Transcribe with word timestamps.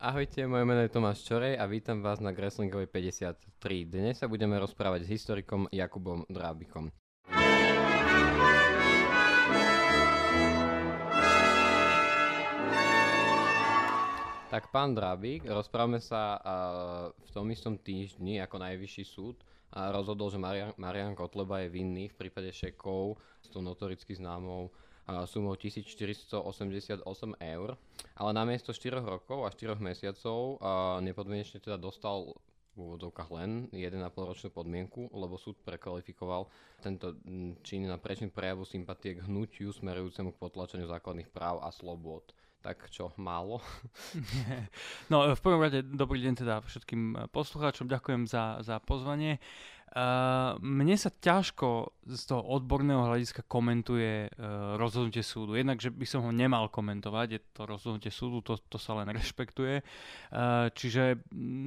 Ahojte, 0.00 0.48
moje 0.48 0.64
meno 0.64 0.80
je 0.80 0.88
Tomáš 0.88 1.28
Čorej 1.28 1.60
a 1.60 1.68
vítam 1.68 2.00
vás 2.00 2.24
na 2.24 2.32
Greslingovej 2.32 2.88
53. 2.88 3.36
Dnes 3.84 4.16
sa 4.16 4.32
budeme 4.32 4.56
rozprávať 4.56 5.04
s 5.04 5.12
historikom 5.12 5.68
Jakubom 5.68 6.24
Drábikom. 6.24 6.88
Tak 14.48 14.72
pán 14.72 14.96
Drábik, 14.96 15.44
rozprávame 15.44 16.00
sa 16.00 16.40
v 17.20 17.28
tom 17.36 17.52
istom 17.52 17.76
týždni 17.76 18.40
ako 18.40 18.56
najvyšší 18.56 19.04
súd 19.04 19.44
a 19.76 19.92
rozhodol, 19.92 20.32
že 20.32 20.40
Marian, 20.40 20.72
Marian 20.80 21.12
Kotleba 21.12 21.60
je 21.60 21.76
vinný 21.76 22.08
v 22.08 22.16
prípade 22.16 22.48
šekov 22.56 23.20
s 23.44 23.52
tou 23.52 23.60
notoricky 23.60 24.16
známou 24.16 24.72
sumou 25.26 25.56
1488 25.56 27.04
eur, 27.40 27.68
ale 28.14 28.30
namiesto 28.32 28.72
4 28.72 29.02
rokov 29.02 29.46
a 29.46 29.50
4 29.50 29.78
mesiacov 29.80 30.60
nepodmienečne 31.02 31.58
teda 31.60 31.76
dostal 31.76 32.34
v 32.78 32.96
úvodzovkách 32.96 33.30
len 33.34 33.50
1,5 33.74 33.98
ročnú 34.14 34.48
podmienku, 34.54 35.10
lebo 35.10 35.34
súd 35.34 35.58
prekvalifikoval 35.66 36.46
tento 36.78 37.18
čin 37.66 37.90
na 37.90 37.98
prečin 37.98 38.30
prejavu 38.30 38.62
sympatie 38.62 39.18
k 39.18 39.26
hnutiu 39.26 39.74
smerujúcemu 39.74 40.30
k 40.32 40.40
potlačeniu 40.40 40.86
základných 40.86 41.28
práv 41.34 41.60
a 41.60 41.74
slobôd 41.74 42.30
tak 42.60 42.92
čo, 42.92 43.08
málo? 43.16 43.60
No 45.10 45.32
v 45.32 45.40
prvom 45.40 45.64
rade 45.64 45.80
dobrý 45.82 46.20
deň 46.22 46.34
teda 46.44 46.60
všetkým 46.60 47.32
poslucháčom, 47.32 47.88
ďakujem 47.88 48.28
za, 48.28 48.60
za 48.60 48.76
pozvanie. 48.78 49.40
Uh, 49.90 50.54
mne 50.62 50.94
sa 50.94 51.10
ťažko 51.10 51.90
z 52.06 52.22
toho 52.30 52.46
odborného 52.46 53.10
hľadiska 53.10 53.42
komentuje 53.50 54.30
uh, 54.30 54.78
rozhodnutie 54.78 55.18
súdu. 55.18 55.58
Jednak, 55.58 55.82
že 55.82 55.90
by 55.90 56.06
som 56.06 56.22
ho 56.22 56.30
nemal 56.30 56.70
komentovať, 56.70 57.26
je 57.34 57.40
to 57.50 57.66
rozhodnutie 57.66 58.14
súdu, 58.14 58.38
to, 58.38 58.54
to 58.70 58.78
sa 58.78 58.94
len 59.02 59.10
rešpektuje. 59.18 59.82
Uh, 60.30 60.70
čiže 60.78 61.18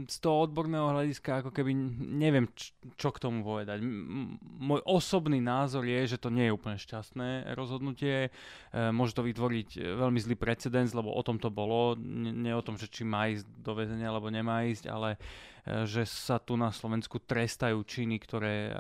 z 0.08 0.18
toho 0.24 0.48
odborného 0.48 0.96
hľadiska 0.96 1.44
ako 1.44 1.52
keby 1.52 1.76
neviem, 2.00 2.48
č- 2.56 2.72
čo 2.96 3.12
k 3.12 3.20
tomu 3.20 3.44
povedať. 3.44 3.84
M- 3.84 4.40
môj 4.40 4.80
osobný 4.88 5.44
názor 5.44 5.84
je, 5.84 6.16
že 6.16 6.16
to 6.16 6.32
nie 6.32 6.48
je 6.48 6.56
úplne 6.56 6.80
šťastné 6.80 7.52
rozhodnutie. 7.60 8.32
Uh, 8.72 8.96
môže 8.96 9.20
to 9.20 9.28
vytvoriť 9.28 10.00
veľmi 10.00 10.24
zlý 10.24 10.40
precedens, 10.40 10.96
lebo 10.96 11.12
o 11.12 11.20
tom 11.28 11.44
to 11.44 11.52
bolo. 11.52 12.00
Nie, 12.00 12.32
nie 12.32 12.54
o 12.56 12.64
tom, 12.64 12.80
že 12.80 12.88
či 12.88 13.04
má 13.04 13.28
ísť 13.28 13.44
do 13.60 13.76
väzenia, 13.76 14.08
alebo 14.08 14.32
nemá 14.32 14.64
ísť, 14.64 14.88
ale 14.88 15.20
uh, 15.20 15.53
že 15.64 16.04
sa 16.04 16.44
tu 16.44 16.60
na 16.60 16.76
Slovensku 16.76 17.24
trestajú 17.24 17.80
činy, 17.88 18.20
ktoré 18.20 18.56
eh, 18.68 18.74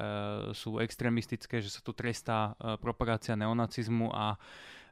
sú 0.52 0.84
extrémistické, 0.84 1.64
že 1.64 1.72
sa 1.72 1.80
tu 1.80 1.96
trestá 1.96 2.54
eh, 2.60 2.76
propagácia 2.76 3.40
neonacizmu 3.40 4.12
a 4.12 4.36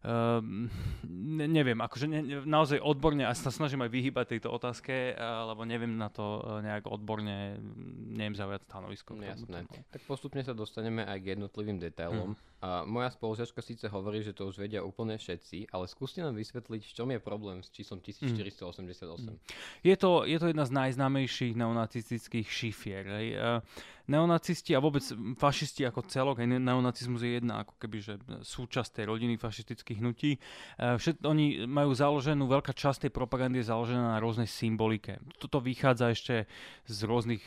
Uh, 0.02 0.42
neviem, 1.46 1.78
akože 1.78 2.10
ne, 2.10 2.42
naozaj 2.42 2.82
odborne, 2.82 3.22
a 3.22 3.38
sa 3.38 3.54
snažím 3.54 3.86
aj 3.86 3.94
vyhybať 3.94 4.34
tejto 4.34 4.50
otázke, 4.50 5.14
lebo 5.22 5.62
neviem 5.62 5.94
na 5.94 6.10
to 6.10 6.42
nejak 6.66 6.90
odborne, 6.90 7.62
neviem 8.10 8.34
zaujať 8.34 8.66
stanovisko. 8.66 9.14
Jasné. 9.22 9.70
Tak 9.70 10.02
postupne 10.10 10.42
sa 10.42 10.58
dostaneme 10.58 11.06
aj 11.06 11.22
k 11.22 11.38
jednotlivým 11.38 11.78
detailom. 11.78 12.34
Hmm. 12.34 12.51
A 12.62 12.86
moja 12.86 13.10
spolužiačka 13.10 13.58
síce 13.66 13.90
hovorí, 13.90 14.22
že 14.22 14.38
to 14.38 14.46
už 14.46 14.62
vedia 14.62 14.86
úplne 14.86 15.18
všetci, 15.18 15.74
ale 15.74 15.90
skúste 15.90 16.22
nám 16.22 16.38
vysvetliť, 16.38 16.82
v 16.86 16.94
čom 16.94 17.10
je 17.10 17.18
problém 17.18 17.66
s 17.66 17.74
číslom 17.74 17.98
1488. 17.98 19.02
Mm. 19.02 19.42
Je, 19.82 19.96
to, 19.98 20.30
je 20.30 20.38
to 20.38 20.46
jedna 20.54 20.70
z 20.70 20.72
najznámejších 20.78 21.58
neonacistických 21.58 22.46
šifier. 22.46 23.06
Uh, 23.10 23.66
neonacisti 24.06 24.78
a 24.78 24.84
vôbec 24.84 25.02
fašisti 25.42 25.90
ako 25.90 26.06
celok, 26.06 26.46
aj 26.46 26.62
neonacizmus 26.62 27.26
je 27.26 27.42
jedna 27.42 27.66
ako 27.66 27.74
keby, 27.82 27.98
že 27.98 28.14
súčasť 28.46 29.02
tej 29.02 29.06
rodiny 29.10 29.42
fašistických 29.42 29.98
hnutí. 29.98 30.38
Uh, 30.78 31.02
všet, 31.02 31.26
oni 31.26 31.66
majú 31.66 31.98
založenú, 31.98 32.46
veľká 32.46 32.78
časť 32.78 33.10
tej 33.10 33.12
propagandy 33.16 33.66
je 33.66 33.74
založená 33.74 34.18
na 34.18 34.22
rôznej 34.22 34.46
symbolike. 34.46 35.18
Toto 35.42 35.58
vychádza 35.58 36.14
ešte 36.14 36.36
z 36.86 37.00
rôznych 37.10 37.42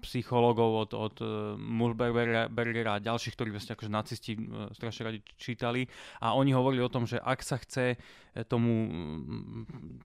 psychológov 0.00 0.88
od, 0.88 0.90
od 0.96 1.16
uh, 1.20 1.28
Mulbergera 1.60 2.96
a 2.96 3.04
ďalších, 3.04 3.36
ktorí 3.36 3.52
vlastne 3.52 3.76
akože 3.76 3.92
nacisti 3.92 4.32
strašne 4.72 5.02
radi 5.04 5.18
čítali. 5.36 5.86
A 6.20 6.34
oni 6.34 6.52
hovorili 6.52 6.82
o 6.82 6.92
tom, 6.92 7.06
že 7.06 7.20
ak 7.20 7.40
sa 7.42 7.56
chce 7.58 7.98
tomu 8.42 8.90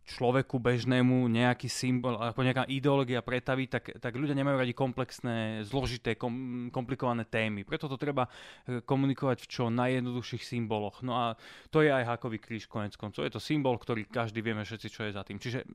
človeku 0.06 0.62
bežnému 0.62 1.26
nejaký 1.26 1.66
symbol, 1.66 2.14
ako 2.22 2.46
nejaká 2.46 2.70
ideológia 2.70 3.26
pretaviť, 3.26 3.68
tak, 3.74 3.84
tak 3.98 4.14
ľudia 4.14 4.38
nemajú 4.38 4.62
radi 4.62 4.74
komplexné, 4.78 5.66
zložité, 5.66 6.14
kom, 6.14 6.70
komplikované 6.70 7.26
témy. 7.26 7.66
Preto 7.66 7.90
to 7.90 7.98
treba 7.98 8.30
e, 8.30 8.86
komunikovať 8.86 9.42
v 9.42 9.50
čo 9.50 9.74
najjednoduchších 9.74 10.46
symboloch. 10.46 11.02
No 11.02 11.18
a 11.18 11.26
to 11.74 11.82
je 11.82 11.90
aj 11.90 12.06
hákový 12.06 12.38
kríž 12.38 12.70
konec 12.70 12.94
koncov. 12.94 13.26
Je 13.26 13.34
to 13.34 13.42
symbol, 13.42 13.74
ktorý 13.82 14.06
každý 14.06 14.46
vieme 14.46 14.62
všetci, 14.62 14.88
čo 14.94 15.02
je 15.10 15.18
za 15.18 15.26
tým. 15.26 15.42
Čiže 15.42 15.66
e, 15.66 15.68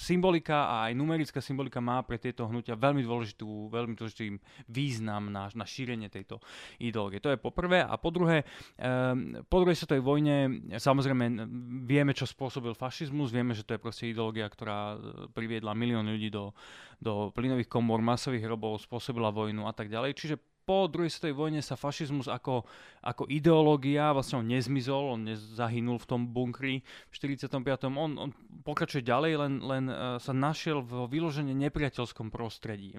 symbolika 0.00 0.64
a 0.64 0.88
aj 0.88 0.96
numerická 0.96 1.44
symbolika 1.44 1.84
má 1.84 2.00
pre 2.00 2.16
tieto 2.16 2.48
hnutia 2.48 2.80
veľmi 2.80 3.04
dôležitú, 3.04 3.68
veľmi 3.68 3.92
dôležitý 3.92 4.40
význam 4.72 5.28
na, 5.28 5.52
na 5.52 5.68
šírenie 5.68 6.08
tejto 6.08 6.40
ideológie. 6.80 7.20
To 7.20 7.28
je 7.28 7.36
po 7.36 7.52
prvé. 7.52 7.84
A 7.84 8.00
po 8.00 8.08
druhé, 8.08 8.48
e, 8.80 9.12
po 9.44 9.60
druhej 9.60 9.76
svetovej 9.76 10.00
vojne 10.00 10.36
samozrejme 10.80 11.24
vieme, 11.82 12.14
čo 12.14 12.30
spôsobil 12.30 12.70
fašizmus, 12.78 13.34
vieme, 13.34 13.50
že 13.50 13.66
to 13.66 13.74
je 13.74 13.82
proste 13.82 14.04
ideológia, 14.06 14.46
ktorá 14.46 14.94
e, 14.94 14.96
priviedla 15.34 15.74
milión 15.74 16.06
ľudí 16.06 16.30
do, 16.30 16.54
do 17.02 17.34
plynových 17.34 17.66
komor, 17.66 17.98
masových 17.98 18.46
hrobov, 18.46 18.78
spôsobila 18.78 19.34
vojnu 19.34 19.66
a 19.66 19.74
tak 19.74 19.90
ďalej. 19.90 20.14
Čiže 20.14 20.36
po 20.64 20.88
druhej 20.88 21.12
svetovej 21.12 21.36
vojne 21.36 21.60
sa 21.60 21.76
fašizmus 21.76 22.24
ako, 22.26 22.64
ako 23.04 23.28
ideológia 23.28 24.16
vlastne 24.16 24.40
on 24.40 24.48
nezmizol, 24.48 25.12
on 25.14 25.28
nezahynul 25.28 26.00
v 26.00 26.08
tom 26.08 26.20
bunkri 26.24 26.80
v 26.80 27.12
45. 27.12 27.60
On, 27.92 28.12
on 28.16 28.30
pokračuje 28.64 29.04
ďalej, 29.04 29.32
len, 29.36 29.52
len 29.60 29.84
uh, 29.92 30.16
sa 30.16 30.32
našiel 30.32 30.80
v 30.80 31.04
vyložene 31.12 31.52
nepriateľskom 31.52 32.32
prostredí. 32.32 32.96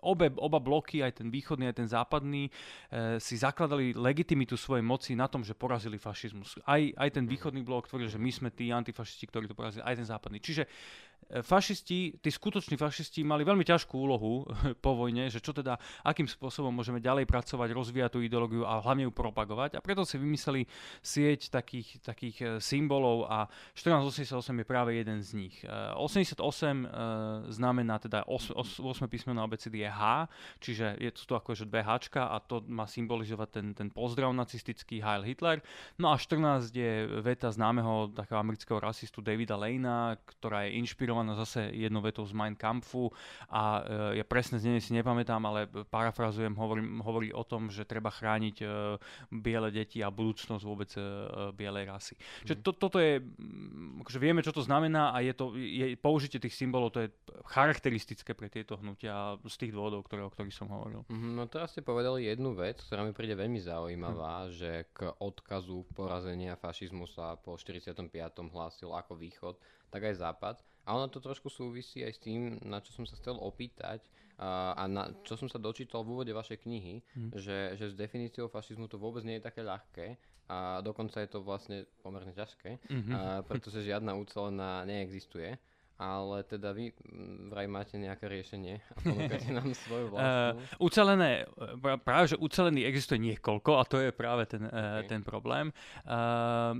Obe, 0.00 0.30
oba 0.38 0.58
bloky, 0.62 1.02
aj 1.02 1.18
ten 1.18 1.28
východný, 1.34 1.66
aj 1.66 1.76
ten 1.82 1.88
západný, 1.90 2.48
uh, 2.48 3.18
si 3.18 3.34
zakladali 3.34 3.92
legitimitu 3.92 4.54
svojej 4.54 4.86
moci 4.86 5.18
na 5.18 5.26
tom, 5.26 5.42
že 5.42 5.58
porazili 5.58 5.98
fašizmus. 5.98 6.62
Aj, 6.62 6.80
aj 6.80 7.10
ten 7.10 7.26
východný 7.26 7.66
blok 7.66 7.90
tvrdil, 7.90 8.06
že 8.06 8.22
my 8.22 8.30
sme 8.30 8.48
tí 8.54 8.70
antifašisti, 8.70 9.26
ktorí 9.26 9.50
to 9.50 9.58
porazili, 9.58 9.82
aj 9.82 9.98
ten 9.98 10.06
západný. 10.06 10.38
Čiže 10.38 10.64
E, 11.30 11.42
fašisti, 11.42 12.20
tí 12.20 12.28
skutoční 12.28 12.76
fašisti 12.76 13.24
mali 13.24 13.48
veľmi 13.48 13.64
ťažkú 13.64 13.96
úlohu 13.96 14.44
po 14.84 14.92
vojne, 14.92 15.32
že 15.32 15.40
čo 15.40 15.56
teda, 15.56 15.80
akým 16.04 16.28
spôsobom 16.28 16.72
môžeme 16.84 17.00
ďalej 17.00 17.24
pracovať, 17.24 17.72
rozvíjať 17.72 18.10
tú 18.12 18.20
ideológiu 18.20 18.68
a 18.68 18.76
hlavne 18.76 19.08
ju 19.08 19.12
propagovať. 19.16 19.76
A 19.76 19.80
preto 19.80 20.04
si 20.04 20.20
vymysleli 20.20 20.68
sieť 21.00 21.48
takých, 21.48 22.04
takých 22.04 22.36
e, 22.44 22.44
symbolov 22.60 23.24
a 23.24 23.48
1488 23.72 24.60
je 24.60 24.66
práve 24.68 24.92
jeden 24.92 25.24
z 25.24 25.30
nich. 25.32 25.56
88 25.64 26.36
e, 26.36 26.84
znamená 27.48 27.96
teda 27.96 28.28
8, 28.28 28.84
8 28.84 29.08
písmeno 29.08 29.40
abecedy 29.40 29.80
je 29.80 29.88
H, 29.88 30.28
čiže 30.60 31.00
je 31.00 31.08
to 31.16 31.40
akože 31.40 31.64
dve 31.64 31.80
Hčka 31.80 32.28
a 32.28 32.36
to 32.44 32.60
má 32.68 32.84
symbolizovať 32.84 33.48
ten, 33.48 33.66
ten 33.72 33.88
pozdrav 33.88 34.36
nacistický 34.36 35.00
Heil 35.00 35.24
Hitler. 35.24 35.64
No 35.96 36.12
a 36.12 36.20
14 36.20 36.68
je 36.68 37.08
veta 37.24 37.48
známeho 37.48 38.12
takého 38.12 38.36
amerického 38.36 38.76
rasistu 38.76 39.24
Davida 39.24 39.56
Lejna, 39.56 40.20
ktorá 40.28 40.68
je 40.68 40.76
inšpirovaná 40.84 41.32
zase 41.32 41.72
jednou 41.72 42.04
vetou 42.04 42.28
z 42.28 42.36
Mein 42.36 42.52
Kampfu 42.52 43.08
a 43.48 43.80
e, 43.80 44.20
ja 44.20 44.24
presne 44.26 44.60
z 44.60 44.68
nej 44.68 44.82
si 44.82 44.92
nepamätám, 44.92 45.40
ale 45.46 45.70
parafrazujem, 45.94 46.58
hovorí, 46.58 46.73
hovorí 47.02 47.30
o 47.30 47.44
tom, 47.44 47.68
že 47.68 47.86
treba 47.86 48.10
chrániť 48.10 48.56
e, 48.60 48.66
biele 49.30 49.68
deti 49.70 50.00
a 50.00 50.10
budúcnosť 50.10 50.64
vôbec 50.64 50.90
e, 50.96 51.00
bielej 51.54 51.84
rasy. 51.88 52.14
Mm. 52.18 52.46
Čiže 52.48 52.56
to, 52.62 52.70
toto 52.74 52.98
je, 52.98 53.22
akože 54.02 54.18
vieme, 54.18 54.40
čo 54.40 54.50
to 54.50 54.62
znamená 54.64 55.14
a 55.14 55.22
je 55.22 55.32
to, 55.34 55.54
je, 55.56 55.94
použitie 55.98 56.42
tých 56.42 56.56
symbolov, 56.56 56.94
to 56.94 57.06
je 57.06 57.08
charakteristické 57.50 58.34
pre 58.34 58.50
tieto 58.50 58.78
hnutia 58.80 59.38
z 59.44 59.56
tých 59.60 59.72
dôvodov, 59.72 60.06
ktoré, 60.06 60.26
o 60.26 60.32
ktorých 60.32 60.54
som 60.54 60.68
hovoril. 60.70 61.06
Mm, 61.10 61.38
no 61.38 61.44
teraz 61.46 61.74
ste 61.76 61.84
povedali 61.84 62.26
jednu 62.26 62.56
vec, 62.56 62.80
ktorá 62.82 63.06
mi 63.06 63.14
príde 63.14 63.38
veľmi 63.38 63.60
zaujímavá, 63.62 64.48
mm. 64.48 64.50
že 64.54 64.70
k 64.90 65.12
odkazu 65.20 65.86
porazenia 65.94 66.58
fašizmu 66.58 67.06
sa 67.10 67.38
po 67.38 67.54
45. 67.56 68.10
hlásil 68.50 68.90
ako 68.90 69.14
východ, 69.14 69.54
tak 69.90 70.10
aj 70.10 70.14
západ. 70.18 70.56
A 70.84 70.94
ono 70.94 71.08
to 71.08 71.20
trošku 71.20 71.48
súvisí 71.48 72.04
aj 72.04 72.12
s 72.12 72.20
tým, 72.20 72.60
na 72.64 72.84
čo 72.84 72.92
som 72.92 73.04
sa 73.08 73.16
chcel 73.16 73.40
opýtať 73.40 74.04
a, 74.36 74.76
a 74.76 74.84
na 74.84 75.08
čo 75.24 75.38
som 75.38 75.48
sa 75.48 75.56
dočítal 75.56 76.04
v 76.04 76.12
úvode 76.18 76.32
vašej 76.34 76.60
knihy, 76.60 77.00
hmm. 77.00 77.30
že, 77.40 77.78
že 77.80 77.92
s 77.92 77.94
definíciou 77.96 78.52
fašizmu 78.52 78.90
to 78.90 79.00
vôbec 79.00 79.24
nie 79.24 79.40
je 79.40 79.46
také 79.46 79.64
ľahké 79.64 80.20
a 80.44 80.84
dokonca 80.84 81.24
je 81.24 81.28
to 81.32 81.40
vlastne 81.40 81.88
pomerne 82.04 82.36
ťažké, 82.36 82.76
mm-hmm. 82.76 83.14
a, 83.16 83.40
pretože 83.48 83.80
žiadna 83.80 84.12
ucelená 84.12 84.84
neexistuje 84.84 85.56
ale 85.94 86.42
teda 86.42 86.74
vy 86.74 86.90
mm, 86.90 87.54
vraj 87.54 87.66
máte 87.70 87.94
nejaké 87.96 88.26
riešenie 88.26 88.82
a 88.82 88.94
ponúkate 88.98 89.48
nám 89.58 89.70
svoju 89.72 90.10
vlastnú. 90.10 90.58
Uh, 90.58 90.82
ucelené, 90.82 91.30
práve 92.02 92.34
že 92.34 92.36
ucelený 92.36 92.82
existuje 92.82 93.22
niekoľko 93.22 93.70
a 93.78 93.82
to 93.86 93.96
je 94.02 94.10
práve 94.10 94.50
ten, 94.50 94.66
okay. 94.66 94.74
uh, 94.74 95.06
ten 95.06 95.22
problém. 95.22 95.70
Uh, 96.02 96.74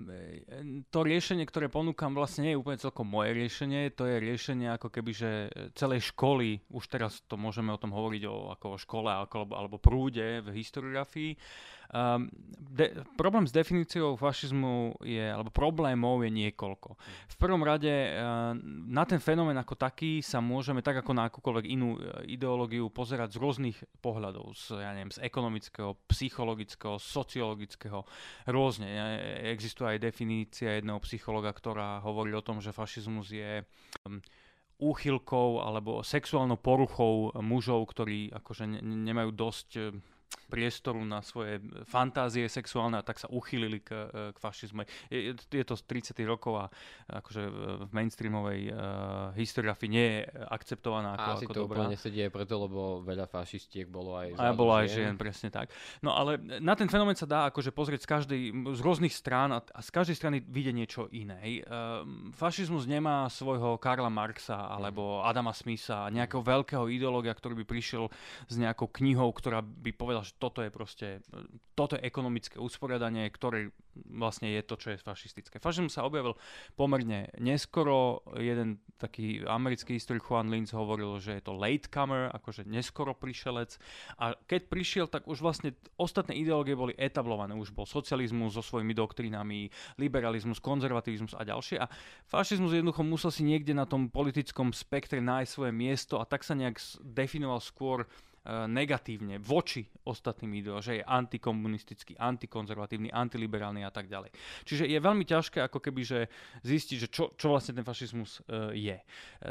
to 0.90 1.06
riešenie, 1.06 1.46
ktoré 1.46 1.70
ponúkam 1.70 2.10
vlastne 2.10 2.50
nie 2.50 2.52
je 2.54 2.60
úplne 2.60 2.82
celkom 2.82 3.06
moje 3.06 3.38
riešenie, 3.38 3.94
to 3.94 4.04
je 4.04 4.16
riešenie 4.18 4.68
ako 4.74 4.90
keby, 4.90 5.10
že 5.14 5.30
celej 5.78 6.10
školy, 6.10 6.66
už 6.74 6.84
teraz 6.90 7.22
to 7.30 7.38
môžeme 7.38 7.70
o 7.70 7.78
tom 7.78 7.94
hovoriť 7.94 8.22
o, 8.26 8.50
ako 8.58 8.66
o 8.74 8.80
škole 8.80 9.10
alebo, 9.10 9.54
alebo 9.54 9.76
prúde 9.78 10.42
v 10.42 10.48
historiografii, 10.58 11.38
Um, 11.92 12.32
de, 12.74 12.90
problém 13.14 13.46
s 13.46 13.52
definíciou 13.52 14.16
fašizmu 14.16 14.98
je, 15.04 15.20
alebo 15.20 15.52
problémov 15.52 16.24
je 16.24 16.30
niekoľko. 16.32 16.96
V 17.30 17.36
prvom 17.36 17.62
rade 17.62 17.90
uh, 17.90 18.56
na 18.88 19.04
ten 19.04 19.20
fenomén 19.20 19.54
ako 19.60 19.76
taký 19.76 20.24
sa 20.24 20.40
môžeme, 20.40 20.80
tak 20.80 21.04
ako 21.04 21.12
na 21.12 21.28
akúkoľvek 21.28 21.66
inú 21.68 22.00
ideológiu, 22.24 22.88
pozerať 22.90 23.36
z 23.36 23.40
rôznych 23.40 23.78
pohľadov. 24.00 24.56
Z, 24.56 24.80
ja 24.80 24.90
neviem, 24.96 25.12
z 25.12 25.22
ekonomického, 25.22 25.94
psychologického, 26.08 26.96
sociologického, 26.98 28.02
rôzne. 28.48 28.88
Existuje 29.54 29.94
aj 29.94 30.02
definícia 30.02 30.80
jedného 30.80 30.98
psychologa, 31.04 31.54
ktorá 31.54 32.02
hovorí 32.02 32.34
o 32.34 32.42
tom, 32.42 32.58
že 32.58 32.74
fašizmus 32.74 33.30
je 33.30 33.62
um, 34.08 34.18
úchylkou 34.82 35.62
alebo 35.62 36.02
sexuálnou 36.02 36.58
poruchou 36.58 37.30
mužov, 37.38 37.86
ktorí 37.94 38.34
akože 38.34 38.66
ne, 38.66 38.80
nemajú 38.82 39.30
dosť 39.30 39.68
priestoru 40.54 41.02
na 41.02 41.18
svoje 41.18 41.58
fantázie 41.82 42.46
sexuálne 42.46 42.94
a 42.94 43.02
tak 43.02 43.18
sa 43.18 43.26
uchylili 43.26 43.82
k, 43.82 43.90
k 44.30 44.36
fašizmu. 44.38 44.86
Je, 45.10 45.34
je 45.34 45.64
to 45.66 45.74
z 45.74 45.82
30. 46.14 46.22
rokov 46.22 46.54
a 46.54 46.64
akože 47.10 47.42
v 47.84 47.90
mainstreamovej 47.90 48.60
uh, 48.70 48.76
historiografii 49.34 49.90
nie 49.90 50.06
je 50.06 50.20
akceptovaná 50.46 51.18
ako, 51.18 51.26
a 51.26 51.34
asi 51.34 51.46
ako 51.50 51.52
to 51.52 51.60
dobrá. 51.66 51.78
úplne 51.90 51.96
aj 51.98 52.30
preto, 52.30 52.54
lebo 52.62 52.80
veľa 53.02 53.26
fašistiek 53.26 53.90
bolo 53.90 54.14
aj 54.14 54.38
A 54.38 54.54
bolo 54.54 54.78
aj 54.78 54.86
žien, 54.94 55.18
presne 55.18 55.50
tak. 55.50 55.74
No 55.98 56.14
ale 56.14 56.38
na 56.38 56.78
ten 56.78 56.86
fenomén 56.86 57.18
sa 57.18 57.26
dá 57.26 57.50
akože 57.50 57.74
pozrieť 57.74 58.06
z, 58.06 58.08
každej, 58.08 58.40
z 58.78 58.80
rôznych 58.80 59.10
strán 59.10 59.50
a, 59.50 59.58
a 59.58 59.80
z 59.82 59.90
každej 59.90 60.14
strany 60.14 60.38
vidie 60.38 60.70
niečo 60.70 61.10
iné. 61.10 61.66
Uh, 61.66 62.06
fašizmus 62.38 62.86
nemá 62.86 63.26
svojho 63.26 63.74
Karla 63.82 64.12
Marxa 64.12 64.70
alebo 64.70 65.18
mhm. 65.18 65.22
Adama 65.26 65.52
Smitha, 65.56 66.06
nejakého 66.14 66.44
veľkého 66.44 66.86
ideológia, 66.86 67.34
ktorý 67.34 67.58
by 67.62 67.66
prišiel 67.66 68.06
s 68.46 68.54
nejakou 68.54 68.86
knihou, 68.92 69.32
ktorá 69.34 69.64
by 69.64 69.90
povedal, 69.96 70.22
že 70.22 70.36
toto 70.44 70.60
je 70.60 70.68
proste, 70.68 71.24
toto 71.72 71.96
je 71.96 72.04
ekonomické 72.04 72.60
usporiadanie, 72.60 73.32
ktoré 73.32 73.72
vlastne 74.12 74.52
je 74.52 74.60
to, 74.60 74.76
čo 74.76 74.92
je 74.92 75.00
fašistické. 75.00 75.56
Fašizmus 75.56 75.96
sa 75.96 76.04
objavil 76.04 76.36
pomerne 76.76 77.32
neskoro. 77.40 78.20
Jeden 78.36 78.84
taký 79.00 79.40
americký 79.48 79.96
historik 79.96 80.20
Juan 80.28 80.52
Linz 80.52 80.76
hovoril, 80.76 81.16
že 81.16 81.40
je 81.40 81.42
to 81.48 81.56
latecomer, 81.56 82.28
akože 82.36 82.68
neskoro 82.68 83.16
prišelec. 83.16 83.80
A 84.20 84.36
keď 84.44 84.60
prišiel, 84.68 85.06
tak 85.08 85.24
už 85.24 85.40
vlastne 85.40 85.72
ostatné 85.96 86.36
ideológie 86.36 86.76
boli 86.76 86.92
etablované. 87.00 87.56
Už 87.56 87.72
bol 87.72 87.88
socializmus 87.88 88.52
so 88.52 88.60
svojimi 88.60 88.92
doktrinami, 88.92 89.72
liberalizmus, 89.96 90.60
konzervativizmus 90.60 91.32
a 91.40 91.46
ďalšie. 91.48 91.80
A 91.80 91.88
fašizmus 92.28 92.76
jednoducho 92.76 93.00
musel 93.00 93.32
si 93.32 93.46
niekde 93.46 93.72
na 93.72 93.88
tom 93.88 94.12
politickom 94.12 94.76
spektre 94.76 95.24
nájsť 95.24 95.48
svoje 95.48 95.72
miesto 95.72 96.20
a 96.20 96.28
tak 96.28 96.44
sa 96.44 96.52
nejak 96.52 96.76
definoval 97.00 97.62
skôr 97.64 98.04
negatívne 98.46 99.40
voči 99.40 99.88
ostatným 100.04 100.60
ideám, 100.60 100.84
že 100.84 101.00
je 101.00 101.04
antikomunistický, 101.04 102.12
antikonzervatívny, 102.20 103.08
antiliberálny 103.08 103.80
a 103.84 103.92
tak 103.92 104.12
ďalej. 104.12 104.36
Čiže 104.68 104.84
je 104.84 104.98
veľmi 105.00 105.24
ťažké 105.24 105.64
ako 105.64 105.80
keby 105.80 106.02
že 106.04 106.20
zistiť, 106.60 106.96
že 107.00 107.08
čo, 107.08 107.32
čo 107.32 107.56
vlastne 107.56 107.72
ten 107.72 107.86
fašizmus 107.88 108.44
uh, 108.44 108.68
je. 108.76 109.00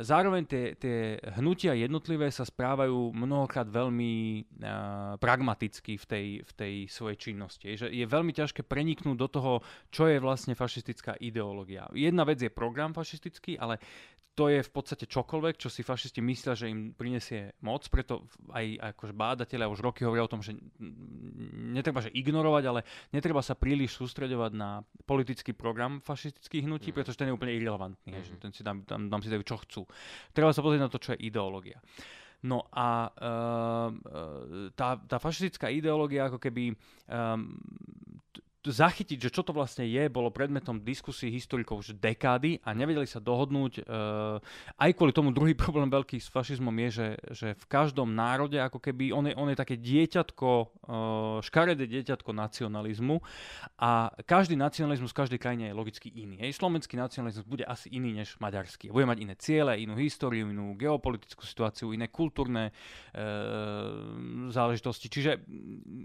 Zároveň 0.05 0.45
tie, 0.45 0.77
tie 0.77 1.17
hnutia 1.41 1.73
jednotlivé 1.73 2.29
sa 2.29 2.45
správajú 2.45 3.17
mnohokrát 3.17 3.65
veľmi 3.65 4.45
uh, 4.61 5.17
pragmaticky 5.17 5.97
v 5.97 6.05
tej, 6.05 6.27
v 6.45 6.51
tej 6.53 6.73
svojej 6.85 7.17
činnosti. 7.17 7.73
Že 7.73 7.89
je 7.89 8.05
veľmi 8.05 8.29
ťažké 8.29 8.61
preniknúť 8.61 9.17
do 9.17 9.27
toho, 9.27 9.53
čo 9.89 10.05
je 10.05 10.21
vlastne 10.21 10.53
fašistická 10.53 11.17
ideológia. 11.17 11.89
Jedna 11.97 12.29
vec 12.29 12.37
je 12.37 12.53
program 12.53 12.93
fašistický, 12.93 13.57
ale 13.57 13.81
to 14.33 14.49
je 14.49 14.65
v 14.65 14.71
podstate 14.73 15.05
čokoľvek, 15.05 15.61
čo 15.61 15.69
si 15.69 15.85
fašisti 15.85 16.17
myslia, 16.25 16.57
že 16.57 16.65
im 16.65 16.89
prinesie 16.97 17.53
moc, 17.61 17.85
preto 17.85 18.25
aj 18.49 18.97
akože 18.97 19.13
bádatelia 19.13 19.69
už 19.69 19.85
roky 19.85 20.01
hovoria 20.01 20.25
o 20.25 20.31
tom, 20.33 20.41
že 20.41 20.57
netreba 21.69 22.01
že 22.01 22.09
ignorovať, 22.09 22.63
ale 22.65 22.81
netreba 23.13 23.45
sa 23.45 23.53
príliš 23.53 23.93
sústredovať 24.01 24.51
na 24.57 24.81
politický 25.05 25.53
program 25.53 26.01
fašistických 26.01 26.65
hnutí, 26.65 26.89
mm. 26.89 26.95
pretože 26.97 27.17
ten 27.21 27.29
je 27.29 27.37
úplne 27.37 27.53
irrelevantný, 27.53 28.09
mm. 28.09 28.25
že 28.25 28.33
ten 28.41 28.49
si 28.49 28.65
tam, 28.65 28.81
tam, 28.89 29.05
tam 29.13 29.21
si 29.21 29.29
dajú 29.29 29.45
čo 29.45 29.57
chcú. 29.61 29.81
Treba 30.33 30.49
sa 30.49 30.65
pozrieť 30.65 30.81
na 30.81 30.89
to, 30.89 30.97
čo 30.97 31.13
je 31.13 31.29
ideológia. 31.29 31.77
No 32.43 32.67
a 32.75 33.07
uh, 33.07 33.89
tá, 34.75 34.99
tá 34.99 35.17
fašistická 35.21 35.71
ideológia 35.71 36.27
ako 36.27 36.43
keby 36.43 36.75
um, 37.07 37.55
zachytiť, 38.71 39.27
že 39.27 39.33
čo 39.33 39.43
to 39.43 39.51
vlastne 39.51 39.83
je, 39.83 40.07
bolo 40.07 40.31
predmetom 40.31 40.79
diskusí 40.79 41.27
historikov 41.27 41.83
už 41.83 41.99
dekády 41.99 42.63
a 42.63 42.71
nevedeli 42.71 43.03
sa 43.03 43.19
dohodnúť. 43.19 43.83
Uh, 43.83 44.39
aj 44.79 44.91
kvôli 44.95 45.11
tomu 45.11 45.35
druhý 45.35 45.51
problém 45.63 45.91
veľký 45.91 46.15
s 46.15 46.31
fašizmom 46.31 46.71
je, 46.87 46.89
že, 46.89 47.07
že 47.35 47.47
v 47.59 47.65
každom 47.67 48.15
národe 48.15 48.55
ako 48.55 48.79
keby 48.79 49.11
on 49.11 49.27
je, 49.27 49.33
on 49.35 49.51
je 49.51 49.57
také 49.59 49.75
dieťatko, 49.75 50.49
uh, 50.55 51.43
škaredé 51.43 51.91
dieťatko 51.91 52.31
nacionalizmu 52.31 53.19
a 53.83 54.15
každý 54.23 54.55
nacionalizmus 54.55 55.11
v 55.11 55.19
každej 55.19 55.39
krajine 55.43 55.65
je 55.67 55.75
logicky 55.75 56.07
iný. 56.15 56.39
Hej. 56.39 56.55
Slovenský 56.55 56.95
nacionalizmus 56.95 57.43
bude 57.43 57.67
asi 57.67 57.91
iný 57.91 58.15
než 58.15 58.39
maďarský. 58.39 58.87
Bude 58.95 59.09
mať 59.09 59.19
iné 59.19 59.35
ciele, 59.35 59.75
inú 59.83 59.99
históriu, 59.99 60.47
inú 60.47 60.79
geopolitickú 60.79 61.43
situáciu, 61.43 61.91
iné 61.91 62.07
kultúrne 62.07 62.71
uh, 62.71 64.47
záležitosti. 64.47 65.11
Čiže 65.11 65.43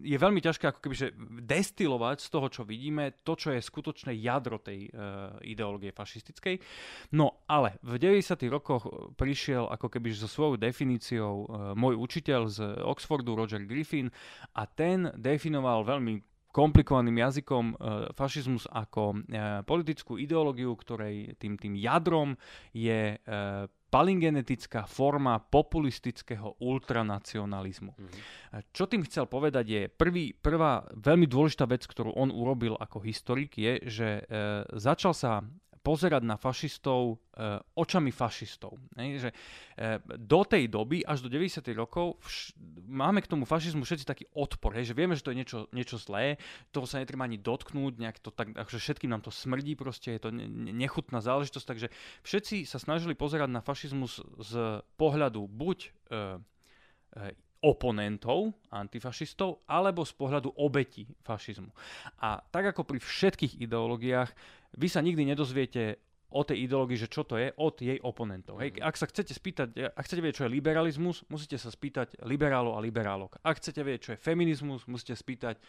je 0.02 0.19
veľmi 0.19 0.43
ťažké 0.43 0.75
ako 0.75 0.81
keby 0.82 0.94
že 0.99 1.08
destilovať 1.46 2.19
z 2.25 2.28
toho, 2.34 2.47
čo 2.48 2.66
vidíme, 2.66 3.20
to, 3.24 3.36
čo 3.36 3.54
je 3.54 3.60
skutočné 3.60 4.16
jadro 4.18 4.60
tej 4.60 4.90
uh, 4.90 5.36
ideológie 5.44 5.94
fašistickej. 5.94 6.60
No 7.14 7.44
ale 7.48 7.80
v 7.84 7.96
90. 7.96 8.48
rokoch 8.50 8.84
prišiel 9.16 9.68
ako 9.68 9.88
keby 9.88 10.12
so 10.12 10.28
svojou 10.28 10.60
definíciou 10.60 11.34
uh, 11.44 11.46
môj 11.72 11.96
učiteľ 11.96 12.40
z 12.48 12.58
Oxfordu 12.84 13.36
Roger 13.36 13.62
Griffin 13.64 14.10
a 14.56 14.66
ten 14.66 15.12
definoval 15.14 15.84
veľmi 15.84 16.38
komplikovaným 16.58 17.22
jazykom 17.22 17.64
e, 17.70 17.74
fašizmus 18.16 18.66
ako 18.72 19.14
e, 19.14 19.18
politickú 19.62 20.16
ideológiu, 20.16 20.72
ktorej 20.74 21.36
tým, 21.36 21.60
tým 21.60 21.76
jadrom 21.76 22.34
je 22.72 23.14
e, 23.14 23.18
palingenetická 23.88 24.85
forma 24.85 25.40
populistického 25.40 26.61
ultranacionalizmu. 26.61 27.93
Mm-hmm. 27.96 28.20
Čo 28.73 28.85
tým 28.85 29.05
chcel 29.08 29.25
povedať 29.25 29.64
je, 29.69 29.82
prvý, 29.88 30.37
prvá 30.37 30.85
veľmi 30.93 31.25
dôležitá 31.25 31.64
vec, 31.64 31.88
ktorú 31.88 32.12
on 32.12 32.29
urobil 32.29 32.76
ako 32.76 33.00
historik, 33.00 33.56
je, 33.56 33.81
že 33.88 34.08
e, 34.20 34.23
začal 34.76 35.17
sa 35.17 35.40
pozerať 35.88 36.20
na 36.20 36.37
fašistov 36.37 37.17
e, 37.32 37.56
očami 37.81 38.12
fašistov. 38.12 38.76
Ne? 39.00 39.17
Že, 39.17 39.32
e, 39.32 39.96
do 40.20 40.44
tej 40.44 40.69
doby, 40.69 41.00
až 41.00 41.25
do 41.25 41.32
90. 41.32 41.64
rokov, 41.73 42.20
vš- 42.20 42.52
máme 42.85 43.25
k 43.25 43.31
tomu 43.32 43.49
fašizmu 43.49 43.88
všetci 43.88 44.05
taký 44.05 44.29
odpor, 44.37 44.76
hej? 44.76 44.93
že 44.93 44.93
vieme, 44.93 45.17
že 45.17 45.25
to 45.25 45.32
je 45.32 45.40
niečo, 45.40 45.58
niečo 45.73 45.96
zlé, 45.96 46.37
toho 46.76 46.85
sa 46.85 47.00
netreba 47.00 47.25
ani 47.25 47.40
dotknúť, 47.40 48.05
nejak 48.05 48.20
to 48.20 48.29
tak, 48.29 48.52
akože 48.52 48.76
všetkým 48.76 49.08
nám 49.08 49.25
to 49.25 49.32
smrdí, 49.32 49.81
proste 49.81 50.12
je 50.12 50.20
to 50.20 50.29
ne- 50.29 50.76
nechutná 50.76 51.25
záležitosť, 51.25 51.64
takže 51.64 51.88
všetci 52.20 52.69
sa 52.69 52.76
snažili 52.76 53.17
pozerať 53.17 53.49
na 53.49 53.64
fašizmus 53.64 54.20
z 54.44 54.85
pohľadu 55.00 55.49
buď 55.49 55.78
e, 55.88 55.88
e, 57.16 57.48
oponentov, 57.62 58.54
antifašistov, 58.70 59.66
alebo 59.66 60.06
z 60.06 60.12
pohľadu 60.14 60.54
obeti 60.62 61.06
fašizmu. 61.26 61.70
A 62.22 62.38
tak 62.38 62.70
ako 62.74 62.86
pri 62.86 62.98
všetkých 63.02 63.58
ideológiách, 63.62 64.30
vy 64.78 64.86
sa 64.86 65.02
nikdy 65.02 65.26
nedozviete 65.26 65.98
o 66.28 66.44
tej 66.44 66.68
ideológii, 66.68 67.00
že 67.00 67.08
čo 67.08 67.25
to 67.25 67.40
je, 67.40 67.49
od 67.56 67.80
jej 67.80 67.97
oponentov. 68.04 68.61
Hej. 68.61 68.76
Mhm. 68.76 68.85
Ak 68.85 68.94
sa 69.00 69.08
chcete 69.08 69.32
spýtať, 69.32 69.68
ak 69.97 70.04
chcete 70.04 70.20
vedieť, 70.20 70.37
čo 70.44 70.44
je 70.44 70.52
liberalizmus, 70.52 71.25
musíte 71.32 71.56
sa 71.56 71.73
spýtať 71.73 72.20
liberálov 72.28 72.76
a 72.76 72.80
liberálok. 72.85 73.40
Ak 73.40 73.64
chcete 73.64 73.80
vedieť, 73.80 74.00
čo 74.04 74.11
je 74.12 74.18
feminizmus, 74.20 74.85
musíte 74.85 75.16
spýtať 75.16 75.56
e, 75.56 75.62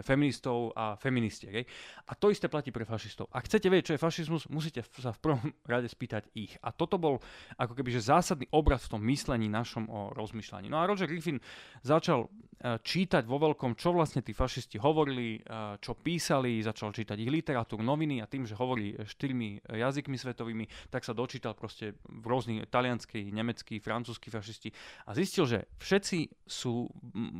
feministov 0.00 0.72
a 0.72 0.96
feministiek. 0.96 1.52
Hej. 1.52 1.64
A 2.08 2.16
to 2.16 2.32
isté 2.32 2.48
platí 2.48 2.72
pre 2.72 2.88
fašistov. 2.88 3.28
Ak 3.28 3.44
chcete 3.44 3.68
vedieť, 3.68 3.92
čo 3.92 3.94
je 3.96 4.00
fašizmus, 4.00 4.48
musíte 4.48 4.80
sa 4.96 5.12
v 5.12 5.20
prvom 5.20 5.44
rade 5.72 5.92
spýtať 5.92 6.32
ich. 6.32 6.56
A 6.64 6.72
toto 6.72 6.96
bol 6.96 7.20
ako 7.60 7.76
keby 7.76 7.92
že 7.92 8.08
zásadný 8.08 8.48
obraz 8.48 8.88
v 8.88 8.96
tom 8.96 9.02
myslení 9.04 9.52
našom 9.52 9.92
o 9.92 10.08
rozmýšľaní. 10.16 10.72
No 10.72 10.80
a 10.80 10.88
Roger 10.88 11.04
Griffin 11.04 11.36
začal 11.84 12.32
e, 12.56 12.80
čítať 12.80 13.28
vo 13.28 13.36
veľkom, 13.36 13.76
čo 13.76 13.92
vlastne 13.92 14.24
tí 14.24 14.32
fašisti 14.32 14.80
hovorili, 14.80 15.36
e, 15.36 15.76
čo 15.84 15.92
písali, 15.92 16.64
začal 16.64 16.96
čítať 16.96 17.20
ich 17.20 17.28
literatúru, 17.28 17.84
noviny 17.84 18.24
a 18.24 18.26
tým, 18.26 18.48
že 18.48 18.56
hovorí 18.56 18.96
štyrmi 19.04 19.68
jazykmi, 19.68 19.97
jazykmi 19.98 20.14
svetovými, 20.14 20.64
tak 20.94 21.02
sa 21.02 21.10
dočítal 21.10 21.58
proste 21.58 21.98
v 22.06 22.24
rôznych 22.30 22.70
talianský, 22.70 23.34
nemecký, 23.34 23.82
francúzsky 23.82 24.30
fašisti 24.30 24.70
a 25.10 25.18
zistil, 25.18 25.50
že 25.50 25.58
všetci 25.82 26.46
sú 26.46 26.86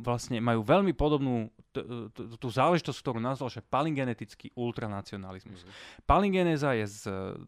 vlastne, 0.03 0.43
majú 0.43 0.67
veľmi 0.67 0.91
podobnú 0.99 1.55
tú 2.43 2.49
záležitosť, 2.51 2.99
ktorú 2.99 3.23
nazval, 3.23 3.55
že 3.55 3.63
palingenetický 3.63 4.51
ultranacionalizmus. 4.59 5.63
Mm-hmm. 5.63 6.07
Palingenéza 6.11 6.75
je, 6.75 6.87
z, 6.91 7.03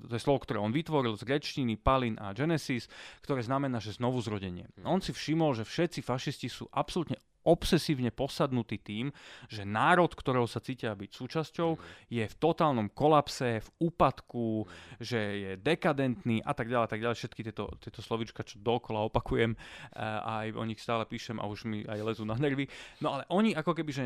to 0.06 0.14
je 0.14 0.22
slovo, 0.22 0.38
ktoré 0.46 0.62
on 0.62 0.70
vytvoril 0.70 1.18
z 1.18 1.26
grečtiny 1.26 1.74
palin 1.74 2.14
a 2.22 2.30
genesis, 2.30 2.86
ktoré 3.26 3.42
znamená, 3.42 3.82
že 3.82 3.98
znovu 3.98 4.22
zrodenie. 4.22 4.70
Mm-hmm. 4.70 4.86
On 4.86 5.02
si 5.02 5.10
všimol, 5.10 5.58
že 5.58 5.66
všetci 5.66 6.06
fašisti 6.06 6.46
sú 6.46 6.70
absolútne 6.70 7.18
obsesívne 7.50 8.14
posadnutí 8.14 8.78
tým, 8.78 9.10
že 9.50 9.66
národ, 9.66 10.14
ktorého 10.14 10.46
sa 10.46 10.62
cítia 10.62 10.94
byť 10.94 11.10
súčasťou, 11.10 11.70
je 12.06 12.22
v 12.22 12.34
totálnom 12.38 12.86
kolapse, 12.94 13.58
v 13.58 13.68
úpadku, 13.90 14.70
že 15.02 15.18
je 15.18 15.50
dekadentný 15.58 16.38
a 16.46 16.54
tak 16.54 16.70
ďalej, 16.70 16.86
tak 16.86 17.02
ďalej. 17.02 17.18
Všetky 17.18 17.40
tieto, 17.50 17.66
tieto 17.82 17.98
slovička, 17.98 18.46
čo 18.46 18.62
dokola 18.62 19.10
opakujem 19.10 19.58
a 19.98 20.46
aj 20.46 20.54
o 20.54 20.62
nich 20.62 20.78
stále 20.78 21.02
píšem 21.08 21.42
a 21.42 21.50
už 21.50 21.66
mi 21.66 21.82
aj 21.82 21.98
lezú 22.06 22.22
na 22.22 22.38
nervy. 22.38 22.70
No 23.02 23.18
ale 23.18 23.26
oni 23.32 23.56
ako 23.56 23.72
keby, 23.74 23.90
že 23.90 24.04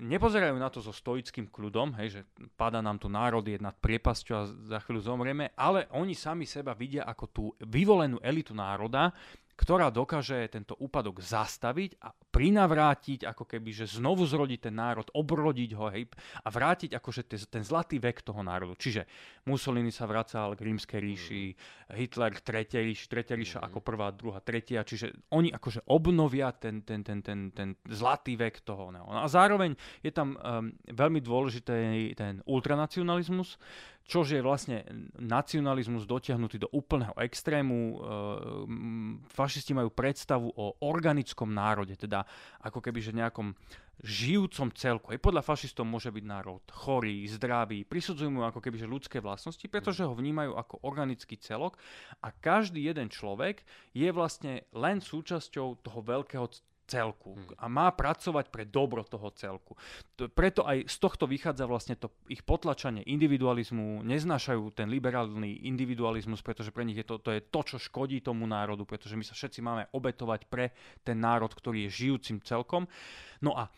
nepozerajú 0.00 0.56
na 0.56 0.72
to 0.72 0.80
so 0.80 0.94
stoickým 0.94 1.50
kľudom, 1.50 1.92
hej, 2.00 2.08
že 2.16 2.20
pada 2.56 2.78
nám 2.78 3.02
tu 3.02 3.10
národ, 3.10 3.42
je 3.42 3.58
nad 3.58 3.74
priepasťou 3.76 4.34
a 4.38 4.48
za 4.48 4.78
chvíľu 4.86 5.04
zomrieme, 5.04 5.50
ale 5.58 5.90
oni 5.92 6.14
sami 6.14 6.46
seba 6.46 6.72
vidia 6.72 7.02
ako 7.04 7.24
tú 7.28 7.44
vyvolenú 7.66 8.22
elitu 8.22 8.54
národa, 8.54 9.10
ktorá 9.58 9.90
dokáže 9.90 10.38
tento 10.46 10.78
úpadok 10.78 11.18
zastaviť 11.18 11.98
a 11.98 12.14
prinavrátiť, 12.14 13.26
ako 13.26 13.42
keby, 13.42 13.74
že 13.74 13.90
znovu 13.90 14.22
zrodiť 14.22 14.70
ten 14.70 14.74
národ, 14.78 15.10
obrodiť 15.10 15.70
ho 15.74 15.90
hej, 15.90 16.06
a 16.46 16.48
vrátiť 16.48 16.94
akože 16.94 17.26
ten, 17.26 17.42
ten 17.42 17.62
zlatý 17.66 17.98
vek 17.98 18.22
toho 18.22 18.38
národu. 18.46 18.78
Čiže 18.78 19.10
Mussolini 19.50 19.90
sa 19.90 20.06
vracal 20.06 20.54
k 20.54 20.62
rímskej 20.62 21.00
ríši, 21.02 21.42
Hitler 21.98 22.30
k 22.38 22.40
tretej 22.46 22.86
ríši, 22.86 23.04
tretia 23.10 23.34
ríša 23.34 23.58
ako 23.58 23.82
prvá, 23.82 24.14
druhá, 24.14 24.38
tretia, 24.38 24.86
čiže 24.86 25.10
oni 25.34 25.50
akože 25.50 25.90
obnovia 25.90 26.54
ten, 26.54 26.86
ten, 26.86 27.02
ten, 27.02 27.18
ten, 27.18 27.50
ten 27.50 27.74
zlatý 27.90 28.38
vek 28.38 28.62
toho. 28.62 28.94
No. 28.94 29.10
A 29.10 29.26
zároveň 29.26 29.74
je 30.06 30.14
tam 30.14 30.38
um, 30.38 30.70
veľmi 30.86 31.18
dôležitý 31.18 32.14
ten 32.14 32.46
ultranacionalizmus, 32.46 33.58
čož 34.08 34.40
je 34.40 34.40
vlastne 34.40 34.88
nacionalizmus 35.20 36.08
dotiahnutý 36.08 36.64
do 36.64 36.72
úplného 36.72 37.12
extrému. 37.20 37.76
E, 37.76 37.96
fašisti 39.28 39.76
majú 39.76 39.92
predstavu 39.92 40.48
o 40.48 40.80
organickom 40.80 41.52
národe, 41.52 41.92
teda 42.00 42.24
ako 42.64 42.80
keby 42.80 42.98
že 43.04 43.12
nejakom 43.12 43.52
žijúcom 44.00 44.72
celku. 44.72 45.12
Aj 45.12 45.20
podľa 45.20 45.44
fašistov 45.44 45.84
môže 45.84 46.08
byť 46.08 46.24
národ 46.24 46.62
chorý, 46.72 47.26
zdravý, 47.28 47.84
prisudzujú 47.84 48.30
mu 48.30 48.46
ako 48.46 48.64
keby 48.64 48.80
že 48.80 48.88
ľudské 48.88 49.18
vlastnosti, 49.20 49.66
pretože 49.68 50.06
ho 50.06 50.14
vnímajú 50.16 50.56
ako 50.56 50.86
organický 50.86 51.36
celok 51.36 51.76
a 52.24 52.32
každý 52.32 52.88
jeden 52.88 53.10
človek 53.12 53.60
je 53.92 54.08
vlastne 54.14 54.64
len 54.72 55.02
súčasťou 55.02 55.82
toho 55.82 56.00
veľkého 56.00 56.46
celku 56.88 57.36
hmm. 57.36 57.60
a 57.60 57.68
má 57.68 57.92
pracovať 57.92 58.48
pre 58.48 58.64
dobro 58.64 59.04
toho 59.04 59.28
celku. 59.36 59.76
Preto 60.16 60.64
aj 60.64 60.88
z 60.88 60.96
tohto 60.96 61.28
vychádza 61.28 61.68
vlastne 61.68 61.94
to 62.00 62.08
ich 62.32 62.40
potlačanie 62.40 63.04
individualizmu, 63.04 64.00
neznášajú 64.08 64.72
ten 64.72 64.88
liberálny 64.88 65.68
individualizmus, 65.68 66.40
pretože 66.40 66.72
pre 66.72 66.88
nich 66.88 66.96
je 66.96 67.04
to, 67.04 67.20
to 67.20 67.36
je 67.36 67.44
to, 67.44 67.60
čo 67.60 67.76
škodí 67.76 68.24
tomu 68.24 68.48
národu, 68.48 68.88
pretože 68.88 69.14
my 69.14 69.22
sa 69.22 69.36
všetci 69.36 69.60
máme 69.60 69.84
obetovať 69.92 70.48
pre 70.48 70.72
ten 71.04 71.20
národ, 71.20 71.52
ktorý 71.52 71.86
je 71.86 72.08
žijúcim 72.08 72.40
celkom. 72.40 72.88
No 73.44 73.52
a 73.52 73.68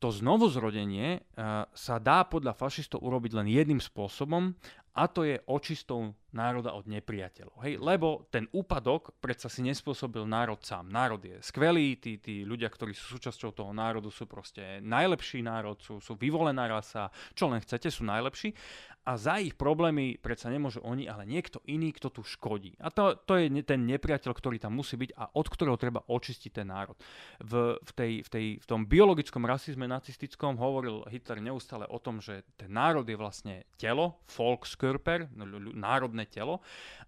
to 0.00 0.08
znovuzrodenie 0.08 1.20
uh, 1.20 1.68
sa 1.76 2.00
dá 2.00 2.24
podľa 2.24 2.56
fašistov 2.56 3.04
urobiť 3.04 3.36
len 3.36 3.52
jedným 3.52 3.84
spôsobom 3.84 4.56
a 4.90 5.06
to 5.06 5.22
je 5.22 5.38
očistou 5.46 6.14
národa 6.30 6.74
od 6.74 6.86
nepriateľov. 6.86 7.58
Hej? 7.62 7.78
Lebo 7.78 8.26
ten 8.30 8.46
úpadok 8.50 9.14
predsa 9.18 9.50
si 9.50 9.62
nespôsobil 9.62 10.22
národ 10.26 10.58
sám. 10.62 10.90
Národ 10.90 11.22
je 11.22 11.38
skvelý, 11.42 11.98
tí, 11.98 12.18
tí 12.18 12.42
ľudia, 12.46 12.70
ktorí 12.70 12.94
sú 12.94 13.18
súčasťou 13.18 13.50
toho 13.54 13.72
národu, 13.74 14.10
sú 14.10 14.26
proste 14.26 14.82
najlepší 14.82 15.42
národ, 15.42 15.78
sú, 15.78 15.98
sú 15.98 16.14
vyvolená 16.18 16.66
rasa, 16.70 17.10
čo 17.34 17.50
len 17.50 17.62
chcete, 17.62 17.90
sú 17.90 18.06
najlepší 18.06 18.54
a 19.00 19.16
za 19.16 19.40
ich 19.40 19.56
problémy 19.56 20.20
predsa 20.20 20.52
nemôžu 20.52 20.84
oni, 20.84 21.08
ale 21.08 21.24
niekto 21.24 21.64
iný, 21.64 21.90
kto 21.96 22.12
tu 22.12 22.20
škodí. 22.20 22.76
A 22.78 22.92
to, 22.92 23.16
to 23.24 23.40
je 23.40 23.48
ten 23.64 23.88
nepriateľ, 23.88 24.32
ktorý 24.36 24.60
tam 24.60 24.76
musí 24.76 25.00
byť 25.00 25.16
a 25.16 25.32
od 25.32 25.46
ktorého 25.48 25.80
treba 25.80 26.04
očistiť 26.04 26.50
ten 26.52 26.68
národ. 26.68 26.94
V, 27.40 27.80
v, 27.80 27.90
tej, 27.96 28.12
v, 28.20 28.28
tej, 28.28 28.46
v 28.60 28.66
tom 28.68 28.84
biologickom 28.84 29.48
rasizme 29.48 29.88
nacistickom 29.88 30.60
hovoril 30.60 31.08
Hitler 31.08 31.40
neustále 31.40 31.88
o 31.88 31.96
tom, 31.96 32.20
že 32.20 32.44
ten 32.60 32.68
národ 32.68 33.08
je 33.08 33.16
vlastne 33.16 33.64
telo, 33.80 34.20
Volkskörper, 34.28 35.32
národné 35.72 36.28
telo 36.28 36.60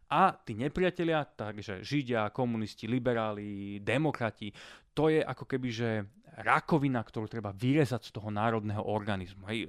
a 0.09 0.33
tí 0.33 0.57
nepriatelia, 0.57 1.29
takže 1.29 1.85
Židia, 1.85 2.33
komunisti, 2.33 2.89
liberáli, 2.89 3.81
demokrati, 3.85 4.53
to 4.93 5.09
je 5.09 5.25
ako 5.25 5.45
keby, 5.49 5.69
že 5.73 6.05
rakovina, 6.41 7.05
ktorú 7.05 7.29
treba 7.29 7.53
vyrezať 7.53 8.09
z 8.09 8.11
toho 8.17 8.33
národného 8.33 8.81
organizmu. 8.81 9.45
Hej. 9.53 9.61
E, 9.65 9.69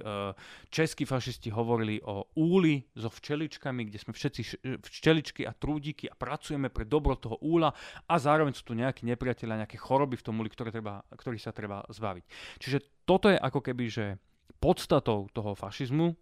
českí 0.72 1.04
fašisti 1.04 1.52
hovorili 1.52 2.00
o 2.04 2.32
úli 2.40 2.80
so 2.96 3.12
včeličkami, 3.12 3.88
kde 3.88 3.98
sme 4.00 4.12
všetci 4.16 4.40
včeličky 4.80 5.44
a 5.44 5.52
trúdiky 5.52 6.08
a 6.08 6.16
pracujeme 6.16 6.72
pre 6.72 6.88
dobro 6.88 7.20
toho 7.20 7.36
úla 7.44 7.72
a 8.08 8.14
zároveň 8.16 8.56
sú 8.56 8.72
tu 8.72 8.72
nejakí 8.72 9.04
nepriatelia, 9.04 9.64
nejaké 9.64 9.76
choroby 9.76 10.16
v 10.16 10.24
tom 10.24 10.40
úli, 10.40 10.48
ktoré 10.48 10.72
treba, 10.72 11.04
ktorých 11.12 11.44
sa 11.44 11.52
treba 11.52 11.84
zbaviť. 11.92 12.24
Čiže 12.60 13.04
toto 13.04 13.28
je 13.28 13.36
ako 13.36 13.60
keby, 13.60 13.84
že 13.92 14.06
podstatou 14.64 15.28
toho 15.28 15.52
fašizmu 15.52 16.08
uh, 16.08 16.16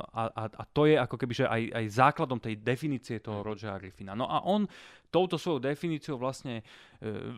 a, 0.00 0.22
a, 0.32 0.44
a 0.48 0.62
to 0.72 0.88
je 0.88 0.96
ako 0.96 1.20
keby 1.20 1.32
že 1.36 1.44
aj, 1.44 1.62
aj 1.68 1.84
základom 1.92 2.40
tej 2.40 2.56
definície 2.64 3.20
toho 3.20 3.44
Rogera 3.44 3.76
Griffina. 3.76 4.16
No 4.16 4.24
a 4.24 4.40
on 4.48 4.64
touto 5.14 5.38
svojou 5.38 5.62
definíciou 5.62 6.18
vlastne 6.18 6.58
uh, 6.58 6.66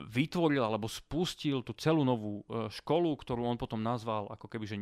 vytvoril 0.09 0.65
alebo 0.65 0.89
spustil 0.89 1.61
tú 1.61 1.77
celú 1.77 2.01
novú 2.09 2.41
uh, 2.49 2.73
školu, 2.73 3.13
ktorú 3.21 3.45
on 3.45 3.61
potom 3.61 3.85
nazval 3.85 4.33
ako 4.33 4.49
keby 4.49 4.65
že 4.65 4.77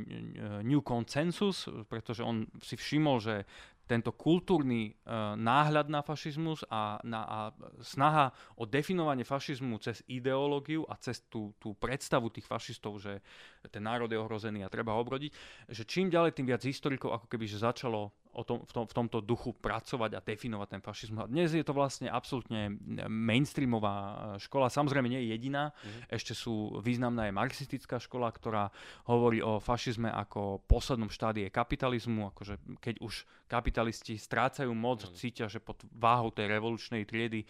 New 0.62 0.86
Consensus, 0.86 1.66
pretože 1.90 2.22
on 2.22 2.46
si 2.62 2.78
všimol, 2.78 3.18
že 3.18 3.42
tento 3.84 4.16
kultúrny 4.16 4.96
uh, 5.04 5.36
náhľad 5.36 5.92
na 5.92 6.00
fašizmus 6.00 6.64
a, 6.72 6.96
na, 7.04 7.20
a 7.28 7.38
snaha 7.84 8.32
o 8.56 8.64
definovanie 8.64 9.28
fašizmu 9.28 9.76
cez 9.84 10.00
ideológiu 10.08 10.88
a 10.88 10.96
cez 10.96 11.20
tú, 11.28 11.52
tú 11.60 11.76
predstavu 11.76 12.32
tých 12.32 12.48
fašistov, 12.48 12.96
že 12.96 13.20
ten 13.68 13.84
národ 13.84 14.08
je 14.08 14.16
ohrozený 14.16 14.64
a 14.64 14.72
treba 14.72 14.96
ho 14.96 15.04
obrodiť, 15.04 15.32
že 15.68 15.84
čím 15.84 16.08
ďalej, 16.08 16.32
tým 16.32 16.48
viac 16.48 16.64
historikov 16.64 17.12
ako 17.12 17.26
keby 17.28 17.44
že 17.44 17.60
začalo 17.60 18.23
o 18.34 18.42
tom, 18.42 18.66
v, 18.66 18.72
tom, 18.74 18.84
v 18.84 18.94
tomto 18.94 19.18
duchu 19.22 19.54
pracovať 19.54 20.10
a 20.18 20.20
definovať 20.20 20.68
ten 20.78 20.82
fašizmus. 20.82 21.24
A 21.24 21.30
dnes 21.30 21.54
je 21.54 21.62
to 21.62 21.72
vlastne 21.72 22.10
absolútne 22.10 22.74
mainstreamová 23.06 23.94
e, 23.94 24.14
škola, 24.42 24.68
samozrejme 24.68 25.06
nie 25.06 25.22
je 25.24 25.32
jediná, 25.38 25.70
mm. 25.70 26.10
ešte 26.10 26.34
sú 26.34 26.82
významná 26.82 27.30
je 27.30 27.38
marxistická 27.38 28.02
škola, 28.02 28.28
ktorá 28.34 28.74
hovorí 29.06 29.38
o 29.38 29.62
fašizme 29.62 30.10
ako 30.10 30.66
poslednom 30.66 31.08
štádie 31.08 31.48
kapitalizmu, 31.54 32.34
akože 32.34 32.58
keď 32.82 33.00
už 33.00 33.24
kapitalisti 33.46 34.18
strácajú 34.18 34.74
moc, 34.74 35.06
mm. 35.06 35.14
cítia, 35.14 35.46
že 35.46 35.62
pod 35.62 35.78
váhou 35.94 36.34
tej 36.34 36.50
revolučnej 36.50 37.06
triedy 37.06 37.44
e, 37.44 37.46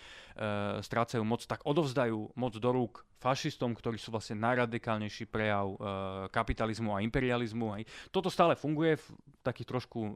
strácajú 0.85 1.25
moc, 1.25 1.43
tak 1.49 1.65
odovzdajú 1.65 2.37
moc 2.37 2.55
do 2.61 2.71
rúk 2.71 3.09
fašistom, 3.25 3.73
ktorí 3.73 3.97
sú 3.97 4.13
vlastne 4.13 4.37
najradikálnejší 4.37 5.25
prejav 5.33 5.73
e, 5.73 5.77
kapitalizmu 6.29 6.93
a 6.93 7.01
imperializmu. 7.01 7.81
Hej. 7.81 7.89
Toto 8.13 8.29
stále 8.29 8.53
funguje 8.53 9.01
v 9.01 9.07
takých 9.41 9.69
trošku 9.73 10.01
e, 10.05 10.13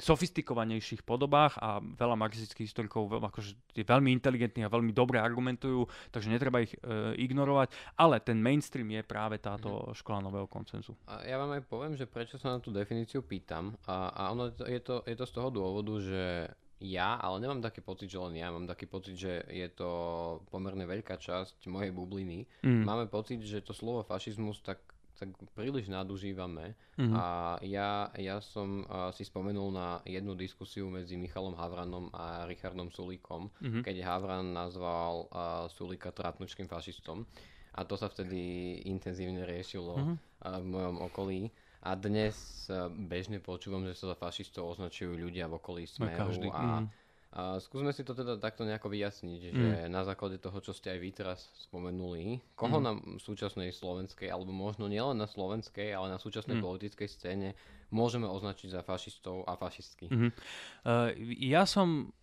sofistikovanejších 0.00 1.02
podobách 1.02 1.58
a 1.60 1.78
veľa 1.82 2.16
marxistických 2.18 2.66
historikov 2.66 3.10
veľ, 3.10 3.22
akože 3.30 3.50
je 3.74 3.84
veľmi 3.84 4.10
inteligentných 4.14 4.66
a 4.66 4.74
veľmi 4.74 4.92
dobre 4.94 5.20
argumentujú, 5.20 5.86
takže 6.10 6.30
netreba 6.30 6.62
ich 6.62 6.72
e, 6.80 7.18
ignorovať, 7.20 7.74
ale 7.98 8.22
ten 8.22 8.38
mainstream 8.38 8.88
je 8.90 9.02
práve 9.04 9.42
táto 9.42 9.90
mm. 9.90 9.98
škola 9.98 10.24
nového 10.24 10.46
koncenzu. 10.46 10.94
A 11.10 11.26
ja 11.26 11.36
vám 11.36 11.54
aj 11.54 11.62
poviem, 11.66 11.94
že 11.98 12.08
prečo 12.08 12.38
sa 12.40 12.56
na 12.56 12.58
tú 12.62 12.70
definíciu 12.70 13.26
pýtam 13.26 13.74
a, 13.84 14.10
a 14.14 14.22
ono 14.30 14.50
je 14.50 14.80
to, 14.80 15.02
je 15.04 15.16
to 15.18 15.24
z 15.26 15.32
toho 15.34 15.48
dôvodu, 15.50 15.94
že 16.00 16.22
ja, 16.84 17.16
ale 17.16 17.40
nemám 17.40 17.64
taký 17.64 17.80
pocit, 17.80 18.12
že 18.12 18.20
len 18.20 18.36
ja, 18.36 18.52
mám 18.52 18.68
taký 18.68 18.84
pocit, 18.84 19.16
že 19.16 19.40
je 19.48 19.68
to 19.72 19.90
pomerne 20.52 20.84
veľká 20.84 21.16
časť 21.16 21.64
mojej 21.70 21.94
bubliny. 21.94 22.44
Mm. 22.60 22.84
Máme 22.84 23.06
pocit, 23.08 23.40
že 23.40 23.64
to 23.64 23.72
slovo 23.72 24.04
fašizmus 24.04 24.60
tak, 24.60 24.82
tak 25.14 25.30
príliš 25.54 25.86
nadužívame 25.86 26.74
mm. 26.98 27.14
a 27.14 27.26
ja, 27.62 28.10
ja 28.18 28.42
som 28.42 28.82
uh, 28.84 29.14
si 29.14 29.22
spomenul 29.22 29.70
na 29.70 30.02
jednu 30.02 30.34
diskusiu 30.34 30.90
medzi 30.90 31.14
Michalom 31.14 31.54
Havranom 31.54 32.10
a 32.10 32.44
Richardom 32.50 32.90
Sulíkom, 32.90 33.46
mm. 33.62 33.86
keď 33.86 34.02
Havran 34.02 34.50
nazval 34.50 35.30
uh, 35.30 35.66
Sulíka 35.70 36.10
trapnučkým 36.10 36.66
fašistom 36.66 37.22
a 37.74 37.80
to 37.86 37.94
sa 37.94 38.10
vtedy 38.10 38.82
intenzívne 38.90 39.46
riešilo 39.46 39.94
mm. 39.94 40.14
uh, 40.14 40.58
v 40.58 40.66
mojom 40.66 40.96
okolí. 41.06 41.40
A 41.84 41.92
dnes 42.00 42.64
eh, 42.72 42.88
bežne 42.88 43.44
počúvam, 43.44 43.84
že 43.84 43.92
sa 43.92 44.08
za 44.08 44.16
fašistov 44.16 44.72
označujú 44.72 45.20
ľudia 45.20 45.44
v 45.52 45.60
okolí 45.60 45.84
Smeru 45.84 46.16
každý, 46.16 46.48
a, 46.48 46.80
mm. 46.80 46.86
A 47.34 47.58
skúsme 47.58 47.90
si 47.90 48.06
to 48.06 48.14
teda 48.14 48.38
takto 48.38 48.62
nejako 48.62 48.94
vyjasniť, 48.94 49.40
že 49.50 49.50
mm. 49.50 49.90
na 49.90 50.06
základe 50.06 50.38
toho, 50.38 50.54
čo 50.62 50.70
ste 50.70 50.94
aj 50.94 50.98
vy 51.02 51.10
teraz 51.10 51.50
spomenuli, 51.66 52.38
koho 52.54 52.78
mm. 52.78 52.84
na 52.86 52.92
súčasnej 53.18 53.74
slovenskej, 53.74 54.30
alebo 54.30 54.54
možno 54.54 54.86
nielen 54.86 55.18
na 55.18 55.26
slovenskej, 55.26 55.90
ale 55.90 56.14
na 56.14 56.22
súčasnej 56.22 56.62
mm. 56.62 56.62
politickej 56.62 57.08
scéne 57.10 57.58
môžeme 57.90 58.30
označiť 58.30 58.78
za 58.78 58.86
fašistov 58.86 59.42
a 59.50 59.58
fašistky? 59.58 60.06
Mm-hmm. 60.06 60.30
Uh, 60.86 61.10
ja 61.42 61.66
som 61.66 62.14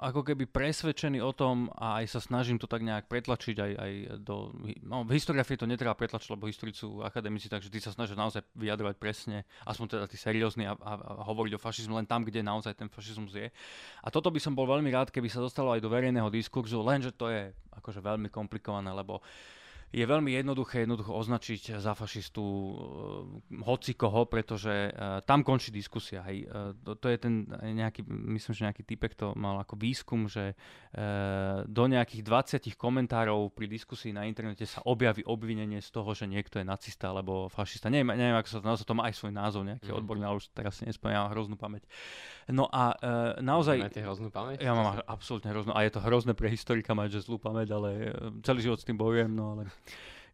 ako 0.00 0.24
keby 0.24 0.48
presvedčený 0.48 1.20
o 1.20 1.36
tom 1.36 1.68
a 1.76 2.00
aj 2.00 2.16
sa 2.16 2.20
snažím 2.24 2.56
to 2.56 2.64
tak 2.64 2.80
nejak 2.80 3.04
pretlačiť 3.04 3.56
aj, 3.60 3.72
aj 3.76 3.92
do... 4.24 4.48
No, 4.80 5.04
v 5.04 5.12
historiografii 5.20 5.60
to 5.60 5.68
netreba 5.68 5.92
pretlačiť, 5.92 6.32
lebo 6.32 6.48
historici 6.48 6.80
sú 6.80 7.04
akademici, 7.04 7.52
takže 7.52 7.68
tí 7.68 7.84
sa 7.84 7.92
snažia 7.92 8.16
naozaj 8.16 8.40
vyjadrovať 8.56 8.96
presne, 8.96 9.44
aspoň 9.68 9.86
teda 10.00 10.04
tí 10.08 10.16
seriózni 10.16 10.64
a, 10.64 10.72
a, 10.72 10.92
a 10.96 11.22
hovoriť 11.28 11.52
o 11.52 11.60
fašizmu 11.60 12.00
len 12.00 12.08
tam, 12.08 12.24
kde 12.24 12.40
naozaj 12.40 12.80
ten 12.80 12.88
fašizmus 12.88 13.36
je. 13.36 13.52
A 14.00 14.08
toto 14.08 14.32
by 14.32 14.40
som 14.40 14.56
bol 14.56 14.64
veľmi 14.64 14.88
rád, 14.88 15.12
keby 15.12 15.28
sa 15.28 15.44
dostalo 15.44 15.76
aj 15.76 15.84
do 15.84 15.92
verejného 15.92 16.32
diskurzu, 16.32 16.80
lenže 16.80 17.12
to 17.12 17.28
je 17.28 17.52
akože 17.76 18.00
veľmi 18.00 18.32
komplikované, 18.32 18.88
lebo 18.96 19.20
je 19.90 20.06
veľmi 20.06 20.30
jednoduché 20.30 20.86
jednoducho 20.86 21.10
označiť 21.10 21.82
za 21.82 21.98
fašistu 21.98 22.42
uh, 22.42 22.74
hoci 23.66 23.98
koho, 23.98 24.22
pretože 24.30 24.94
uh, 24.94 25.18
tam 25.26 25.42
končí 25.42 25.74
diskusia. 25.74 26.22
Hej. 26.30 26.46
Uh, 26.46 26.70
to, 26.78 26.94
to 26.94 27.06
je 27.10 27.18
ten 27.18 27.42
nejaký, 27.50 28.06
myslím, 28.06 28.52
že 28.54 28.62
nejaký 28.70 28.82
typek 28.86 29.18
to 29.18 29.34
mal 29.34 29.58
ako 29.58 29.74
výskum, 29.74 30.30
že 30.30 30.54
uh, 30.54 31.66
do 31.66 31.90
nejakých 31.90 32.22
20 32.22 32.78
komentárov 32.78 33.50
pri 33.50 33.66
diskusii 33.66 34.14
na 34.14 34.30
internete 34.30 34.62
sa 34.62 34.78
objaví 34.86 35.26
obvinenie 35.26 35.82
z 35.82 35.90
toho, 35.90 36.14
že 36.14 36.30
niekto 36.30 36.62
je 36.62 36.66
nacista 36.70 37.10
alebo 37.10 37.50
fašista. 37.50 37.90
Neviem, 37.90 38.14
neviem 38.14 38.38
ako 38.38 38.48
sa 38.48 38.58
to 38.62 38.66
nazva, 38.70 38.86
to 38.86 38.94
má 38.94 39.02
aj 39.10 39.14
svoj 39.18 39.32
názov, 39.34 39.66
nejaký 39.66 39.90
mm. 39.90 39.98
odborný, 39.98 40.22
ale 40.22 40.38
už 40.38 40.54
teraz 40.54 40.78
si 40.78 40.86
nespomínam, 40.86 41.26
hroznú 41.34 41.58
pamäť. 41.58 41.90
No 42.46 42.70
a 42.70 42.94
uh, 42.94 43.42
naozaj... 43.42 43.90
Máte 43.90 44.06
hroznú 44.06 44.30
pamäť? 44.30 44.62
Ja 44.62 44.70
mám 44.70 45.02
absolútne 45.10 45.50
hroznú, 45.50 45.74
a 45.74 45.82
je 45.82 45.90
to 45.90 45.98
hrozné 45.98 46.38
pre 46.38 46.46
historika 46.46 46.94
mať, 46.94 47.18
že 47.18 47.26
zlú 47.26 47.42
pamäť, 47.42 47.74
ale 47.74 48.14
celý 48.46 48.70
život 48.70 48.78
s 48.78 48.86
tým 48.86 48.94
bojujem, 48.94 49.34
no 49.34 49.58
ale 49.58 49.66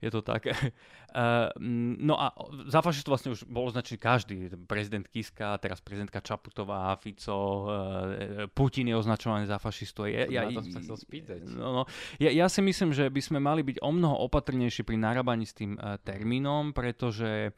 je 0.02 0.10
to 0.12 0.20
tak. 0.22 0.46
Uh, 0.46 1.48
no 2.08 2.20
a 2.20 2.36
za 2.68 2.84
fašistu 2.84 3.08
vlastne 3.08 3.32
už 3.32 3.48
bol 3.48 3.68
označený 3.68 3.98
každý. 3.98 4.36
Prezident 4.68 5.08
Kiska, 5.08 5.56
teraz 5.58 5.80
prezidentka 5.80 6.20
Čaputová, 6.20 6.92
Fico, 7.00 7.64
uh, 7.64 8.46
Putin 8.52 8.92
je 8.92 8.96
označovaný 8.96 9.48
za 9.48 9.56
fašistu. 9.56 10.04
Ja, 10.06 10.28
ja, 10.28 10.42
ja, 10.48 10.60
chcel 10.60 10.96
spýtať. 10.96 11.48
No, 11.48 11.82
no, 11.82 11.82
ja, 12.20 12.30
ja 12.32 12.46
si 12.52 12.60
myslím, 12.60 12.92
že 12.92 13.08
by 13.08 13.20
sme 13.24 13.38
mali 13.40 13.64
byť 13.64 13.80
o 13.80 13.90
mnoho 13.92 14.20
opatrnejší 14.28 14.84
pri 14.84 15.00
narábaní 15.00 15.48
s 15.48 15.56
tým 15.56 15.80
uh, 15.80 15.96
termínom, 16.04 16.76
pretože 16.76 17.56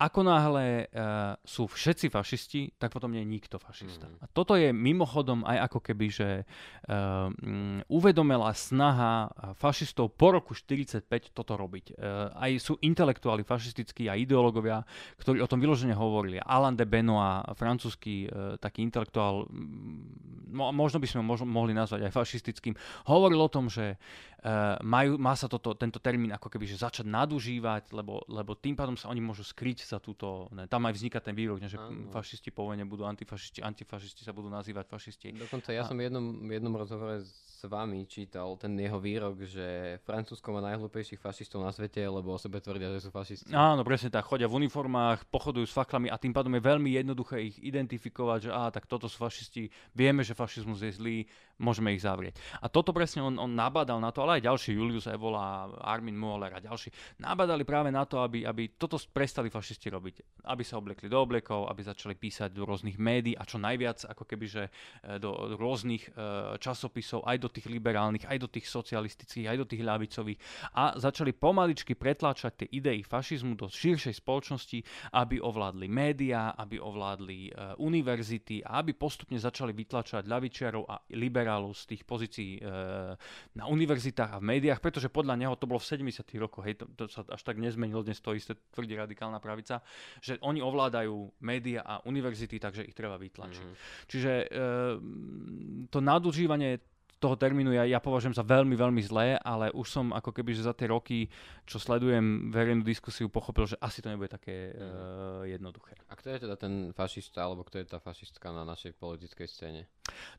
ako 0.00 0.24
náhle 0.24 0.88
uh, 0.88 1.36
sú 1.44 1.68
všetci 1.68 2.08
fašisti, 2.08 2.60
tak 2.80 2.88
potom 2.88 3.12
nie 3.12 3.20
je 3.20 3.28
nikto 3.28 3.60
fašista. 3.60 4.08
Mm. 4.08 4.16
A 4.24 4.26
toto 4.32 4.56
je 4.56 4.72
mimochodom 4.72 5.44
aj 5.44 5.68
ako 5.68 5.78
keby, 5.84 6.06
že 6.08 6.28
uh, 6.40 7.28
um, 7.28 7.84
uvedomila 7.92 8.48
snaha 8.56 9.28
fašistov 9.60 10.16
po 10.16 10.32
roku 10.32 10.56
45 10.56 11.04
toto 11.36 11.60
robiť. 11.60 12.00
Uh, 12.00 12.32
aj 12.32 12.50
sú 12.64 12.72
intelektuáli 12.80 13.44
fašistickí 13.44 14.08
a 14.08 14.16
ideológovia, 14.16 14.88
ktorí 15.20 15.44
o 15.44 15.50
tom 15.50 15.60
vyložene 15.60 15.92
hovorili. 15.92 16.40
Alain 16.40 16.72
de 16.72 16.88
Benoit, 16.88 17.44
francúzsky 17.52 18.24
uh, 18.24 18.56
taký 18.56 18.80
intelektuál, 18.80 19.44
mo- 20.48 20.72
možno 20.72 20.96
by 20.96 21.08
sme 21.12 21.20
mož- 21.28 21.44
mohli 21.44 21.76
nazvať 21.76 22.08
aj 22.08 22.16
fašistickým, 22.16 22.72
hovoril 23.04 23.44
o 23.44 23.52
tom, 23.52 23.68
že 23.68 24.00
uh, 24.44 24.80
majú, 24.80 25.20
má 25.20 25.36
sa 25.36 25.44
toto, 25.44 25.76
tento 25.76 26.00
termín 26.00 26.32
ako 26.32 26.48
keby 26.48 26.64
že 26.64 26.80
začať 26.80 27.04
nadužívať, 27.04 27.92
lebo, 27.92 28.24
lebo 28.32 28.56
tým 28.56 28.72
pádom 28.72 28.96
sa 28.96 29.12
oni 29.12 29.20
môžu 29.20 29.44
skryť 29.44 29.89
za 29.90 29.98
túto, 29.98 30.46
ne, 30.54 30.70
tam 30.70 30.86
aj 30.86 30.94
vzniká 30.94 31.18
ten 31.18 31.34
výrok, 31.34 31.58
ne, 31.58 31.66
že 31.66 31.74
ano. 31.74 32.06
fašisti 32.14 32.54
po 32.54 32.70
vojne 32.70 32.86
budú 32.86 33.02
antifašisti, 33.02 33.58
antifašisti 33.66 34.22
sa 34.22 34.30
budú 34.30 34.46
nazývať 34.46 34.86
fašisti. 34.86 35.34
Dokonca 35.34 35.74
ja 35.74 35.82
a... 35.82 35.88
som 35.90 35.98
v 35.98 36.06
jednom, 36.06 36.38
jednom 36.46 36.74
rozhovore 36.78 37.18
s 37.18 37.59
vami 37.66 38.06
čítal 38.06 38.54
ten 38.56 38.72
jeho 38.78 38.96
výrok, 38.96 39.42
že 39.44 39.98
Francúzsko 40.06 40.54
má 40.54 40.64
najhlúpejších 40.70 41.20
fašistov 41.20 41.60
na 41.60 41.74
svete, 41.74 42.00
lebo 42.00 42.32
o 42.32 42.38
sebe 42.38 42.62
tvrdia, 42.62 42.94
že 42.96 43.04
sú 43.04 43.10
fašisti. 43.10 43.52
Áno, 43.52 43.82
presne 43.82 44.08
tak, 44.08 44.24
chodia 44.24 44.46
v 44.46 44.64
uniformách, 44.64 45.26
pochodujú 45.28 45.66
s 45.66 45.74
faklami 45.74 46.08
a 46.08 46.16
tým 46.16 46.32
pádom 46.32 46.54
je 46.56 46.62
veľmi 46.62 46.90
jednoduché 46.94 47.36
ich 47.44 47.56
identifikovať, 47.60 48.48
že 48.48 48.50
á, 48.54 48.70
tak 48.72 48.88
toto 48.88 49.10
sú 49.10 49.20
fašisti, 49.20 49.68
vieme, 49.92 50.24
že 50.24 50.38
fašizmus 50.38 50.80
je 50.80 50.92
zlý, 50.94 51.18
môžeme 51.60 51.92
ich 51.92 52.00
zavrieť. 52.00 52.40
A 52.64 52.72
toto 52.72 52.96
presne 52.96 53.20
on, 53.20 53.36
on 53.36 53.52
nabadal 53.52 54.00
na 54.00 54.08
to, 54.08 54.24
ale 54.24 54.40
aj 54.40 54.48
ďalší, 54.48 54.70
Julius 54.72 55.04
Evola, 55.10 55.68
Armin 55.84 56.16
Moller 56.16 56.56
a 56.56 56.64
ďalší, 56.64 56.88
nabadali 57.20 57.68
práve 57.68 57.92
na 57.92 58.08
to, 58.08 58.24
aby, 58.24 58.48
aby 58.48 58.72
toto 58.80 58.96
prestali 59.12 59.52
fašisti 59.52 59.92
robiť. 59.92 60.46
Aby 60.48 60.64
sa 60.64 60.80
oblekli 60.80 61.12
do 61.12 61.20
oblekov, 61.20 61.68
aby 61.68 61.84
začali 61.84 62.16
písať 62.16 62.56
do 62.56 62.64
rôznych 62.64 62.96
médií 62.96 63.36
a 63.36 63.44
čo 63.44 63.60
najviac, 63.60 64.08
ako 64.08 64.24
keby, 64.24 64.46
že 64.48 64.62
e, 65.04 65.20
do 65.20 65.58
rôznych 65.60 66.08
e, 66.08 66.10
časopisov, 66.56 67.28
aj 67.28 67.36
do 67.36 67.49
tých 67.50 67.66
liberálnych, 67.66 68.26
aj 68.26 68.38
do 68.38 68.48
tých 68.48 68.66
socialistických, 68.70 69.50
aj 69.50 69.58
do 69.58 69.66
tých 69.66 69.82
ľavicových 69.82 70.38
a 70.74 70.94
začali 70.96 71.34
pomaličky 71.34 71.98
pretláčať 71.98 72.64
tie 72.64 72.68
idei 72.72 73.02
fašizmu 73.02 73.58
do 73.58 73.66
širšej 73.68 74.14
spoločnosti, 74.22 74.78
aby 75.16 75.42
ovládli 75.42 75.86
médiá, 75.90 76.54
aby 76.54 76.78
ovládli 76.78 77.50
e, 77.50 77.50
univerzity 77.82 78.62
a 78.62 78.80
aby 78.80 78.94
postupne 78.94 79.36
začali 79.36 79.74
vytlačať 79.74 80.26
ľavičiarov 80.26 80.84
a 80.86 80.96
liberálov 81.16 81.74
z 81.74 81.96
tých 81.96 82.02
pozícií 82.06 82.50
e, 82.58 82.60
na 83.56 83.64
univerzitách 83.66 84.36
a 84.36 84.40
v 84.40 84.48
médiách, 84.56 84.80
pretože 84.80 85.10
podľa 85.10 85.34
neho 85.40 85.54
to 85.58 85.66
bolo 85.66 85.82
v 85.82 85.88
70. 86.06 86.22
rokoch, 86.38 86.64
hej, 86.66 86.78
to, 86.78 86.86
to 86.94 87.04
sa 87.10 87.26
až 87.26 87.42
tak 87.42 87.58
nezmenilo, 87.58 88.06
dnes 88.06 88.22
to 88.22 88.36
isté 88.36 88.54
tvrdí 88.70 88.94
radikálna 88.94 89.42
pravica, 89.42 89.82
že 90.22 90.38
oni 90.44 90.62
ovládajú 90.62 91.42
médiá 91.42 91.82
a 91.82 91.94
univerzity, 92.06 92.60
takže 92.60 92.86
ich 92.86 92.96
treba 92.96 93.16
vytlačiť. 93.18 93.66
Mm. 93.66 93.76
Čiže 94.06 94.32
e, 94.32 94.46
to 95.88 95.98
nadužívanie 95.98 96.89
toho 97.20 97.36
termínu 97.36 97.76
ja, 97.76 97.84
ja 97.84 98.00
považujem 98.00 98.32
za 98.32 98.40
veľmi, 98.40 98.72
veľmi 98.72 99.02
zlé, 99.04 99.36
ale 99.36 99.68
už 99.76 99.86
som 99.86 100.06
ako 100.16 100.32
keby, 100.32 100.56
že 100.56 100.64
za 100.64 100.72
tie 100.72 100.88
roky, 100.88 101.28
čo 101.68 101.76
sledujem 101.76 102.48
verejnú 102.48 102.80
diskusiu, 102.80 103.28
pochopil, 103.28 103.68
že 103.68 103.76
asi 103.76 104.00
to 104.00 104.08
nebude 104.08 104.32
také 104.32 104.72
mm. 104.72 104.80
uh, 104.80 105.42
jednoduché. 105.44 106.00
A 106.08 106.16
kto 106.16 106.32
je 106.32 106.48
teda 106.48 106.56
ten 106.56 106.96
fašista, 106.96 107.44
alebo 107.44 107.62
kto 107.68 107.84
je 107.84 107.86
tá 107.86 108.00
fašistka 108.00 108.48
na 108.48 108.64
našej 108.64 108.96
politickej 108.96 109.46
scéne? 109.46 109.84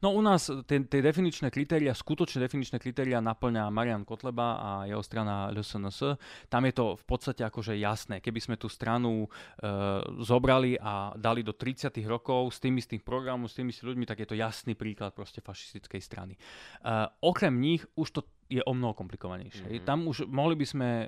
No 0.01 0.13
u 0.15 0.21
nás 0.21 0.49
tie, 0.65 0.81
definičné 0.81 1.53
kritéria, 1.53 1.93
skutočné 1.93 2.41
definičné 2.43 2.77
kritéria 2.81 3.21
naplňa 3.21 3.69
Marian 3.69 4.03
Kotleba 4.05 4.47
a 4.57 4.69
jeho 4.89 5.03
strana 5.05 5.51
LSNS. 5.53 6.17
Tam 6.49 6.63
je 6.65 6.73
to 6.73 6.85
v 6.97 7.03
podstate 7.05 7.41
akože 7.45 7.77
jasné. 7.77 8.19
Keby 8.19 8.39
sme 8.41 8.55
tú 8.57 8.67
stranu 8.67 9.25
uh, 9.25 10.01
zobrali 10.21 10.75
a 10.79 11.13
dali 11.15 11.45
do 11.45 11.53
30 11.53 11.93
rokov 12.07 12.55
s 12.55 12.57
tým 12.59 12.77
istým 12.77 13.01
programom, 13.01 13.47
s 13.47 13.57
tými 13.57 13.71
ľuďmi, 13.71 14.05
tak 14.05 14.23
je 14.23 14.27
to 14.29 14.35
jasný 14.35 14.73
príklad 14.73 15.13
proste 15.13 15.39
fašistickej 15.39 16.01
strany. 16.01 16.33
Uh, 16.81 17.07
okrem 17.21 17.53
nich 17.57 17.85
už 17.95 18.09
to 18.11 18.21
je 18.51 18.61
o 18.67 18.73
mnoho 18.75 18.91
komplikovanejšie. 18.91 19.63
Mm-hmm. 19.63 19.87
Tam 19.87 20.03
už 20.03 20.27
mohli 20.27 20.59
by 20.59 20.65
sme 20.67 20.89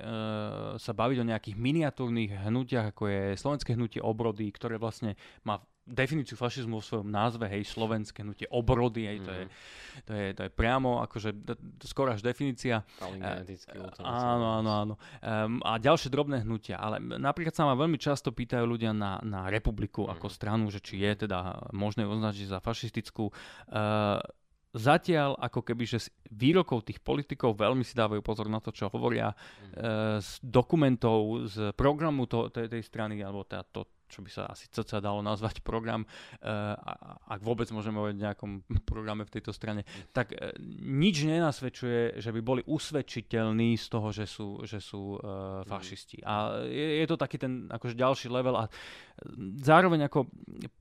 sa 0.80 0.96
baviť 0.96 1.20
o 1.20 1.28
nejakých 1.28 1.56
miniatúrnych 1.60 2.32
hnutiach, 2.48 2.96
ako 2.96 3.12
je 3.12 3.22
slovenské 3.36 3.76
hnutie 3.76 4.00
obrody, 4.00 4.48
ktoré 4.48 4.80
vlastne 4.80 5.20
má 5.44 5.60
definíciu 5.84 6.40
fašizmu 6.40 6.80
vo 6.80 6.84
svojom 6.84 7.12
názve, 7.12 7.44
hej, 7.44 7.68
slovenské 7.68 8.24
hnutie 8.24 8.48
obrody, 8.48 9.04
hej, 9.04 9.20
mm-hmm. 9.20 9.28
to, 9.28 9.32
je, 9.36 9.44
mhm. 9.44 9.52
to, 10.08 10.12
je, 10.16 10.26
to 10.32 10.42
je 10.48 10.50
priamo, 10.56 11.04
akože 11.04 11.30
skoro 11.84 12.16
až 12.16 12.24
definícia. 12.24 12.80
Uh, 13.04 13.44
áno, 14.00 14.64
áno, 14.64 14.70
áno. 14.72 14.94
Um, 15.20 15.60
a 15.60 15.76
ďalšie 15.76 16.08
drobné 16.08 16.40
hnutia, 16.40 16.80
ale 16.80 17.04
napríklad 17.04 17.52
sa 17.52 17.68
ma 17.68 17.76
veľmi 17.76 18.00
často 18.00 18.32
pýtajú 18.32 18.64
ľudia 18.64 18.96
na, 18.96 19.20
na 19.20 19.52
republiku 19.52 20.08
mm-hmm. 20.08 20.16
ako 20.16 20.26
stranu, 20.32 20.72
že 20.72 20.80
či 20.80 21.04
je 21.04 21.28
teda 21.28 21.68
možné 21.76 22.08
označiť 22.08 22.48
za 22.48 22.64
fašistickú. 22.64 23.28
Uh, 23.68 24.24
zatiaľ 24.74 25.38
ako 25.38 25.62
keby, 25.62 25.86
že 25.86 25.98
z 26.02 26.08
výrokov 26.34 26.84
tých 26.84 26.98
politikov 26.98 27.54
veľmi 27.54 27.86
si 27.86 27.94
dávajú 27.94 28.20
pozor 28.20 28.50
na 28.50 28.58
to, 28.58 28.74
čo 28.74 28.90
hovoria, 28.90 29.30
e, 29.30 29.36
z 30.18 30.30
dokumentov, 30.42 31.46
z 31.46 31.70
programu 31.78 32.26
to, 32.26 32.50
tej, 32.50 32.66
tej 32.66 32.82
strany, 32.82 33.22
alebo 33.22 33.46
teda 33.46 33.62
to, 33.70 33.86
čo 34.14 34.22
by 34.22 34.30
sa 34.30 34.42
asi 34.46 34.70
cca 34.70 35.02
dalo 35.02 35.24
nazvať 35.24 35.64
program, 35.64 36.04
uh, 36.06 36.76
ak 37.26 37.40
vôbec 37.42 37.66
môžeme 37.74 37.98
hovoriť 37.98 38.16
o 38.20 38.24
nejakom 38.30 38.50
programe 38.90 39.26
v 39.26 39.34
tejto 39.34 39.50
strane, 39.50 39.82
tak 40.14 40.30
uh, 40.30 40.54
nič 40.78 41.26
nenasvedčuje, 41.26 42.22
že 42.22 42.30
by 42.30 42.40
boli 42.44 42.62
usvedčiteľní 42.62 43.74
z 43.74 43.86
toho, 43.90 44.08
že 44.14 44.30
sú, 44.30 44.62
že 44.62 44.78
sú 44.78 45.18
uh, 45.18 45.66
fašisti. 45.66 46.22
A 46.22 46.62
je, 46.68 47.02
je 47.02 47.06
to 47.10 47.16
taký 47.18 47.42
ten 47.42 47.66
akože 47.72 47.98
ďalší 47.98 48.30
level 48.30 48.54
a 48.54 48.70
zároveň 49.62 50.10
ako 50.10 50.26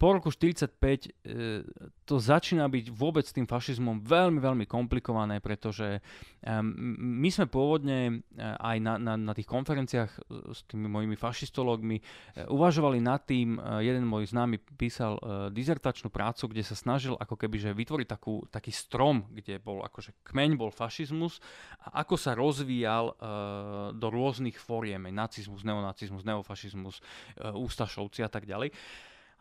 po 0.02 0.10
roku 0.18 0.30
45 0.34 0.74
uh, 0.74 1.62
to 2.04 2.18
začína 2.18 2.66
byť 2.66 2.86
vôbec 2.90 3.24
s 3.24 3.36
tým 3.36 3.46
fašizmom 3.46 4.02
veľmi, 4.02 4.42
veľmi 4.42 4.66
komplikované, 4.66 5.40
pretože 5.40 6.04
my 6.44 7.30
sme 7.30 7.48
pôvodne 7.48 8.00
uh, 8.10 8.58
aj 8.58 8.78
na, 8.82 8.94
na, 8.98 9.14
na 9.16 9.34
tých 9.38 9.48
konferenciách 9.48 10.12
s 10.50 10.66
tými 10.66 10.90
mojimi 10.90 11.16
fašistológmi 11.16 12.02
uh, 12.02 12.50
uvažovali 12.50 13.00
nad 13.00 13.22
tým 13.24 13.56
jeden 13.86 14.04
môj 14.10 14.34
známy 14.34 14.60
písal 14.76 15.16
uh, 15.22 15.48
dizertačnú 15.54 16.10
prácu, 16.10 16.50
kde 16.50 16.66
sa 16.66 16.76
snažil 16.76 17.14
ako 17.16 17.38
keby 17.38 17.62
že 17.62 17.72
vytvoriť 17.78 18.08
takú, 18.10 18.44
taký 18.50 18.74
strom, 18.74 19.30
kde 19.30 19.62
bol 19.62 19.86
akože 19.86 20.26
kmeň 20.26 20.58
bol 20.58 20.74
fašizmus 20.74 21.38
a 21.86 22.04
ako 22.04 22.16
sa 22.18 22.34
rozvíjal 22.34 23.16
do 23.94 24.08
rôznych 24.10 24.58
fóriem, 24.58 25.08
nacizmus, 25.14 25.62
neonacizmus, 25.64 26.26
neofašizmus, 26.26 26.96
uh, 27.00 27.54
ústašovci 27.56 28.23
a 28.24 28.32
tak 28.32 28.48
ďalej. 28.48 28.72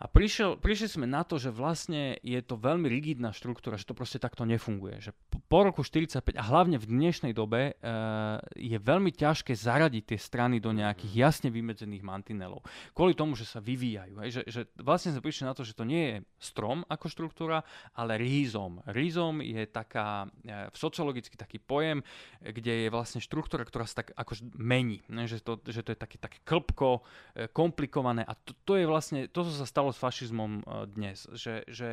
A 0.02 0.10
prišiel, 0.10 0.58
prišli 0.58 0.98
sme 0.98 1.06
na 1.06 1.22
to, 1.22 1.38
že 1.38 1.54
vlastne 1.54 2.18
je 2.26 2.42
to 2.42 2.58
veľmi 2.58 2.90
rigidná 2.90 3.30
štruktúra, 3.30 3.78
že 3.78 3.86
to 3.86 3.94
proste 3.94 4.18
takto 4.18 4.42
nefunguje. 4.42 4.98
Že 4.98 5.14
po, 5.46 5.62
roku 5.62 5.86
45 5.86 6.34
a 6.34 6.42
hlavne 6.42 6.74
v 6.74 6.90
dnešnej 6.90 7.30
dobe 7.30 7.78
uh, 7.78 8.42
je 8.58 8.74
veľmi 8.82 9.14
ťažké 9.14 9.54
zaradiť 9.54 10.02
tie 10.10 10.18
strany 10.18 10.58
do 10.58 10.74
nejakých 10.74 11.14
jasne 11.14 11.54
vymedzených 11.54 12.02
mantinelov. 12.02 12.66
Kvôli 12.90 13.14
tomu, 13.14 13.38
že 13.38 13.46
sa 13.46 13.62
vyvíjajú. 13.62 14.18
Hej, 14.26 14.30
že, 14.34 14.42
že 14.50 14.60
vlastne 14.82 15.14
sme 15.14 15.22
prišli 15.22 15.46
na 15.46 15.54
to, 15.54 15.62
že 15.62 15.78
to 15.78 15.86
nie 15.86 16.02
je 16.02 16.16
strom 16.42 16.82
ako 16.90 17.06
štruktúra, 17.06 17.62
ale 17.94 18.18
rýzom. 18.18 18.82
Rýzom 18.90 19.38
je 19.38 19.70
taká, 19.70 20.26
uh, 20.26 20.66
sociologicky 20.74 21.38
taký 21.38 21.62
pojem, 21.62 22.02
kde 22.42 22.74
je 22.74 22.88
vlastne 22.90 23.22
štruktúra, 23.22 23.62
ktorá 23.62 23.86
sa 23.86 24.02
tak 24.02 24.18
akož 24.18 24.42
mení. 24.58 24.98
Ne? 25.06 25.30
Že, 25.30 25.46
to, 25.46 25.52
že 25.70 25.86
to 25.86 25.94
je 25.94 25.98
také, 26.02 26.18
také 26.18 26.42
klpko, 26.42 27.06
uh, 27.06 27.46
komplikované 27.54 28.26
a 28.26 28.34
to, 28.34 28.50
to 28.66 28.74
je 28.74 28.90
vlastne, 28.90 29.30
to, 29.30 29.46
čo 29.46 29.62
sa 29.62 29.62
stalo 29.62 29.91
stalo 29.92 30.00
s 30.00 30.00
fašizmom 30.00 30.64
dnes. 30.96 31.28
Že, 31.36 31.54
že 31.68 31.88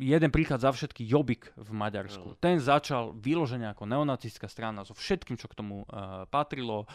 jeden 0.00 0.30
príklad 0.32 0.56
za 0.56 0.72
všetky, 0.72 1.04
Jobbik 1.04 1.52
v 1.52 1.70
Maďarsku. 1.76 2.40
Ten 2.40 2.56
začal 2.56 3.12
vyloženie 3.12 3.68
ako 3.68 3.84
neonacistická 3.84 4.48
strana 4.48 4.88
so 4.88 4.96
všetkým, 4.96 5.36
čo 5.36 5.52
k 5.52 5.56
tomu 5.60 5.84
patrilo. 6.32 6.88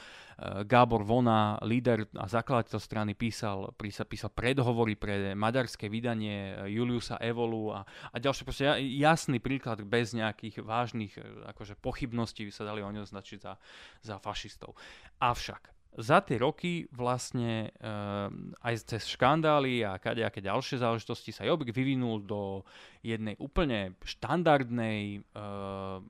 Gábor 0.65 1.05
Vona, 1.05 1.61
líder 1.61 2.09
a 2.17 2.25
zakladateľ 2.25 2.79
strany, 2.81 3.13
písal, 3.13 3.69
písal, 3.77 4.09
písal 4.09 4.33
predhovory 4.33 4.97
pre 4.97 5.37
maďarské 5.37 5.93
vydanie 5.93 6.57
Juliusa 6.73 7.21
Evolu 7.21 7.69
a, 7.69 7.85
a 7.85 8.15
ďalšie 8.17 8.43
proste 8.49 8.65
jasný 8.97 9.37
príklad 9.37 9.85
bez 9.85 10.17
nejakých 10.17 10.65
vážnych 10.65 11.13
akože 11.53 11.77
pochybností 11.77 12.49
by 12.49 12.53
sa 12.55 12.65
dali 12.65 12.81
o 12.81 12.89
označiť 12.89 13.39
za, 13.45 13.61
za 14.01 14.17
fašistov. 14.17 14.73
Avšak 15.21 15.78
za 15.97 16.21
tie 16.21 16.37
roky 16.37 16.85
vlastne 16.93 17.73
uh, 17.81 18.29
aj 18.61 18.85
cez 18.85 19.09
škandály 19.09 19.81
a 19.81 19.97
kadejaké 19.97 20.37
ďalšie 20.39 20.77
záležitosti 20.79 21.33
sa 21.33 21.49
Jobbik 21.49 21.73
vyvinul 21.73 22.21
do 22.21 22.61
jednej 23.01 23.33
úplne 23.41 23.97
štandardnej 24.05 25.25
uh, 25.33 26.05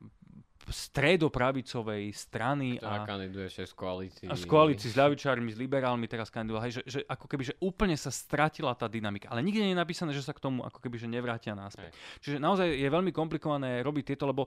stredopravicovej 0.67 2.11
strany. 2.11 2.77
Ktorá 2.77 3.03
a, 3.03 3.07
kandiduje 3.07 3.47
z 3.47 3.73
koalícii. 3.73 4.27
A 4.27 4.35
z 4.35 4.45
koalícii 4.45 4.91
s 4.91 4.95
ľavičármi, 4.99 5.49
s 5.55 5.57
liberálmi 5.57 6.05
teraz 6.11 6.27
kandidovala. 6.27 6.67
Hej, 6.67 6.83
že, 6.83 6.83
že 6.85 6.99
ako 7.07 7.25
keby, 7.25 7.43
že 7.47 7.55
úplne 7.63 7.95
sa 7.95 8.11
stratila 8.11 8.75
tá 8.75 8.91
dynamika. 8.91 9.31
Ale 9.31 9.39
nikde 9.39 9.63
nie 9.63 9.73
je 9.73 9.79
napísané, 9.79 10.11
že 10.11 10.25
sa 10.25 10.35
k 10.35 10.43
tomu 10.43 10.67
ako 10.67 10.83
keby, 10.83 10.99
že 10.99 11.07
nevrátia 11.07 11.55
náspäť. 11.55 11.95
Hej. 11.95 12.19
Čiže 12.21 12.37
naozaj 12.43 12.67
je 12.75 12.89
veľmi 12.91 13.11
komplikované 13.15 13.79
robiť 13.81 14.13
tieto, 14.13 14.27
lebo 14.27 14.45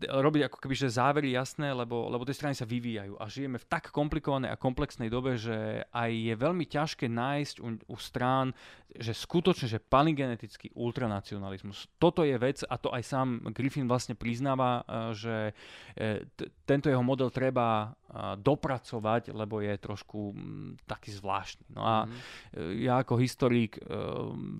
robiť 0.00 0.48
ako 0.48 0.58
keby, 0.58 0.74
že 0.74 0.96
závery 0.96 1.36
jasné, 1.36 1.72
lebo, 1.72 2.08
lebo 2.08 2.24
tie 2.24 2.36
strany 2.36 2.54
sa 2.56 2.64
vyvíjajú 2.64 3.18
a 3.20 3.24
žijeme 3.28 3.60
v 3.60 3.68
tak 3.68 3.92
komplikovanej 3.92 4.50
a 4.52 4.60
komplexnej 4.60 5.12
dobe, 5.12 5.36
že 5.36 5.84
aj 5.92 6.10
je 6.10 6.34
veľmi 6.34 6.64
ťažké 6.64 7.06
nájsť 7.12 7.56
u, 7.60 7.68
u 7.76 7.96
strán, 8.00 8.56
že 8.92 9.16
skutočne, 9.16 9.68
že 9.68 9.80
panigenetický 9.80 10.72
ultranacionalizmus. 10.76 11.88
Toto 11.96 12.24
je 12.24 12.36
vec 12.36 12.60
a 12.64 12.76
to 12.76 12.92
aj 12.92 13.02
sám 13.04 13.28
Griffin 13.52 13.88
vlastne 13.88 14.16
priznáva, 14.16 14.82
e, 14.84 15.16
že 15.16 15.36
e, 15.94 16.24
t- 16.24 16.48
tento 16.64 16.88
jeho 16.88 17.02
model 17.04 17.28
treba 17.28 17.92
dopracovať, 18.38 19.32
lebo 19.32 19.64
je 19.64 19.72
trošku 19.80 20.36
taký 20.84 21.16
zvláštny. 21.16 21.72
No 21.72 21.80
a 21.80 21.96
mm-hmm. 22.04 22.84
ja 22.84 23.00
ako 23.00 23.16
historik 23.16 23.80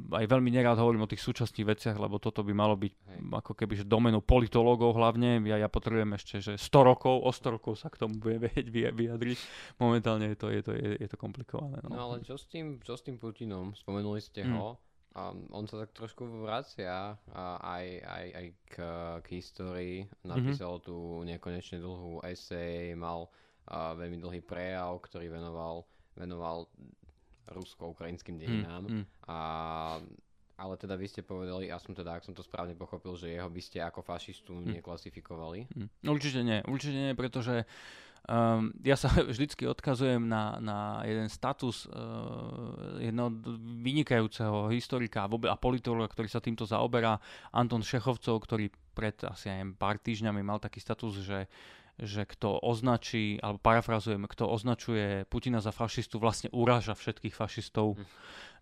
aj 0.09 0.25
veľmi 0.25 0.49
nerád 0.49 0.81
hovorím 0.81 1.05
o 1.05 1.11
tých 1.11 1.21
súčasných 1.21 1.77
veciach, 1.77 1.97
lebo 2.01 2.17
toto 2.17 2.41
by 2.41 2.53
malo 2.57 2.81
byť 2.81 2.93
Hej. 2.97 3.19
ako 3.29 3.53
keby 3.53 3.73
že 3.77 3.85
domenou 3.85 4.25
politológov 4.25 4.97
hlavne. 4.97 5.45
Ja, 5.45 5.61
ja 5.61 5.69
potrebujem 5.69 6.17
ešte, 6.17 6.41
že 6.41 6.53
100 6.57 6.89
rokov, 6.89 7.21
o 7.21 7.29
100 7.29 7.57
rokov 7.61 7.77
sa 7.77 7.93
k 7.93 8.01
tomu 8.01 8.17
bude 8.17 8.41
vedieť 8.41 8.73
vyjadriť. 8.73 9.39
Momentálne 9.77 10.33
je 10.33 10.37
to, 10.41 10.49
je 10.49 10.63
to, 10.65 10.73
je, 10.73 10.91
je 10.97 11.09
to 11.13 11.17
komplikované. 11.21 11.77
No. 11.85 11.93
no 11.93 12.01
ale 12.09 12.25
čo 12.25 12.41
s, 12.41 12.49
tým, 12.49 12.81
čo 12.81 12.97
s 12.97 13.05
tým 13.05 13.21
Putinom? 13.21 13.77
Spomenuli 13.77 14.25
ste 14.25 14.49
mm. 14.49 14.57
ho. 14.57 14.81
A 15.13 15.37
on 15.53 15.69
sa 15.69 15.85
tak 15.85 15.93
trošku 15.93 16.25
vracia 16.41 17.21
a 17.37 17.45
aj, 17.61 17.87
aj, 18.01 18.27
aj 18.33 18.47
k, 18.65 18.75
k 19.21 19.27
histórii. 19.37 19.97
Napísal 20.25 20.81
mm-hmm. 20.81 20.89
tu 20.89 20.97
nekonečne 21.29 21.79
dlhú 21.85 22.25
esej, 22.25 22.97
mal 22.97 23.29
a 23.69 23.95
veľmi 23.95 24.19
dlhý 24.19 24.41
prejav, 24.43 24.99
ktorý 25.07 25.31
venoval, 25.31 25.87
venoval 26.19 26.67
rusko-ukrajinským 27.47 28.39
dejinám. 28.39 28.83
Mm, 28.83 28.95
mm. 29.03 29.05
A, 29.31 29.39
ale 30.59 30.75
teda 30.79 30.99
vy 30.99 31.07
ste 31.07 31.23
povedali, 31.23 31.71
ja 31.71 31.79
som 31.79 31.95
teda, 31.95 32.19
ak 32.19 32.27
som 32.27 32.35
to 32.35 32.43
správne 32.43 32.75
pochopil, 32.75 33.15
že 33.15 33.35
jeho 33.35 33.47
by 33.47 33.63
ste 33.63 33.79
ako 33.79 34.03
fašistu 34.03 34.59
mm. 34.59 34.83
neklasifikovali. 34.83 35.71
Mm. 35.79 35.89
Určite 36.11 36.41
nie, 36.43 36.59
určite 36.67 36.99
nie, 36.99 37.13
pretože 37.15 37.63
Um, 38.23 38.71
ja 38.87 38.95
sa 38.95 39.11
vždycky 39.35 39.67
odkazujem 39.67 40.23
na, 40.23 40.55
na 40.63 40.79
jeden 41.03 41.27
status 41.27 41.91
uh, 41.91 43.03
jedného 43.03 43.35
vynikajúceho 43.83 44.71
historika 44.71 45.27
a 45.27 45.59
politologa, 45.59 46.07
ktorý 46.07 46.31
sa 46.31 46.39
týmto 46.39 46.63
zaoberá, 46.63 47.19
Anton 47.51 47.83
Šechovcov, 47.83 48.47
ktorý 48.47 48.71
pred 48.95 49.19
asi 49.27 49.51
aj 49.51 49.75
pár 49.75 49.99
týždňami 49.99 50.39
mal 50.45 50.63
taký 50.63 50.79
status, 50.79 51.19
že 51.19 51.51
že 52.03 52.27
kto 52.27 52.59
označí, 52.59 53.39
alebo 53.39 53.63
parafrazujem, 53.63 54.27
kto 54.27 54.51
označuje 54.51 55.23
Putina 55.31 55.63
za 55.63 55.71
fašistu, 55.71 56.19
vlastne 56.19 56.51
uráža 56.51 56.99
všetkých 56.99 57.31
fašistov, 57.31 57.95
hm. 57.95 58.05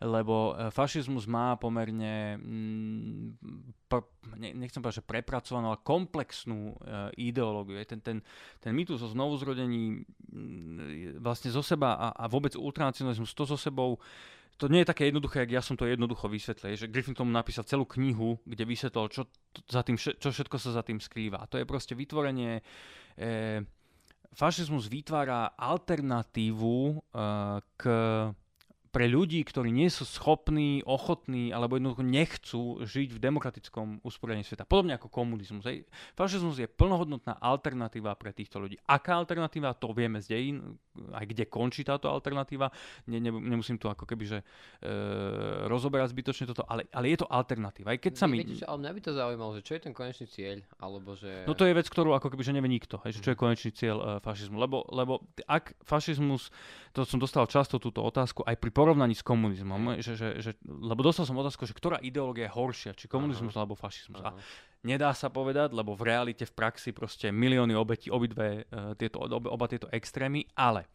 lebo 0.05 0.53
e, 0.53 0.69
fašizmus 0.69 1.25
má 1.25 1.57
pomerne, 1.57 2.37
mm, 2.37 3.27
pr, 3.89 4.05
nechcem 4.37 4.85
povedať, 4.85 5.01
že 5.01 5.09
prepracovanú, 5.09 5.73
ale 5.73 5.81
komplexnú 5.81 6.77
uh, 6.77 7.09
ideológiu. 7.17 7.81
Ten, 7.89 8.05
ten, 8.05 8.19
ten 8.61 8.73
mýtus 8.77 9.01
o 9.01 9.09
znovuzrodení 9.09 10.05
mm, 10.05 11.19
vlastne 11.25 11.49
zo 11.49 11.65
seba 11.65 11.97
a, 11.97 12.09
a 12.13 12.25
vôbec 12.29 12.53
ultranacionalizmus 12.55 13.33
to 13.33 13.49
so 13.49 13.57
sebou 13.57 13.97
to 14.61 14.69
nie 14.69 14.85
je 14.85 14.91
také 14.93 15.09
jednoduché, 15.09 15.49
ak 15.49 15.57
ja 15.57 15.65
som 15.65 15.73
to 15.73 15.89
jednoducho 15.89 16.29
vysvetlil, 16.29 16.77
že 16.77 16.93
Griffin 16.93 17.17
tomu 17.17 17.33
napísal 17.33 17.65
celú 17.65 17.89
knihu, 17.89 18.37
kde 18.45 18.69
vysvetlil, 18.69 19.09
čo, 19.09 19.25
za 19.65 19.81
tým, 19.81 19.97
čo 19.97 20.29
všetko 20.29 20.57
sa 20.61 20.77
za 20.77 20.85
tým 20.85 21.01
skrýva. 21.01 21.49
To 21.49 21.57
je 21.57 21.65
proste 21.65 21.97
vytvorenie 21.97 22.61
e, 22.61 23.65
fašizmus 24.37 24.93
vytvára 24.93 25.57
alternatívu 25.57 26.77
e, 26.93 26.95
k 27.81 27.83
pre 28.91 29.07
ľudí, 29.07 29.39
ktorí 29.47 29.71
nie 29.71 29.87
sú 29.87 30.03
schopní, 30.03 30.83
ochotní 30.83 31.55
alebo 31.55 31.79
jednoducho 31.79 32.03
nechcú 32.03 32.63
žiť 32.83 33.09
v 33.15 33.23
demokratickom 33.23 34.03
usporiadaní 34.03 34.43
sveta. 34.43 34.67
Podobne 34.67 34.99
ako 34.99 35.07
komunizmus. 35.07 35.63
Hej. 35.63 35.87
Fašizmus 36.19 36.59
je 36.59 36.67
plnohodnotná 36.67 37.39
alternatíva 37.39 38.19
pre 38.19 38.35
týchto 38.35 38.59
ľudí. 38.59 38.75
Aká 38.91 39.15
alternatíva, 39.15 39.79
to 39.79 39.95
vieme 39.95 40.19
z 40.19 40.35
dejín, 40.35 40.75
aj 41.15 41.23
kde 41.23 41.47
končí 41.47 41.87
táto 41.87 42.11
alternatíva. 42.11 42.67
Ne, 43.07 43.23
ne, 43.23 43.31
nemusím 43.31 43.79
tu 43.79 43.87
ako 43.87 44.03
keby, 44.03 44.25
že 44.27 44.39
e, 44.43 44.45
rozoberať 45.71 46.11
zbytočne 46.11 46.51
toto, 46.51 46.67
ale, 46.67 46.91
ale 46.91 47.15
je 47.15 47.23
to 47.23 47.31
alternatíva. 47.31 47.95
Aj 47.95 47.99
keď 48.03 48.13
sa. 48.19 48.27
Viete, 48.27 48.67
ale 48.67 48.79
mňa 48.83 48.93
by 48.99 49.01
to 49.07 49.13
zaujímalo, 49.15 49.51
že 49.55 49.63
čo 49.63 49.73
je 49.79 49.83
ten 49.87 49.95
konečný 49.95 50.27
cieľ, 50.27 50.59
alebo 50.83 51.15
že... 51.15 51.47
No 51.47 51.55
to 51.55 51.63
je 51.63 51.79
vec, 51.79 51.87
ktorú 51.87 52.11
ako 52.19 52.35
keby, 52.35 52.43
že 52.43 52.53
nevie 52.59 52.71
nikto, 52.71 52.99
hej, 53.07 53.23
čo 53.23 53.31
je 53.31 53.39
mhm. 53.39 53.43
konečný 53.47 53.71
cieľ 53.71 53.97
e, 54.03 54.05
fašizmu. 54.19 54.59
Lebo, 54.59 54.83
lebo 54.91 55.23
ak 55.47 55.79
fašizmus, 55.87 56.51
to 56.91 57.07
som 57.07 57.23
dostal 57.23 57.47
často 57.47 57.79
túto 57.79 58.03
otázku, 58.03 58.43
aj 58.43 58.59
pri 58.59 58.71
porovnaní 58.81 59.13
s 59.13 59.21
komunizmom, 59.21 60.01
že, 60.01 60.17
že, 60.17 60.29
že, 60.41 60.51
lebo 60.65 61.05
dostal 61.05 61.29
som 61.29 61.37
otázku, 61.37 61.69
že 61.69 61.77
ktorá 61.77 62.01
ideológia 62.01 62.49
je 62.49 62.57
horšia, 62.57 62.93
či 62.97 63.13
komunizmus 63.13 63.53
Aha. 63.53 63.61
alebo 63.61 63.77
fašizmus. 63.77 64.25
Aha. 64.25 64.33
A 64.33 64.41
nedá 64.89 65.13
sa 65.13 65.29
povedať, 65.29 65.77
lebo 65.77 65.93
v 65.93 66.09
realite, 66.09 66.49
v 66.49 66.57
praxi 66.57 66.97
proste 66.97 67.29
milióny 67.29 67.77
obetí, 67.77 68.09
obidve 68.09 68.65
uh, 68.73 68.97
tieto, 68.97 69.21
oba, 69.21 69.53
oba 69.53 69.67
tieto 69.69 69.93
extrémy, 69.93 70.49
ale 70.57 70.89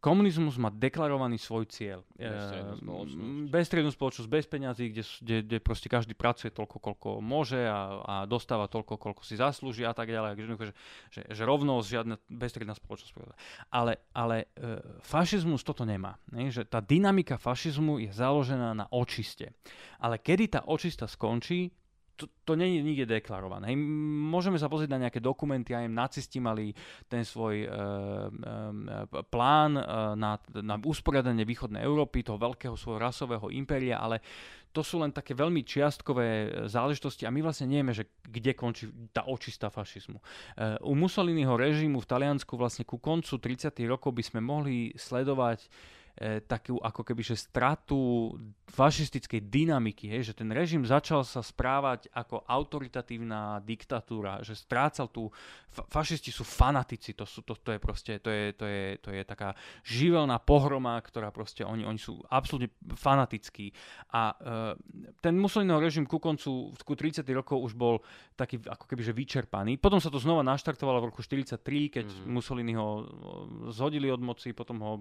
Komunizmus 0.00 0.56
má 0.56 0.72
deklarovaný 0.72 1.36
svoj 1.36 1.68
cieľ. 1.68 2.00
Bezstrednú 2.16 2.74
spoločnosť. 2.80 3.52
Bezstrednú 3.52 3.90
spoločnosť, 3.92 4.28
bez 4.32 4.44
peňazí, 4.48 4.84
kde, 4.88 5.04
kde, 5.04 5.36
kde 5.44 5.58
proste 5.60 5.92
každý 5.92 6.16
pracuje 6.16 6.48
toľko, 6.48 6.76
koľko 6.80 7.08
môže 7.20 7.60
a, 7.68 8.00
a 8.00 8.14
dostáva 8.24 8.64
toľko, 8.64 8.96
koľko 8.96 9.22
si 9.28 9.36
zaslúži 9.36 9.84
a 9.84 9.92
tak 9.92 10.08
ďalej. 10.08 10.40
Že, 10.40 10.72
že, 11.12 11.20
že 11.28 11.42
rovnosť, 11.44 11.86
žiadna 11.86 12.16
bezstredná 12.32 12.72
spoločnosť. 12.72 13.12
Ale, 13.68 14.00
ale 14.16 14.48
e, 14.56 14.80
fašizmus 15.04 15.60
toto 15.60 15.84
nemá. 15.84 16.16
Ne? 16.32 16.48
Že 16.48 16.64
tá 16.64 16.80
dynamika 16.80 17.36
fašizmu 17.36 18.00
je 18.00 18.10
založená 18.16 18.72
na 18.72 18.88
očiste. 18.88 19.52
Ale 20.00 20.16
kedy 20.16 20.56
tá 20.56 20.60
očista 20.64 21.04
skončí, 21.04 21.76
to, 22.20 22.28
to 22.44 22.52
je 22.52 22.84
nikde 22.84 23.08
deklarované. 23.08 23.72
Hej. 23.72 23.80
Môžeme 24.28 24.60
sa 24.60 24.68
pozrieť 24.68 24.92
na 24.92 25.08
nejaké 25.08 25.24
dokumenty, 25.24 25.72
aj 25.72 25.88
nacisti 25.88 26.36
mali 26.36 26.76
ten 27.08 27.24
svoj 27.24 27.64
e, 27.64 27.66
e, 27.66 27.72
plán 29.32 29.80
e, 29.80 29.82
na, 30.20 30.36
na 30.60 30.76
usporiadanie 30.76 31.48
východnej 31.48 31.80
Európy, 31.80 32.20
toho 32.20 32.36
veľkého 32.36 32.76
svojho 32.76 33.00
rasového 33.00 33.48
impéria, 33.48 33.96
ale 33.96 34.20
to 34.70 34.84
sú 34.86 35.02
len 35.02 35.10
také 35.10 35.34
veľmi 35.34 35.66
čiastkové 35.66 36.62
záležitosti 36.70 37.26
a 37.26 37.34
my 37.34 37.42
vlastne 37.42 37.66
nevieme, 37.66 37.90
že 37.90 38.06
kde 38.22 38.54
končí 38.54 38.86
tá 39.10 39.26
očistá 39.26 39.72
fašizmu. 39.72 40.20
E, 40.20 40.24
u 40.84 40.92
Mussoliniho 40.92 41.56
režimu 41.56 42.04
v 42.04 42.10
Taliansku 42.10 42.54
vlastne 42.60 42.84
ku 42.84 43.00
koncu 43.00 43.40
30. 43.40 43.72
rokov 43.88 44.12
by 44.12 44.22
sme 44.22 44.40
mohli 44.44 44.92
sledovať 44.92 45.66
e, 46.16 46.40
takú 46.44 46.78
ako 46.80 47.02
keby 47.02 47.22
že 47.22 47.36
stratu 47.36 48.32
fašistickej 48.70 49.50
dynamiky, 49.50 50.06
hej, 50.06 50.30
že 50.30 50.34
ten 50.38 50.46
režim 50.54 50.86
začal 50.86 51.26
sa 51.26 51.42
správať 51.42 52.06
ako 52.14 52.46
autoritatívna 52.46 53.58
diktatúra, 53.66 54.40
že 54.46 54.54
strácal 54.54 55.10
tú, 55.10 55.34
fa- 55.66 55.84
fašisti 55.90 56.30
sú 56.30 56.46
fanatici, 56.46 57.12
to, 57.18 57.26
sú, 57.26 57.42
to, 57.42 57.58
to 57.58 57.74
je 57.74 57.80
proste, 57.82 58.12
to 58.22 58.30
je, 58.30 58.54
to 58.54 58.64
je, 58.64 58.84
to 59.02 59.10
je 59.10 59.22
taká 59.26 59.58
živelná 59.82 60.38
pohroma, 60.38 60.94
ktorá 61.02 61.34
proste, 61.34 61.66
oni, 61.66 61.82
oni 61.82 61.98
sú 61.98 62.22
absolútne 62.30 62.70
fanatickí 62.94 63.74
a 64.14 64.22
e, 64.30 64.34
ten 65.18 65.34
Mussoliniho 65.34 65.82
režim 65.82 66.06
ku 66.06 66.22
koncu, 66.22 66.70
ku 66.78 66.94
30 66.94 67.26
rokov 67.34 67.58
už 67.58 67.74
bol 67.74 67.98
taký 68.38 68.62
ako 68.62 68.86
keby 68.86 69.02
že 69.02 69.12
vyčerpaný, 69.12 69.82
potom 69.82 69.98
sa 69.98 70.08
to 70.08 70.22
znova 70.22 70.46
naštartovalo 70.46 71.02
v 71.02 71.08
roku 71.10 71.20
43, 71.26 71.58
keď 71.90 72.06
mm-hmm. 72.06 72.30
Mussolini 72.30 72.72
ho 72.78 73.04
zhodili 73.74 74.06
od 74.08 74.22
moci, 74.22 74.54
potom 74.54 74.78
ho 74.80 74.92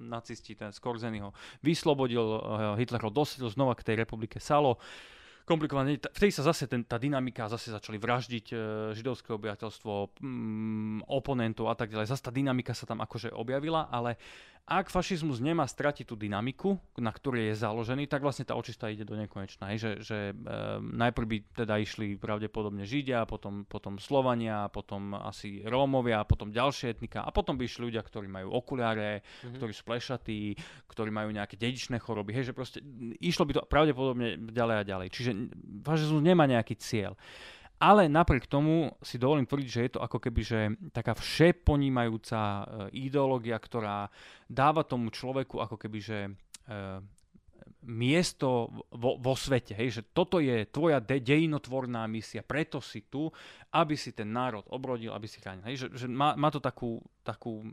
nacisti, 0.00 0.49
ten 0.54 0.70
Skorzeny 0.72 1.20
ho 1.20 1.34
vyslobodil, 1.60 2.22
e, 2.22 2.40
Hitler 2.80 3.02
ho 3.02 3.10
dosadil 3.10 3.50
znova 3.50 3.74
k 3.74 3.86
tej 3.86 3.96
republike 4.02 4.38
Salo. 4.38 4.78
Komplikované. 5.48 5.98
Vtedy 5.98 6.30
sa 6.30 6.46
zase 6.46 6.70
ten, 6.70 6.86
tá 6.86 6.94
dynamika, 6.94 7.50
zase 7.50 7.74
začali 7.74 7.98
vraždiť 7.98 8.46
e, 8.52 8.54
židovské 8.94 9.34
obyvateľstvo, 9.34 10.22
mm, 10.22 11.10
oponentov 11.10 11.66
a 11.66 11.74
tak 11.74 11.90
ďalej. 11.90 12.06
Zase 12.06 12.22
tá 12.22 12.30
dynamika 12.30 12.70
sa 12.70 12.86
tam 12.86 13.02
akože 13.02 13.34
objavila, 13.34 13.90
ale, 13.90 14.14
ak 14.66 14.92
fašizmus 14.92 15.42
nemá 15.42 15.66
stratiť 15.66 16.06
tú 16.06 16.14
dynamiku, 16.14 16.78
na 17.00 17.10
ktorej 17.10 17.52
je 17.52 17.64
založený, 17.66 18.06
tak 18.06 18.22
vlastne 18.22 18.46
tá 18.46 18.54
očista 18.54 18.86
ide 18.86 19.02
do 19.02 19.18
nekonečna. 19.18 19.74
Že, 19.74 19.90
že 20.00 20.18
e, 20.30 20.34
najprv 20.80 21.26
by 21.26 21.36
teda 21.64 21.74
išli 21.82 22.14
pravdepodobne 22.14 22.86
Židia, 22.86 23.26
potom, 23.26 23.66
potom 23.66 23.98
Slovania, 23.98 24.70
potom 24.70 25.18
asi 25.18 25.66
Rómovia, 25.66 26.22
potom 26.22 26.54
ďalšie 26.54 26.94
etnika 26.94 27.26
a 27.26 27.34
potom 27.34 27.58
by 27.58 27.66
išli 27.66 27.90
ľudia, 27.90 28.02
ktorí 28.04 28.30
majú 28.30 28.54
okuliare, 28.54 29.20
mm-hmm. 29.20 29.54
ktorí 29.58 29.72
sú 29.74 29.82
plešatí, 29.82 30.40
ktorí 30.86 31.10
majú 31.10 31.34
nejaké 31.34 31.58
dedičné 31.58 31.98
choroby. 31.98 32.36
Hej, 32.36 32.52
že 32.52 32.56
proste 32.56 32.78
išlo 33.18 33.46
by 33.50 33.52
to 33.58 33.62
pravdepodobne 33.66 34.38
ďalej 34.50 34.76
a 34.76 34.84
ďalej. 34.86 35.08
Čiže 35.10 35.30
fašizmus 35.82 36.22
nemá 36.22 36.46
nejaký 36.46 36.78
cieľ. 36.78 37.18
Ale 37.80 38.12
napriek 38.12 38.44
tomu 38.44 38.92
si 39.00 39.16
dovolím 39.16 39.48
tvrdiť, 39.48 39.68
že 39.72 39.84
je 39.88 39.92
to 39.96 40.04
ako 40.04 40.18
keby 40.20 40.40
že 40.44 40.60
taká 40.92 41.16
všeponímajúca 41.16 42.36
e, 42.36 42.64
ideológia, 43.08 43.56
ktorá 43.56 44.12
dáva 44.44 44.84
tomu 44.84 45.08
človeku 45.08 45.64
ako 45.64 45.80
keby 45.80 45.98
že 46.04 46.18
e, 46.28 46.30
miesto 47.88 48.68
vo, 48.92 49.16
vo 49.16 49.32
svete. 49.32 49.72
Hej? 49.72 50.00
Že 50.00 50.02
toto 50.12 50.36
je 50.44 50.68
tvoja 50.68 51.00
de- 51.00 51.24
dejinotvorná 51.24 52.04
misia, 52.04 52.44
preto 52.44 52.84
si 52.84 53.08
tu, 53.08 53.32
aby 53.72 53.96
si 53.96 54.12
ten 54.12 54.28
národ 54.28 54.68
obrodil, 54.68 55.16
aby 55.16 55.24
si 55.24 55.40
chránil. 55.40 55.64
Hej? 55.64 55.88
Že, 55.88 56.04
že 56.04 56.06
má, 56.12 56.36
má 56.36 56.52
to 56.52 56.60
takú, 56.60 57.00
takú 57.24 57.64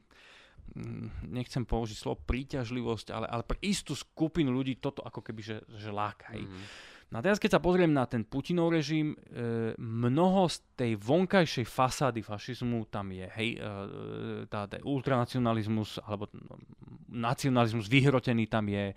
mm, 0.71 1.27
nechcem 1.35 1.67
použiť 1.67 1.97
slovo 1.99 2.23
príťažlivosť, 2.23 3.11
ale, 3.11 3.27
ale 3.27 3.43
pre 3.43 3.59
istú 3.59 3.91
skupinu 3.91 4.55
ľudí 4.55 4.79
toto 4.79 5.03
ako 5.03 5.19
keby 5.19 5.41
že, 5.43 5.57
že 5.75 5.91
láka. 5.91 6.31
Hej? 6.31 6.47
Mm. 6.47 6.63
No 7.07 7.19
a 7.19 7.21
teraz 7.23 7.39
keď 7.39 7.55
sa 7.55 7.63
pozriem 7.63 7.95
na 7.95 8.03
ten 8.03 8.27
Putinov 8.27 8.75
režim, 8.75 9.15
e, 9.31 9.71
mnoho 9.79 10.51
z 10.51 10.59
tej 10.75 10.99
vonkajšej 10.99 11.63
fasády 11.63 12.19
fašizmu 12.19 12.83
tam 12.91 13.15
je, 13.15 13.27
hej, 13.39 13.49
e, 13.55 13.59
tá, 14.51 14.67
tá 14.67 14.75
ultranacionalizmus 14.83 16.03
alebo 16.03 16.27
nacionalizmus 17.07 17.87
vyhrotený 17.87 18.51
tam 18.51 18.67
je, 18.67 18.91
e, 18.91 18.95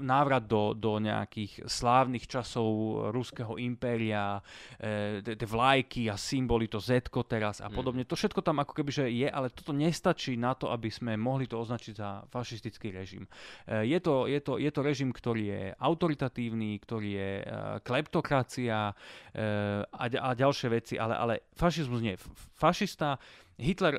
návrat 0.00 0.48
do, 0.48 0.72
do 0.72 0.96
nejakých 0.96 1.68
slávnych 1.68 2.24
časov 2.24 2.66
ruského 3.12 3.60
impéria, 3.60 4.40
e, 4.80 5.20
tie 5.20 5.48
vlajky 5.48 6.08
a 6.08 6.16
symboly, 6.16 6.64
to 6.64 6.80
Z 6.80 7.12
teraz 7.28 7.60
a 7.60 7.68
mm. 7.68 7.74
podobne, 7.76 8.02
to 8.08 8.16
všetko 8.16 8.40
tam 8.40 8.64
ako 8.64 8.72
keby 8.72 8.90
že 8.90 9.04
je, 9.12 9.28
ale 9.28 9.52
toto 9.52 9.76
nestačí 9.76 10.40
na 10.40 10.56
to, 10.56 10.72
aby 10.72 10.88
sme 10.88 11.20
mohli 11.20 11.44
to 11.44 11.60
označiť 11.60 11.94
za 11.94 12.24
fašistický 12.32 12.88
režim. 12.88 13.28
E, 13.68 13.84
je, 13.84 13.98
to, 14.00 14.24
je, 14.24 14.40
to, 14.40 14.56
je 14.56 14.70
to 14.72 14.80
režim, 14.80 15.12
ktorý 15.12 15.42
je 15.44 15.62
autoritatívny, 15.76 16.80
ktorý 16.80 17.08
je 17.12 17.17
je 17.18 17.30
uh, 17.42 17.82
kleptokracia 17.82 18.94
uh, 18.94 19.82
a, 19.82 20.04
a 20.06 20.28
ďalšie 20.38 20.68
veci, 20.70 20.94
ale, 20.94 21.14
ale 21.18 21.34
fašizmus 21.58 21.98
nie. 21.98 22.14
Fašista, 22.54 23.18
Hitler 23.58 23.98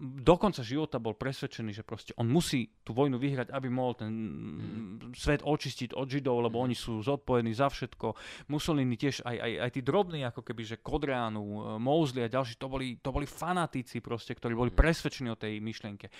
do 0.00 0.36
konca 0.36 0.60
života 0.60 1.00
bol 1.00 1.16
presvedčený, 1.16 1.72
že 1.72 1.84
proste 1.84 2.12
on 2.20 2.28
musí 2.28 2.68
tú 2.84 2.92
vojnu 2.92 3.16
vyhrať, 3.16 3.48
aby 3.48 3.72
mohol 3.72 3.96
ten 3.96 4.12
svet 5.16 5.40
očistiť 5.40 5.96
od 5.96 6.04
Židov, 6.04 6.44
lebo 6.44 6.60
oni 6.60 6.76
sú 6.76 7.00
zodpovední 7.00 7.52
za 7.56 7.72
všetko. 7.72 8.12
Mussolini 8.52 9.00
tiež, 9.00 9.24
aj, 9.24 9.36
aj, 9.40 9.52
aj 9.64 9.70
tí 9.72 9.80
drobní, 9.80 10.20
ako 10.28 10.44
keby, 10.44 10.62
že 10.68 10.80
Kodreanu, 10.84 11.40
e, 11.40 11.58
Mosley 11.80 12.28
a 12.28 12.32
ďalší, 12.32 12.60
to 12.60 12.68
boli, 12.68 13.00
to 13.00 13.08
boli 13.08 13.24
fanatici 13.24 14.04
proste, 14.04 14.36
ktorí 14.36 14.52
boli 14.52 14.72
presvedčení 14.72 15.32
o 15.32 15.40
tej 15.40 15.60
myšlienke 15.64 16.12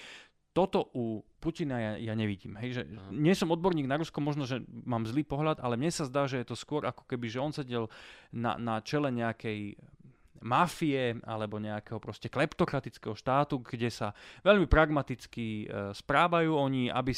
toto 0.51 0.91
u 0.95 1.23
Putina 1.41 1.79
ja, 1.81 1.93
ja 1.97 2.15
nevidím. 2.19 2.59
Hej, 2.61 2.71
že 2.77 2.83
nie 3.15 3.33
som 3.33 3.55
odborník 3.55 3.89
na 3.89 3.97
Rusko, 3.97 4.21
možno, 4.21 4.45
že 4.45 4.61
mám 4.67 5.09
zlý 5.09 5.25
pohľad, 5.25 5.63
ale 5.63 5.79
mne 5.79 5.89
sa 5.95 6.05
zdá, 6.05 6.27
že 6.27 6.43
je 6.43 6.53
to 6.53 6.57
skôr 6.59 6.85
ako 6.85 7.07
keby, 7.07 7.31
že 7.31 7.41
on 7.41 7.55
sedel 7.55 7.89
na, 8.35 8.59
na 8.61 8.83
čele 8.85 9.09
nejakej 9.15 9.79
mafie 10.41 11.21
alebo 11.25 11.61
nejakého 11.61 12.01
proste 12.01 12.33
kleptokratického 12.33 13.13
štátu, 13.13 13.61
kde 13.61 13.93
sa 13.93 14.17
veľmi 14.41 14.65
pragmaticky 14.67 15.69
e, 15.69 15.93
správajú 15.93 16.57
oni, 16.57 16.89
aby 16.89 17.13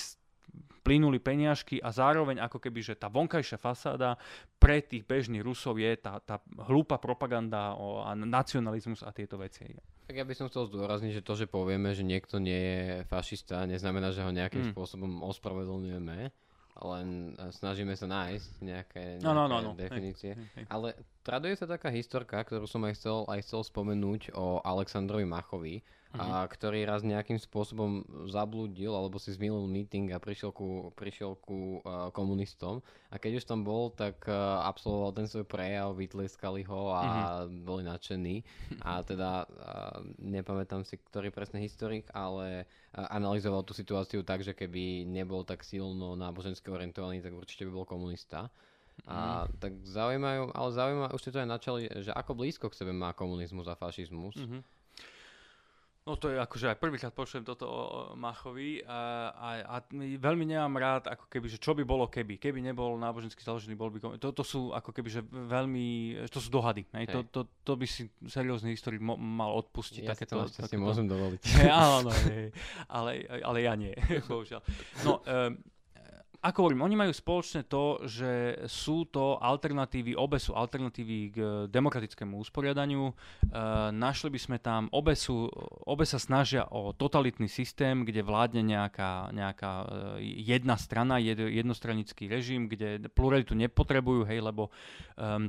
plynuli 0.82 1.22
peniažky 1.22 1.78
a 1.78 1.94
zároveň 1.94 2.42
ako 2.42 2.58
keby, 2.58 2.82
že 2.82 2.98
tá 2.98 3.06
vonkajšia 3.06 3.56
fasáda 3.62 4.18
pre 4.58 4.82
tých 4.82 5.06
bežných 5.06 5.46
Rusov 5.46 5.78
je 5.78 5.94
tá, 5.94 6.18
tá 6.18 6.42
hlúpa 6.66 6.98
propaganda 6.98 7.78
o, 7.78 8.02
a 8.02 8.18
nacionalizmus 8.18 9.06
a 9.06 9.14
tieto 9.14 9.38
veci. 9.38 9.70
Tak 10.12 10.20
ja 10.20 10.28
by 10.28 10.36
som 10.36 10.52
chcel 10.52 10.68
zdôrazniť, 10.68 11.12
že 11.16 11.24
to, 11.24 11.32
že 11.40 11.48
povieme, 11.48 11.96
že 11.96 12.04
niekto 12.04 12.36
nie 12.36 12.52
je 12.52 13.08
fašista, 13.08 13.64
neznamená, 13.64 14.12
že 14.12 14.20
ho 14.20 14.28
nejakým 14.28 14.68
mm. 14.68 14.76
spôsobom 14.76 15.24
ospravedlňujeme, 15.24 16.28
len 16.84 17.06
snažíme 17.48 17.96
sa 17.96 18.04
nájsť 18.04 18.50
nejaké, 18.60 19.04
nejaké 19.16 19.24
no, 19.24 19.32
no, 19.32 19.48
no, 19.48 19.58
no. 19.62 19.72
definície. 19.72 20.36
Hej, 20.36 20.48
hej. 20.52 20.64
Ale 20.68 20.92
traduje 21.24 21.56
sa 21.56 21.64
taká 21.64 21.88
historka, 21.88 22.44
ktorú 22.44 22.68
som 22.68 22.84
aj 22.84 23.00
chcel, 23.00 23.24
aj 23.24 23.40
chcel 23.40 23.64
spomenúť 23.64 24.36
o 24.36 24.60
Aleksandrovi 24.60 25.24
Machovi, 25.24 25.80
a, 26.12 26.44
mhm. 26.44 26.48
ktorý 26.52 26.80
raz 26.84 27.00
nejakým 27.00 27.40
spôsobom 27.40 28.04
zablúdil 28.28 28.92
alebo 28.92 29.16
si 29.16 29.32
zmilil 29.32 29.64
meeting 29.64 30.12
a 30.12 30.20
prišiel 30.20 30.52
ku, 30.52 30.92
prišiel 30.92 31.40
ku 31.40 31.80
uh, 31.80 32.12
komunistom 32.12 32.84
a 33.08 33.16
keď 33.16 33.40
už 33.40 33.48
tam 33.48 33.64
bol, 33.64 33.88
tak 33.88 34.20
uh, 34.28 34.60
absolvoval 34.68 35.16
ten 35.16 35.24
svoj 35.24 35.48
prejav, 35.48 35.96
vytleskali 35.96 36.68
ho 36.68 36.92
a 36.92 37.00
mm-hmm. 37.00 37.64
boli 37.64 37.82
nadšení 37.88 38.36
a 38.84 39.00
teda 39.00 39.48
uh, 39.48 40.04
nepamätám 40.20 40.84
si, 40.84 41.00
ktorý 41.00 41.32
presný 41.32 41.64
historik, 41.64 42.04
ale 42.12 42.68
uh, 42.68 43.08
analyzoval 43.08 43.64
tú 43.64 43.72
situáciu 43.72 44.20
tak, 44.20 44.44
že 44.44 44.52
keby 44.52 45.08
nebol 45.08 45.48
tak 45.48 45.64
silno 45.64 46.12
nábožensky 46.12 46.68
orientovaný, 46.68 47.24
tak 47.24 47.32
určite 47.32 47.64
by 47.64 47.72
bol 47.72 47.86
komunista. 47.88 48.52
A 49.08 49.48
mm. 49.48 49.56
tak 49.58 49.72
zaujímajú, 49.88 50.52
ale 50.52 50.68
zaujímavé, 50.76 51.10
už 51.16 51.20
ste 51.24 51.32
to 51.32 51.40
aj 51.40 51.48
načali, 51.48 51.80
že 52.04 52.12
ako 52.12 52.36
blízko 52.36 52.68
k 52.68 52.76
sebe 52.84 52.92
má 52.92 53.16
komunizmus 53.16 53.66
a 53.66 53.74
fašizmus. 53.74 54.36
Mm-hmm. 54.36 54.60
No 56.02 56.18
to 56.18 56.34
je 56.34 56.36
akože 56.42 56.66
aj 56.66 56.82
prvýkrát 56.82 57.14
počujem 57.14 57.46
toto 57.46 57.62
o 57.70 57.78
Machovi 58.18 58.82
a, 58.82 59.30
a, 59.30 59.48
a 59.62 59.76
veľmi 60.18 60.50
nemám 60.50 60.74
rád, 60.74 61.02
ako 61.06 61.30
keby, 61.30 61.46
že 61.46 61.62
čo 61.62 61.78
by 61.78 61.86
bolo 61.86 62.10
keby. 62.10 62.42
Keby 62.42 62.58
nebol 62.58 62.98
nábožensky 62.98 63.38
založený, 63.38 63.78
bol 63.78 63.86
by... 63.94 64.18
To, 64.18 64.34
to 64.34 64.42
sú 64.42 64.74
ako 64.74 64.90
keby, 64.90 65.08
že 65.14 65.22
veľmi... 65.22 66.18
To 66.26 66.42
sú 66.42 66.50
dohady. 66.50 66.90
Hej? 66.90 67.06
To, 67.14 67.22
to, 67.30 67.40
to 67.62 67.78
by 67.78 67.86
si 67.86 68.10
seriózny 68.26 68.74
historik 68.74 68.98
mo, 68.98 69.14
mal 69.14 69.54
odpustiť. 69.62 70.02
Ja 70.02 70.18
takéto, 70.18 70.42
si 70.50 70.58
to 70.58 70.66
takéto, 70.66 70.82
môžem 70.82 71.06
dovoliť. 71.06 71.42
Hej, 71.62 71.70
áno, 71.70 72.10
hej, 72.10 72.50
ale, 72.90 73.22
ale 73.38 73.58
ja 73.62 73.78
nie, 73.78 73.94
bohužiaľ. 74.30 74.58
No, 75.06 75.22
um, 75.22 75.54
ako 76.42 76.58
hovorím, 76.66 76.82
oni 76.82 76.96
majú 76.98 77.12
spoločné 77.14 77.70
to, 77.70 78.02
že 78.02 78.58
sú 78.66 79.06
to 79.06 79.38
alternatívy, 79.38 80.18
obe 80.18 80.42
sú 80.42 80.58
alternatívy 80.58 81.18
k 81.30 81.38
demokratickému 81.70 82.34
usporiadaniu. 82.42 83.10
E, 83.10 83.14
našli 83.94 84.34
by 84.34 84.40
sme 84.42 84.58
tam, 84.58 84.90
obe, 84.90 85.14
sú, 85.14 85.46
obe 85.86 86.02
sa 86.02 86.18
snažia 86.18 86.66
o 86.74 86.90
totalitný 86.90 87.46
systém, 87.46 88.02
kde 88.02 88.26
vládne 88.26 88.66
nejaká, 88.66 89.30
nejaká 89.30 89.72
e, 90.18 90.42
jedna 90.42 90.74
strana, 90.74 91.22
jed, 91.22 91.38
jednostranický 91.38 92.26
režim, 92.26 92.66
kde 92.66 93.06
pluralitu 93.14 93.54
nepotrebujú, 93.54 94.26
hej, 94.26 94.42
lebo 94.42 94.74
um, 95.14 95.46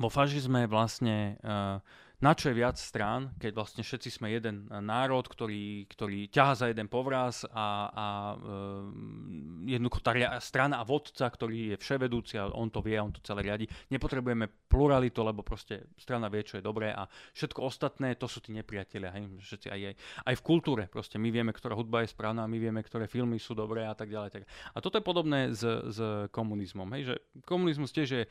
vo 0.00 0.08
fašizme 0.08 0.66
vlastne 0.66 1.38
uh, 1.44 1.78
na 2.22 2.32
čo 2.32 2.50
je 2.50 2.56
viac 2.56 2.78
strán, 2.78 3.34
keď 3.42 3.52
vlastne 3.58 3.82
všetci 3.82 4.08
sme 4.08 4.30
jeden 4.30 4.70
národ, 4.70 5.26
ktorý, 5.26 5.90
ktorý 5.90 6.30
ťaha 6.30 6.54
za 6.54 6.66
jeden 6.70 6.86
povraz 6.86 7.42
a, 7.50 7.90
a 7.90 8.06
e, 8.32 9.74
jednoducho 9.74 9.98
tá 9.98 10.14
strana 10.38 10.78
a 10.78 10.86
vodca, 10.86 11.26
ktorý 11.26 11.74
je 11.74 11.76
vševedúci 11.82 12.38
a 12.38 12.46
on 12.54 12.70
to 12.70 12.78
vie, 12.80 12.94
on 12.96 13.10
to 13.10 13.18
celé 13.20 13.50
riadi. 13.50 13.66
Nepotrebujeme 13.90 14.46
pluralitu, 14.70 15.26
lebo 15.26 15.42
proste 15.42 15.90
strana 15.98 16.30
vie, 16.30 16.46
čo 16.46 16.58
je 16.58 16.64
dobré 16.64 16.94
a 16.94 17.06
všetko 17.34 17.66
ostatné, 17.66 18.14
to 18.14 18.30
sú 18.30 18.38
tí 18.38 18.54
nepriatelia. 18.54 19.10
Hej? 19.14 19.34
Všetci 19.42 19.66
aj, 19.74 19.80
aj, 19.90 19.94
aj 20.30 20.34
v 20.38 20.42
kultúre. 20.46 20.82
Proste 20.86 21.18
my 21.18 21.28
vieme, 21.34 21.50
ktorá 21.50 21.74
hudba 21.74 22.06
je 22.06 22.14
správna, 22.14 22.46
my 22.46 22.58
vieme, 22.62 22.78
ktoré 22.78 23.10
filmy 23.10 23.42
sú 23.42 23.58
dobré 23.58 23.86
a 23.90 23.94
tak 23.98 24.10
ďalej. 24.10 24.30
Tak. 24.30 24.42
A 24.74 24.78
toto 24.78 25.02
je 25.02 25.04
podobné 25.04 25.50
s, 25.50 25.62
s 25.66 25.98
komunizmom. 26.30 26.86
Hej? 26.94 27.02
Že 27.10 27.14
komunizmus 27.42 27.90
tiež 27.90 28.08
je 28.10 28.24
e, 28.24 28.28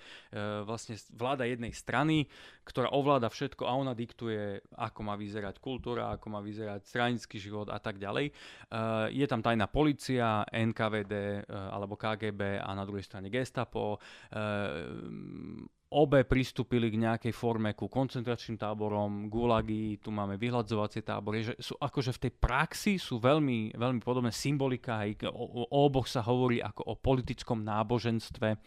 vlastne 0.63 0.95
vláda 1.11 1.43
jednej 1.43 1.75
strany, 1.75 2.31
ktorá 2.63 2.87
ovláda 2.95 3.27
všetko 3.27 3.72
ona 3.75 3.93
diktuje, 3.97 4.61
ako 4.77 4.99
má 5.05 5.13
vyzerať 5.17 5.59
kultúra, 5.61 6.13
ako 6.13 6.27
má 6.33 6.39
vyzerať 6.39 6.85
stranický 6.85 7.37
život 7.37 7.69
a 7.69 7.77
tak 7.77 8.01
ďalej. 8.01 8.31
Uh, 8.69 9.09
je 9.09 9.25
tam 9.29 9.41
tajná 9.41 9.69
policia, 9.69 10.45
NKVD 10.49 11.13
eh, 11.13 11.45
alebo 11.49 11.97
KGB 11.97 12.61
a 12.61 12.69
na 12.73 12.83
druhej 12.85 13.05
strane 13.05 13.27
Gestapo. 13.29 13.97
Uh, 14.33 15.65
obe 15.93 16.25
pristúpili 16.25 16.89
k 16.89 16.97
nejakej 16.97 17.33
forme 17.37 17.77
ku 17.77 17.85
koncentračným 17.85 18.57
táborom, 18.57 19.29
gulagy, 19.29 20.01
tu 20.01 20.09
máme 20.09 20.41
vyhľadzovacie 20.41 21.05
tábory, 21.05 21.45
že 21.45 21.53
sú 21.61 21.77
akože 21.77 22.17
v 22.17 22.21
tej 22.27 22.33
praxi 22.33 22.93
sú 22.97 23.21
veľmi, 23.21 23.77
veľmi 23.77 24.01
podobné 24.01 24.33
symbolika, 24.33 25.05
aj 25.05 25.29
o, 25.29 25.69
o 25.69 25.85
oboch 25.85 26.09
sa 26.09 26.25
hovorí 26.25 26.57
ako 26.65 26.81
o 26.89 26.93
politickom 26.97 27.61
náboženstve, 27.61 28.57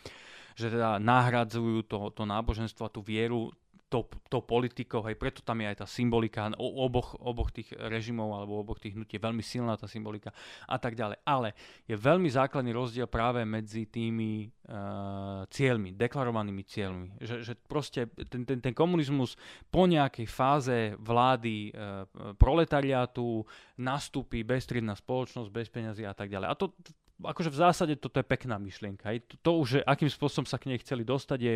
že 0.57 0.67
teda 0.71 1.03
nahradzujú 1.03 1.85
to, 1.91 1.99
to 2.15 2.23
náboženstvo 2.23 2.87
a 2.87 2.95
tú 2.95 3.03
vieru 3.03 3.51
tou, 3.87 4.03
tou 4.27 4.43
politikou, 4.43 4.99
hej, 5.07 5.15
preto 5.15 5.47
tam 5.47 5.63
je 5.63 5.71
aj 5.71 5.77
tá 5.83 5.87
symbolika 5.87 6.51
oboch, 6.59 7.15
oboch 7.23 7.55
tých 7.55 7.71
režimov 7.71 8.35
alebo 8.35 8.59
oboch 8.59 8.83
tých 8.83 8.99
hnutí, 8.99 9.19
veľmi 9.23 9.43
silná 9.43 9.79
tá 9.79 9.87
symbolika 9.87 10.35
a 10.67 10.77
tak 10.77 10.99
ďalej. 10.99 11.23
Ale 11.23 11.55
je 11.87 11.95
veľmi 11.95 12.27
základný 12.27 12.75
rozdiel 12.75 13.07
práve 13.07 13.47
medzi 13.47 13.87
tými 13.87 14.51
uh, 14.67 15.47
cieľmi, 15.47 15.95
deklarovanými 15.95 16.63
cieľmi. 16.67 17.09
Že, 17.23 17.37
že 17.47 17.53
proste 17.55 18.11
ten, 18.27 18.43
ten, 18.43 18.59
ten 18.59 18.75
komunizmus 18.75 19.39
po 19.71 19.87
nejakej 19.87 20.27
fáze 20.27 20.79
vlády 20.99 21.71
uh, 21.71 22.05
proletariátu 22.35 23.47
nastúpi 23.79 24.43
bezstriedná 24.43 24.99
spoločnosť, 24.99 25.49
bez 25.55 25.71
peňazí 25.71 26.03
a 26.03 26.15
tak 26.15 26.27
ďalej. 26.27 26.49
A 26.51 26.55
to, 26.59 26.75
akože 27.23 27.49
v 27.49 27.61
zásade 27.61 27.95
toto 27.97 28.21
je 28.21 28.27
pekná 28.29 28.61
myšlienka. 28.61 29.09
To, 29.25 29.35
to 29.41 29.51
už, 29.65 29.69
že 29.69 29.81
akým 29.89 30.13
spôsobom 30.13 30.45
sa 30.45 30.61
k 30.61 30.69
nej 30.69 30.79
chceli 30.85 31.01
dostať, 31.07 31.39
je, 31.41 31.55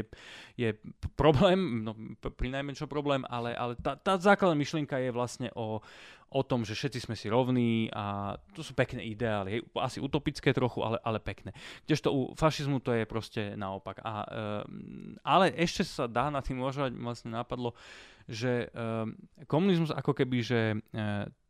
je 0.56 0.68
problém, 1.16 1.84
no, 1.84 1.92
pri 2.16 2.48
najmenšom 2.48 2.88
problém, 2.88 3.26
ale, 3.28 3.52
ale 3.52 3.76
tá, 3.76 3.96
tá 3.96 4.16
základná 4.16 4.56
myšlienka 4.56 4.96
je 4.96 5.10
vlastne 5.12 5.48
o, 5.52 5.84
o 6.30 6.40
tom, 6.46 6.64
že 6.64 6.78
všetci 6.78 7.10
sme 7.10 7.16
si 7.18 7.26
rovní 7.28 7.90
a 7.92 8.36
to 8.54 8.62
sú 8.64 8.72
pekné 8.72 9.04
ideály, 9.04 9.60
asi 9.76 9.98
utopické 10.00 10.54
trochu, 10.54 10.80
ale, 10.80 10.96
ale 11.02 11.18
pekné. 11.18 11.50
Kdežto 11.84 12.08
u 12.08 12.20
fašizmu 12.38 12.80
to 12.80 12.94
je 12.94 13.04
proste 13.04 13.58
naopak. 13.58 14.00
A, 14.00 14.14
e, 14.24 14.46
ale 15.26 15.52
ešte 15.58 15.82
sa 15.84 16.06
dá 16.06 16.30
na 16.32 16.40
tým 16.40 16.62
uvažovať, 16.62 16.94
vlastne 16.96 17.34
napadlo, 17.34 17.76
že 18.30 18.70
e, 18.70 19.44
komunizmus 19.50 19.90
ako 19.90 20.14
keby, 20.14 20.38
že 20.38 20.60
e, 20.70 20.76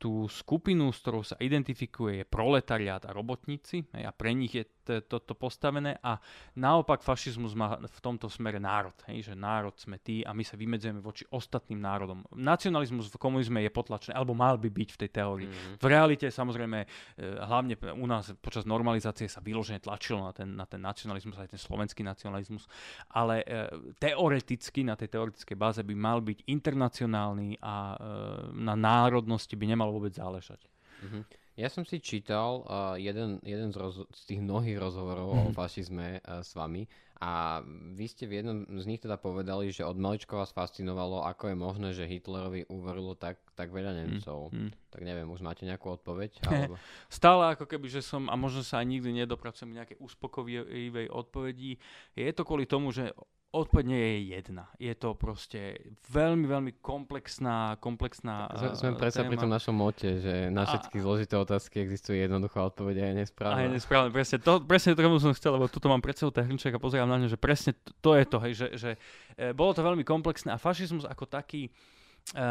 tú 0.00 0.24
skupinu, 0.32 0.88
s 0.88 1.04
ktorou 1.04 1.20
sa 1.20 1.36
identifikuje, 1.36 2.24
je 2.24 2.26
proletariát 2.26 3.04
a 3.04 3.12
robotníci 3.12 3.84
a 3.92 4.08
pre 4.16 4.32
nich 4.32 4.56
je 4.56 4.64
toto 4.84 5.32
postavené 5.36 5.98
a 6.00 6.18
naopak 6.56 7.04
fašizmus 7.04 7.52
má 7.54 7.76
v 7.78 8.00
tomto 8.00 8.26
smere 8.32 8.58
národ, 8.58 8.94
hej, 9.06 9.32
že 9.32 9.34
národ 9.36 9.76
sme 9.76 10.00
tí 10.00 10.24
a 10.24 10.34
my 10.34 10.42
sa 10.42 10.56
vymedzujeme 10.56 10.98
voči 10.98 11.28
ostatným 11.30 11.78
národom. 11.78 12.24
Nacionalizmus 12.34 13.12
v 13.12 13.20
komunizme 13.20 13.60
je 13.62 13.70
potlačený, 13.70 14.16
alebo 14.16 14.32
mal 14.32 14.56
by 14.56 14.68
byť 14.68 14.88
v 14.94 14.98
tej 15.06 15.10
teórii. 15.10 15.48
Mm-hmm. 15.48 15.74
V 15.78 15.86
realite 15.86 16.26
samozrejme, 16.28 16.78
e, 16.82 16.86
hlavne 17.44 17.74
u 17.96 18.06
nás 18.08 18.32
počas 18.40 18.64
normalizácie 18.64 19.28
sa 19.28 19.44
vyložene 19.44 19.80
tlačilo 19.80 20.24
na 20.26 20.32
ten, 20.32 20.48
na 20.56 20.66
ten 20.66 20.80
nacionalizmus, 20.80 21.38
aj 21.38 21.54
ten 21.54 21.60
slovenský 21.60 22.02
nacionalizmus, 22.02 22.66
ale 23.12 23.44
e, 23.44 23.68
teoreticky, 24.00 24.82
na 24.82 24.96
tej 24.96 25.12
teoretickej 25.14 25.56
báze 25.56 25.80
by 25.84 25.94
mal 25.94 26.18
byť 26.20 26.48
internacionálny 26.48 27.60
a 27.60 27.94
e, 27.94 27.96
na 28.56 28.74
národnosti 28.74 29.54
by 29.54 29.64
nemal 29.68 29.92
vôbec 29.94 30.12
záležať. 30.16 30.60
Mm-hmm. 31.00 31.39
Ja 31.60 31.68
som 31.68 31.84
si 31.84 32.00
čítal 32.00 32.64
uh, 32.64 32.96
jeden, 32.96 33.36
jeden 33.44 33.68
z, 33.68 33.76
roz, 33.76 34.08
z 34.16 34.22
tých 34.24 34.40
mnohých 34.40 34.80
rozhovorov 34.80 35.36
mm-hmm. 35.36 35.44
o 35.44 35.50
mhm. 35.52 35.56
fašizme 35.56 36.08
uh, 36.24 36.40
s 36.40 36.56
vami 36.56 36.88
a 37.20 37.60
vy 37.92 38.08
ste 38.08 38.24
v 38.24 38.40
jednom 38.40 38.64
z 38.64 38.84
nich 38.88 38.96
teda 38.96 39.20
povedali, 39.20 39.68
že 39.68 39.84
od 39.84 40.00
malička 40.00 40.40
vás 40.40 40.56
fascinovalo, 40.56 41.20
ako 41.28 41.52
je 41.52 41.56
možné, 41.56 41.88
že 41.92 42.08
Hitlerovi 42.08 42.64
uverilo 42.72 43.12
tak, 43.12 43.36
tak 43.52 43.76
veľa 43.76 43.92
Nemcov. 43.92 44.48
Mm, 44.48 44.56
mm. 44.56 44.70
Tak 44.88 45.00
neviem, 45.04 45.28
už 45.28 45.44
máte 45.44 45.68
nejakú 45.68 46.00
odpoveď? 46.00 46.40
Alebo... 46.48 46.80
Stále 47.12 47.52
ako 47.52 47.68
keby, 47.68 47.92
že 47.92 48.00
som, 48.00 48.24
a 48.32 48.34
možno 48.40 48.64
sa 48.64 48.80
aj 48.80 48.88
nikdy 48.88 49.12
nedopracujem 49.20 49.68
nejakej 49.68 50.00
uspokojivej 50.00 51.12
odpovedi, 51.12 51.76
je 52.16 52.32
to 52.32 52.40
kvôli 52.40 52.64
tomu, 52.64 52.88
že 52.88 53.12
Odpoveď 53.50 53.84
nie 53.90 53.98
je 53.98 54.18
jedna. 54.38 54.70
Je 54.78 54.94
to 54.94 55.18
proste 55.18 55.74
veľmi, 56.06 56.46
veľmi 56.46 56.72
komplexná, 56.78 57.82
komplexná 57.82 58.46
Sme 58.78 58.94
predsa 58.94 59.26
pri 59.26 59.34
tom 59.34 59.50
našom 59.50 59.74
mote, 59.74 60.22
že 60.22 60.54
na 60.54 60.62
všetky 60.70 60.98
a... 60.98 61.02
zložité 61.02 61.34
otázky 61.34 61.82
existuje 61.82 62.22
jednoduchá 62.22 62.62
odpoveď 62.70 63.02
a 63.02 63.04
je 63.10 63.14
nesprávna. 63.26 63.58
A 63.58 63.66
je 63.66 63.74
nesprávna, 63.74 64.14
presne. 64.14 64.38
To, 64.38 64.62
presne 64.62 64.94
to 64.94 65.02
som 65.18 65.34
chcel, 65.34 65.58
lebo 65.58 65.66
tuto 65.66 65.90
mám 65.90 65.98
pred 65.98 66.14
sebou 66.14 66.30
a 66.30 66.78
pozerám 66.78 67.10
na 67.10 67.18
ňu, 67.18 67.26
že 67.26 67.34
presne 67.34 67.74
to, 67.74 67.90
to 67.98 68.10
je 68.14 68.24
to, 68.30 68.38
hej, 68.38 68.52
že, 68.54 68.66
že 68.78 68.90
e, 69.34 69.50
bolo 69.50 69.74
to 69.74 69.82
veľmi 69.82 70.06
komplexné 70.06 70.54
a 70.54 70.58
fašizmus 70.62 71.02
ako 71.02 71.26
taký... 71.26 71.74
E, 72.30 72.46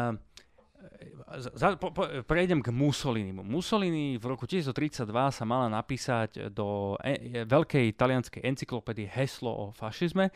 za, 1.56 1.76
po, 1.76 1.92
po, 1.92 2.08
prejdem 2.24 2.60
k 2.60 2.72
Mussolinimu. 2.72 3.40
Mussolini 3.40 4.20
v 4.20 4.24
roku 4.36 4.44
1932 4.48 5.08
sa 5.32 5.44
mala 5.48 5.72
napísať 5.72 6.52
do 6.52 6.96
e, 7.00 7.44
veľkej 7.48 7.96
talianskej 7.96 8.44
encyklopédie 8.44 9.08
heslo 9.08 9.48
o 9.48 9.64
fašizme 9.72 10.28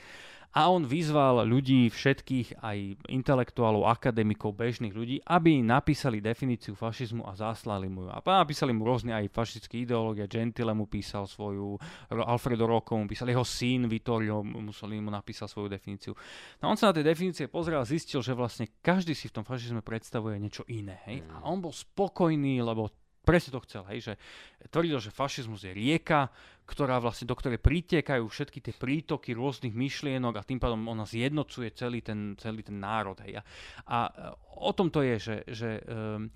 a 0.54 0.70
on 0.70 0.86
vyzval 0.86 1.42
ľudí, 1.42 1.90
všetkých, 1.90 2.62
aj 2.62 3.10
intelektuálov, 3.10 3.90
akademikov, 3.90 4.54
bežných 4.54 4.94
ľudí, 4.94 5.18
aby 5.26 5.58
napísali 5.58 6.22
definíciu 6.22 6.78
fašizmu 6.78 7.26
a 7.26 7.34
zaslali 7.34 7.90
mu 7.90 8.06
ju. 8.06 8.10
A 8.14 8.22
napísali 8.22 8.70
mu 8.70 8.86
rôzne 8.86 9.10
aj 9.10 9.34
fašistické 9.34 9.82
ideológie, 9.82 10.30
Gentile 10.30 10.70
mu 10.70 10.86
písal 10.86 11.26
svoju, 11.26 11.74
Alfredo 12.14 12.70
Rocco 12.70 12.94
mu 12.94 13.10
písal, 13.10 13.34
jeho 13.34 13.42
syn 13.42 13.90
Vittorio 13.90 14.46
Mussolini 14.46 15.02
mu 15.02 15.10
napísal 15.10 15.50
svoju 15.50 15.66
definíciu. 15.66 16.14
No 16.62 16.70
on 16.70 16.78
sa 16.78 16.94
na 16.94 17.02
tie 17.02 17.02
definície 17.02 17.50
pozrel 17.50 17.82
a 17.82 17.88
zistil, 17.88 18.22
že 18.22 18.30
vlastne 18.30 18.70
každý 18.78 19.10
si 19.18 19.26
v 19.26 19.42
tom 19.42 19.44
fašizme 19.44 19.82
predstavuje 19.82 20.38
niečo 20.38 20.62
iné. 20.70 21.02
Hej? 21.10 21.26
A 21.34 21.50
on 21.50 21.58
bol 21.58 21.74
spokojný, 21.74 22.62
lebo 22.62 22.94
presne 23.24 23.56
to 23.56 23.64
chcel, 23.64 23.82
hej, 23.88 24.12
že 24.12 24.14
tvrdil, 24.68 25.00
že 25.00 25.10
fašizmus 25.10 25.64
je 25.64 25.72
rieka, 25.72 26.28
ktorá 26.64 26.96
vlastne, 27.00 27.28
do 27.28 27.36
ktorej 27.36 27.60
pritekajú 27.60 28.24
všetky 28.24 28.60
tie 28.60 28.74
prítoky 28.76 29.36
rôznych 29.36 29.72
myšlienok 29.72 30.40
a 30.40 30.46
tým 30.46 30.60
pádom 30.60 30.80
ona 30.88 31.04
zjednocuje 31.04 31.72
celý 31.76 32.00
ten, 32.00 32.36
celý 32.40 32.64
ten 32.64 32.80
národ. 32.80 33.16
Hej. 33.20 33.40
A, 33.40 33.44
a 33.88 33.98
o 34.60 34.72
tom 34.72 34.88
to 34.88 35.04
je, 35.04 35.16
že, 35.20 35.36
že 35.48 35.70
um, 35.84 36.32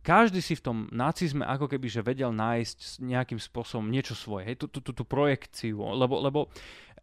každý 0.00 0.40
si 0.40 0.56
v 0.56 0.64
tom 0.64 0.76
nacizme 0.90 1.44
ako 1.44 1.68
keby 1.68 1.86
že 1.88 2.04
vedel 2.04 2.32
nájsť 2.32 3.04
nejakým 3.04 3.40
spôsobom 3.40 3.86
niečo 3.88 4.16
svoje, 4.16 4.52
hej, 4.52 4.56
tú, 4.60 4.66
tú, 4.68 4.80
tú, 4.80 4.92
tú 4.92 5.04
projekciu, 5.04 5.76
lebo, 5.94 6.20
lebo 6.20 6.40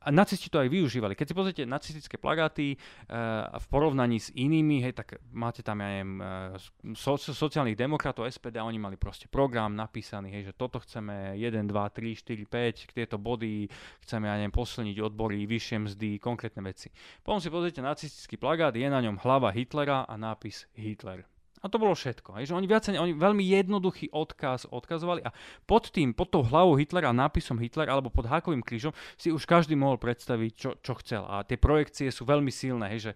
a 0.07 0.09
nacisti 0.09 0.47
to 0.47 0.63
aj 0.63 0.71
využívali. 0.71 1.19
Keď 1.19 1.27
si 1.27 1.35
pozrite 1.35 1.61
nacistické 1.67 2.15
plagáty 2.15 2.79
uh, 2.79 3.51
v 3.59 3.65
porovnaní 3.67 4.23
s 4.23 4.31
inými, 4.31 4.79
hej, 4.79 4.95
tak 4.95 5.19
máte 5.35 5.59
tam, 5.59 5.83
ja 5.83 5.99
neviem, 5.99 6.23
uh, 6.23 6.95
so, 6.95 7.19
sociálnych 7.19 7.75
demokratov, 7.75 8.23
SPD, 8.31 8.63
oni 8.63 8.79
mali 8.79 8.95
proste 8.95 9.27
program 9.27 9.75
napísaný, 9.75 10.31
hej, 10.31 10.43
že 10.49 10.53
toto 10.55 10.79
chceme 10.79 11.35
1, 11.35 11.67
2, 11.67 11.67
3, 11.67 12.23
4, 12.23 12.47
5, 12.87 12.95
tieto 12.95 13.19
body 13.19 13.67
chceme, 14.07 14.31
ja 14.31 14.39
neviem, 14.39 14.55
posilniť 14.55 14.97
odbory, 15.03 15.43
vyššie 15.43 15.77
mzdy, 15.83 16.09
konkrétne 16.23 16.63
veci. 16.63 16.87
Potom 17.19 17.43
si 17.43 17.51
pozrite 17.51 17.83
nacistický 17.83 18.39
plagát, 18.39 18.71
je 18.71 18.87
na 18.87 19.03
ňom 19.03 19.19
hlava 19.19 19.51
Hitlera 19.51 20.07
a 20.07 20.15
nápis 20.15 20.71
Hitler. 20.71 21.27
A 21.67 21.71
to 21.71 21.83
bolo 21.83 21.91
všetko. 21.91 22.39
Hej, 22.39 22.47
že 22.49 22.53
oni, 22.55 22.63
viacej, 22.63 22.95
oni 22.95 23.11
veľmi 23.11 23.43
jednoduchý 23.43 24.15
odkaz 24.15 24.71
odkazovali 24.71 25.27
a 25.27 25.35
pod 25.67 25.91
tým, 25.91 26.15
pod 26.15 26.31
tou 26.31 26.47
hlavou 26.47 26.79
Hitlera 26.79 27.11
nápisom 27.11 27.59
Hitler 27.59 27.91
alebo 27.91 28.07
pod 28.07 28.31
hákovým 28.31 28.63
krížom 28.63 28.95
si 29.19 29.35
už 29.35 29.43
každý 29.43 29.75
mohol 29.75 29.99
predstaviť, 29.99 30.51
čo, 30.55 30.71
čo 30.79 30.95
chcel. 31.03 31.27
A 31.27 31.43
tie 31.43 31.59
projekcie 31.59 32.07
sú 32.07 32.23
veľmi 32.23 32.47
silné, 32.47 32.95
hej, 32.95 33.11
že 33.11 33.13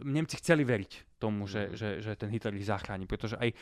Nemci 0.00 0.40
chceli 0.40 0.64
veriť 0.64 1.20
tomu, 1.20 1.44
že, 1.44 1.68
mhm. 1.68 1.74
že, 1.76 1.88
že 2.00 2.12
ten 2.16 2.32
Hitler 2.32 2.56
ich 2.56 2.64
zachráni, 2.64 3.04
pretože 3.04 3.36
aj 3.36 3.52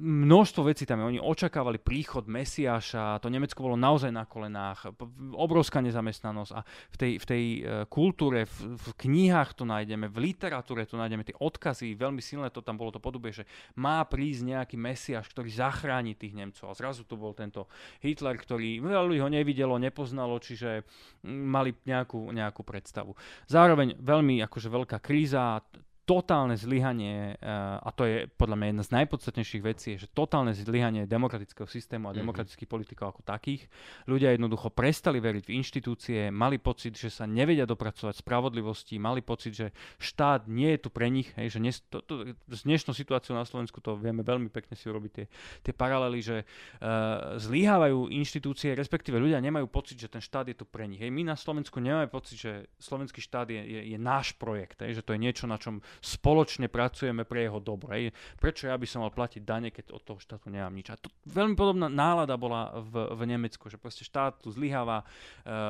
množstvo 0.00 0.62
vecí 0.64 0.88
tam 0.88 1.04
je. 1.04 1.16
Oni 1.16 1.20
očakávali 1.20 1.76
príchod 1.76 2.24
Mesiáša, 2.24 3.20
to 3.20 3.28
Nemecko 3.28 3.60
bolo 3.60 3.76
naozaj 3.76 4.08
na 4.08 4.24
kolenách, 4.24 4.96
obrovská 5.36 5.84
nezamestnanosť 5.84 6.52
a 6.56 6.60
v 6.64 6.96
tej, 6.96 7.12
v 7.20 7.24
tej 7.28 7.44
e, 7.44 7.60
kultúre, 7.92 8.48
v, 8.48 8.72
v 8.72 8.86
knihách 9.04 9.52
to 9.52 9.68
nájdeme, 9.68 10.08
v 10.08 10.32
literatúre 10.32 10.88
to 10.88 10.96
nájdeme, 10.96 11.28
tie 11.28 11.36
odkazy, 11.36 11.92
veľmi 11.92 12.24
silné 12.24 12.48
to 12.48 12.64
tam 12.64 12.80
bolo 12.80 12.88
to 12.88 13.04
podobie, 13.04 13.36
že 13.36 13.44
má 13.76 14.00
prísť 14.08 14.48
nejaký 14.48 14.76
Mesiáš, 14.80 15.28
ktorý 15.28 15.52
zachráni 15.52 16.16
tých 16.16 16.32
Nemcov. 16.32 16.72
A 16.72 16.78
zrazu 16.78 17.04
tu 17.04 17.20
bol 17.20 17.36
tento 17.36 17.68
Hitler, 18.00 18.40
ktorý 18.40 18.80
veľa 18.80 19.04
ľudí 19.04 19.20
ho 19.20 19.28
nevidelo, 19.28 19.76
nepoznalo, 19.76 20.40
čiže 20.40 20.88
mali 21.28 21.76
nejakú, 21.84 22.32
nejakú 22.32 22.64
predstavu. 22.64 23.12
Zároveň 23.44 24.00
veľmi 24.00 24.40
akože 24.48 24.68
veľká 24.72 24.98
kríza, 25.04 25.60
totálne 26.02 26.58
zlyhanie, 26.58 27.38
eh, 27.38 27.46
a 27.78 27.88
to 27.94 28.02
je 28.02 28.26
podľa 28.34 28.56
mňa 28.58 28.66
jedna 28.74 28.84
z 28.84 28.94
najpodstatnejších 28.98 29.62
vecí, 29.62 29.86
je, 29.94 30.06
že 30.06 30.08
totálne 30.10 30.50
zlyhanie 30.50 31.06
demokratického 31.06 31.70
systému 31.70 32.10
a 32.10 32.10
mm-hmm. 32.10 32.22
demokratických 32.26 32.66
politikov 32.66 33.14
ako 33.14 33.22
takých. 33.22 33.70
Ľudia 34.10 34.34
jednoducho 34.34 34.74
prestali 34.74 35.22
veriť 35.22 35.46
v 35.46 35.54
inštitúcie, 35.62 36.20
mali 36.34 36.58
pocit, 36.58 36.98
že 36.98 37.06
sa 37.06 37.22
nevedia 37.22 37.62
dopracovať 37.70 38.18
spravodlivosti, 38.18 38.98
mali 38.98 39.22
pocit, 39.22 39.54
že 39.54 39.66
štát 40.02 40.50
nie 40.50 40.74
je 40.74 40.80
tu 40.82 40.88
pre 40.90 41.06
nich, 41.06 41.30
hej, 41.38 41.54
že 41.54 41.58
nes, 41.62 41.78
to, 41.86 42.02
to, 42.02 42.34
s 42.50 42.66
dnešnou 42.66 42.98
situáciou 42.98 43.38
na 43.38 43.46
Slovensku 43.46 43.78
to 43.78 43.94
vieme 43.94 44.26
veľmi 44.26 44.50
pekne 44.50 44.74
si 44.74 44.90
urobiť 44.90 45.10
tie, 45.14 45.26
tie 45.62 45.74
paralely, 45.74 46.18
že 46.18 46.36
uh, 46.42 47.38
zlyhávajú 47.38 48.10
inštitúcie, 48.10 48.74
respektíve 48.74 49.22
ľudia 49.22 49.38
nemajú 49.38 49.70
pocit, 49.70 50.02
že 50.02 50.10
ten 50.10 50.22
štát 50.22 50.50
je 50.50 50.56
tu 50.58 50.66
pre 50.66 50.90
nich. 50.90 50.98
Hej. 50.98 51.14
My 51.14 51.22
na 51.22 51.38
Slovensku 51.38 51.78
nemáme 51.78 52.10
pocit, 52.10 52.42
že 52.42 52.52
slovenský 52.82 53.22
štát 53.22 53.46
je, 53.54 53.62
je, 53.62 53.80
je 53.94 53.98
náš 53.98 54.34
projekt, 54.34 54.82
hej, 54.82 54.98
že 54.98 55.04
to 55.06 55.14
je 55.14 55.22
niečo, 55.22 55.46
na 55.46 55.60
čom 55.62 55.78
spoločne 56.00 56.70
pracujeme 56.70 57.26
pre 57.26 57.44
jeho 57.44 57.58
dobro. 57.58 57.92
Hej. 57.92 58.14
Prečo 58.38 58.70
ja 58.70 58.76
by 58.78 58.86
som 58.88 59.04
mal 59.04 59.12
platiť 59.12 59.42
dane, 59.42 59.68
keď 59.74 59.92
od 59.92 60.02
toho 60.06 60.18
štátu 60.22 60.48
nemám 60.48 60.72
nič. 60.72 60.88
A 60.88 60.96
to 60.96 61.12
veľmi 61.28 61.58
podobná 61.58 61.90
nálada 61.90 62.38
bola 62.38 62.72
v, 62.80 63.12
v 63.12 63.22
Nemecku, 63.28 63.68
že 63.68 63.76
proste 63.76 64.06
štát 64.06 64.40
tu 64.40 64.48
zlyháva, 64.54 65.02
e, 65.02 65.06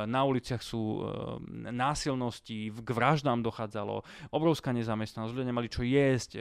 na 0.07 0.23
uliciach 0.23 0.63
sú 0.63 0.83
e, 0.83 1.03
násilnosti, 1.73 2.71
k 2.71 2.91
vraždám 2.93 3.43
dochádzalo, 3.43 4.05
obrovská 4.31 4.71
nezamestnanosť, 4.71 5.33
ľudia 5.33 5.51
nemali 5.51 5.69
čo 5.73 5.83
jesť, 5.83 6.31
e, 6.37 6.41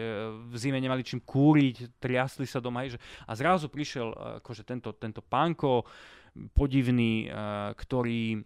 v 0.51 0.55
zime 0.59 0.77
nemali 0.77 1.01
čím 1.01 1.23
kúriť, 1.23 1.97
triasli 1.97 2.45
sa 2.45 2.59
doma. 2.59 2.83
Hej, 2.85 2.99
a 3.25 3.31
zrazu 3.33 3.71
prišiel 3.71 4.41
akože 4.43 4.67
tento, 4.67 4.93
tento 4.97 5.23
pánko 5.23 5.87
podivný, 6.55 7.27
ktorý 7.75 8.39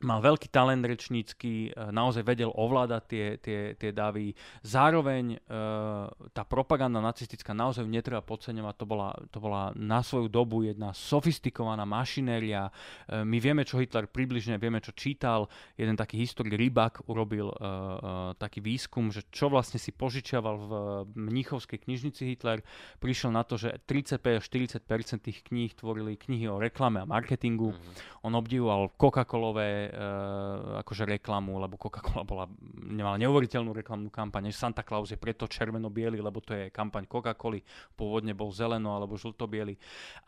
mal 0.00 0.24
veľký 0.24 0.48
talent 0.48 0.80
rečnícky, 0.80 1.70
e, 1.70 1.92
naozaj 1.92 2.24
vedel 2.24 2.48
ovládať 2.52 3.02
tie, 3.04 3.26
tie, 3.36 3.60
tie 3.76 3.90
davy. 3.92 4.32
Zároveň 4.64 5.36
e, 5.36 5.38
tá 6.32 6.42
propaganda 6.48 7.04
nacistická 7.04 7.52
naozaj 7.52 7.84
netreba 7.84 8.24
podceňovať, 8.24 8.74
to 8.80 8.86
bola, 8.88 9.10
to 9.28 9.38
bola 9.38 9.76
na 9.76 10.00
svoju 10.00 10.32
dobu 10.32 10.64
jedna 10.64 10.96
sofistikovaná 10.96 11.84
mašinéria. 11.84 12.72
E, 13.06 13.20
my 13.24 13.36
vieme, 13.36 13.62
čo 13.68 13.76
Hitler 13.76 14.08
približne, 14.08 14.56
vieme, 14.56 14.80
čo 14.80 14.96
čítal. 14.96 15.52
Jeden 15.76 16.00
taký 16.00 16.16
historik 16.20 16.56
Rybak 16.56 17.04
urobil 17.10 17.52
e, 17.52 17.56
e, 17.56 17.66
taký 18.40 18.64
výskum, 18.64 19.12
že 19.12 19.28
čo 19.28 19.52
vlastne 19.52 19.76
si 19.76 19.92
požičiaval 19.92 20.56
v 20.56 20.70
Mnichovskej 21.12 21.84
knižnici 21.84 22.24
Hitler. 22.24 22.64
Prišiel 23.02 23.36
na 23.36 23.44
to, 23.44 23.60
že 23.60 23.84
35-40% 23.84 25.28
tých 25.28 25.44
kníh 25.44 25.72
tvorili 25.76 26.16
knihy 26.16 26.48
o 26.48 26.56
reklame 26.56 27.04
a 27.04 27.06
marketingu. 27.08 27.76
Mm-hmm. 27.76 28.24
On 28.24 28.32
obdivoval 28.32 28.96
Coca-Colové 28.96 29.89
uh, 29.90 30.80
akože 30.80 31.04
reklamu, 31.04 31.58
lebo 31.58 31.74
Coca-Cola 31.76 32.22
bola, 32.22 32.44
nemala 32.74 33.18
neuveriteľnú 33.18 33.74
reklamnú 33.74 34.08
kampaň. 34.08 34.48
Santa 34.54 34.86
Claus 34.86 35.10
je 35.10 35.18
preto 35.18 35.50
červeno-biely, 35.50 36.22
lebo 36.22 36.38
to 36.40 36.54
je 36.54 36.70
kampaň 36.70 37.10
Coca-Coly, 37.10 37.62
pôvodne 37.94 38.32
bol 38.32 38.54
zeleno 38.54 38.94
alebo 38.94 39.18
žlto-biely. 39.18 39.74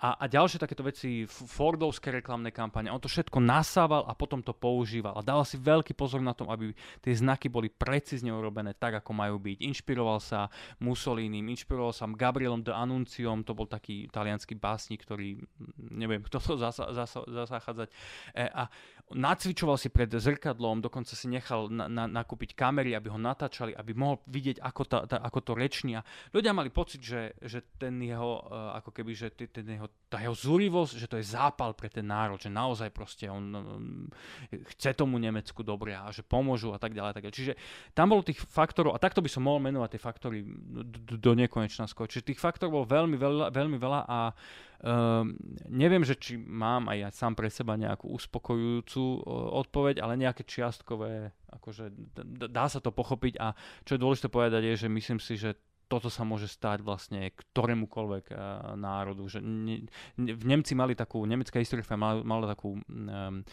A, 0.02 0.18
a 0.18 0.24
ďalšie 0.26 0.58
takéto 0.58 0.82
veci, 0.82 1.24
Fordovské 1.30 2.10
reklamné 2.10 2.50
kampane, 2.50 2.90
on 2.90 3.00
to 3.00 3.10
všetko 3.10 3.38
nasával 3.38 4.04
a 4.06 4.12
potom 4.12 4.42
to 4.42 4.52
používal. 4.52 5.14
A 5.16 5.24
dával 5.24 5.46
si 5.46 5.56
veľký 5.56 5.94
pozor 5.94 6.18
na 6.18 6.34
tom, 6.34 6.50
aby 6.50 6.74
tie 7.00 7.14
znaky 7.14 7.46
boli 7.46 7.70
precízne 7.70 8.34
urobené 8.34 8.74
tak, 8.74 8.98
ako 8.98 9.10
majú 9.14 9.38
byť. 9.38 9.62
Inšpiroval 9.62 10.18
sa 10.18 10.50
Mussolinim, 10.82 11.46
inšpiroval 11.54 11.94
sa 11.94 12.10
Gabrielom 12.10 12.66
de 12.66 12.74
Anunciom, 12.74 13.46
to 13.46 13.54
bol 13.54 13.70
taký 13.70 14.10
talianský 14.10 14.58
básnik, 14.58 15.02
ktorý, 15.06 15.38
neviem, 15.78 16.22
kto 16.24 16.38
to 16.42 16.54
zasa, 16.58 16.90
zasa, 16.92 17.22
zasáchádzať. 17.26 17.88
E, 18.34 18.44
a 18.48 18.66
nacvičoval 19.12 19.76
si 19.76 19.92
pred 19.92 20.08
zrkadlom, 20.08 20.80
dokonca 20.80 21.12
si 21.12 21.26
nechal 21.28 21.68
na, 21.68 21.86
na, 21.86 22.04
nakúpiť 22.08 22.56
kamery, 22.56 22.96
aby 22.96 23.12
ho 23.12 23.20
natáčali, 23.20 23.76
aby 23.76 23.92
mohol 23.92 24.22
vidieť, 24.30 24.62
ako, 24.62 24.82
tá, 24.88 24.98
tá, 25.04 25.16
ako 25.20 25.38
to 25.40 25.52
reční. 25.52 26.00
A 26.00 26.06
ľudia 26.32 26.54
mali 26.56 26.72
pocit, 26.72 27.04
že, 27.04 27.36
že 27.44 27.64
ten 27.76 28.00
jeho, 28.00 28.46
uh, 28.48 28.78
ako 28.80 28.90
keby, 28.90 29.12
že 29.12 29.28
ten 29.34 29.66
jeho, 29.68 29.88
tá 30.08 30.20
jeho 30.20 30.32
zúrivosť, 30.32 30.92
že 30.96 31.10
to 31.10 31.16
je 31.20 31.26
zápal 31.28 31.76
pre 31.76 31.92
ten 31.92 32.08
národ, 32.08 32.40
že 32.40 32.48
naozaj 32.48 32.88
proste 32.92 33.28
on 33.28 33.44
um, 33.52 33.62
chce 34.76 34.96
tomu 34.96 35.20
Nemecku 35.20 35.60
dobre 35.60 35.92
a 35.92 36.08
že 36.08 36.24
pomôžu 36.24 36.72
a 36.72 36.80
tak 36.80 36.96
ďalej. 36.96 37.12
Tak 37.12 37.24
ďalej. 37.28 37.36
Čiže 37.36 37.52
tam 37.92 38.16
bolo 38.16 38.24
tých 38.24 38.40
faktorov, 38.40 38.96
a 38.96 39.02
takto 39.02 39.20
by 39.20 39.28
som 39.28 39.44
mohol 39.44 39.60
menovať 39.60 39.96
tie 39.96 40.02
faktory 40.02 40.38
do, 40.44 41.16
do 41.20 41.32
nekonečna 41.36 41.84
skôr. 41.84 42.08
Čiže 42.08 42.32
tých 42.32 42.40
faktorov 42.40 42.80
bolo 42.80 42.86
veľmi 42.88 43.16
veľa, 43.20 43.46
veľmi 43.52 43.76
veľa 43.76 44.00
a 44.08 44.18
Um, 44.82 45.38
neviem, 45.70 46.02
že 46.02 46.18
či 46.18 46.34
mám 46.34 46.90
aj 46.90 46.98
ja 46.98 47.08
sám 47.14 47.38
pre 47.38 47.46
seba 47.46 47.78
nejakú 47.78 48.10
uspokojujúcu 48.18 49.02
odpoveď, 49.62 50.02
ale 50.02 50.18
nejaké 50.18 50.42
čiastkové, 50.42 51.30
akože 51.54 51.94
dá 52.50 52.66
sa 52.66 52.82
to 52.82 52.90
pochopiť. 52.90 53.38
A 53.38 53.54
čo 53.86 53.94
je 53.94 54.02
dôležité 54.02 54.26
povedať 54.26 54.66
je, 54.66 54.74
že 54.82 54.88
myslím 54.90 55.22
si, 55.22 55.38
že 55.38 55.54
toto 55.92 56.08
sa 56.08 56.24
môže 56.24 56.48
stať 56.48 56.80
vlastne 56.80 57.28
ktorémukoľvek 57.28 58.24
uh, 58.32 58.72
národu. 58.80 59.28
Že 59.28 59.44
ne, 59.44 59.84
ne, 60.16 60.32
v 60.32 60.44
Nemci 60.48 60.72
mali 60.72 60.96
takú, 60.96 61.20
nemecká 61.28 61.60
historika 61.60 62.00
mala, 62.00 62.24
mala 62.24 62.48
takú 62.48 62.80
um, 62.80 63.44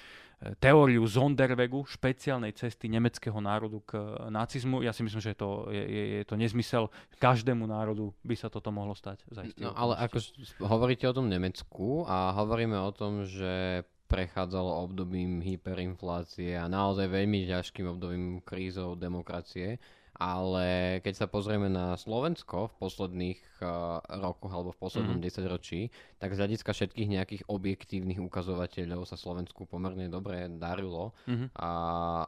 teóriu 0.63 1.03
Zonderwegu, 1.03 1.83
špeciálnej 1.83 2.55
cesty 2.55 2.87
nemeckého 2.87 3.35
národu 3.43 3.83
k 3.83 3.99
nacizmu. 4.31 4.79
Ja 4.79 4.95
si 4.95 5.03
myslím, 5.03 5.19
že 5.19 5.35
je 5.35 5.39
to, 5.43 5.67
je, 5.67 5.83
je 6.23 6.23
to 6.23 6.39
nezmysel. 6.39 6.87
Každému 7.19 7.67
národu 7.67 8.15
by 8.23 8.35
sa 8.39 8.47
toto 8.47 8.71
mohlo 8.71 8.95
stať. 8.95 9.27
No 9.59 9.75
ale 9.75 9.99
ako 9.99 10.23
hovoríte 10.63 11.03
o 11.11 11.15
tom 11.15 11.27
Nemecku 11.27 12.07
a 12.07 12.31
hovoríme 12.39 12.79
o 12.79 12.91
tom, 12.95 13.27
že 13.27 13.83
prechádzalo 14.09 14.89
obdobím 14.89 15.43
hyperinflácie 15.43 16.57
a 16.57 16.65
naozaj 16.71 17.11
veľmi 17.11 17.45
ťažkým 17.45 17.85
obdobím 17.93 18.41
krízov 18.41 18.97
demokracie 18.97 19.77
ale 20.19 20.99
keď 20.99 21.13
sa 21.15 21.27
pozrieme 21.31 21.71
na 21.71 21.95
Slovensko 21.95 22.75
v 22.75 22.77
posledných 22.83 23.39
uh, 23.63 24.03
rokoch 24.19 24.51
alebo 24.51 24.75
v 24.75 24.81
poslednom 24.83 25.15
mm. 25.15 25.23
desaťročí, 25.23 25.87
tak 26.19 26.35
z 26.35 26.43
hľadiska 26.43 26.75
všetkých 26.75 27.07
nejakých 27.07 27.43
objektívnych 27.47 28.19
ukazovateľov 28.19 29.07
sa 29.07 29.15
Slovensku 29.15 29.63
pomerne 29.63 30.11
dobre 30.11 30.51
darilo 30.59 31.15
mm-hmm. 31.23 31.55
a, 31.55 31.73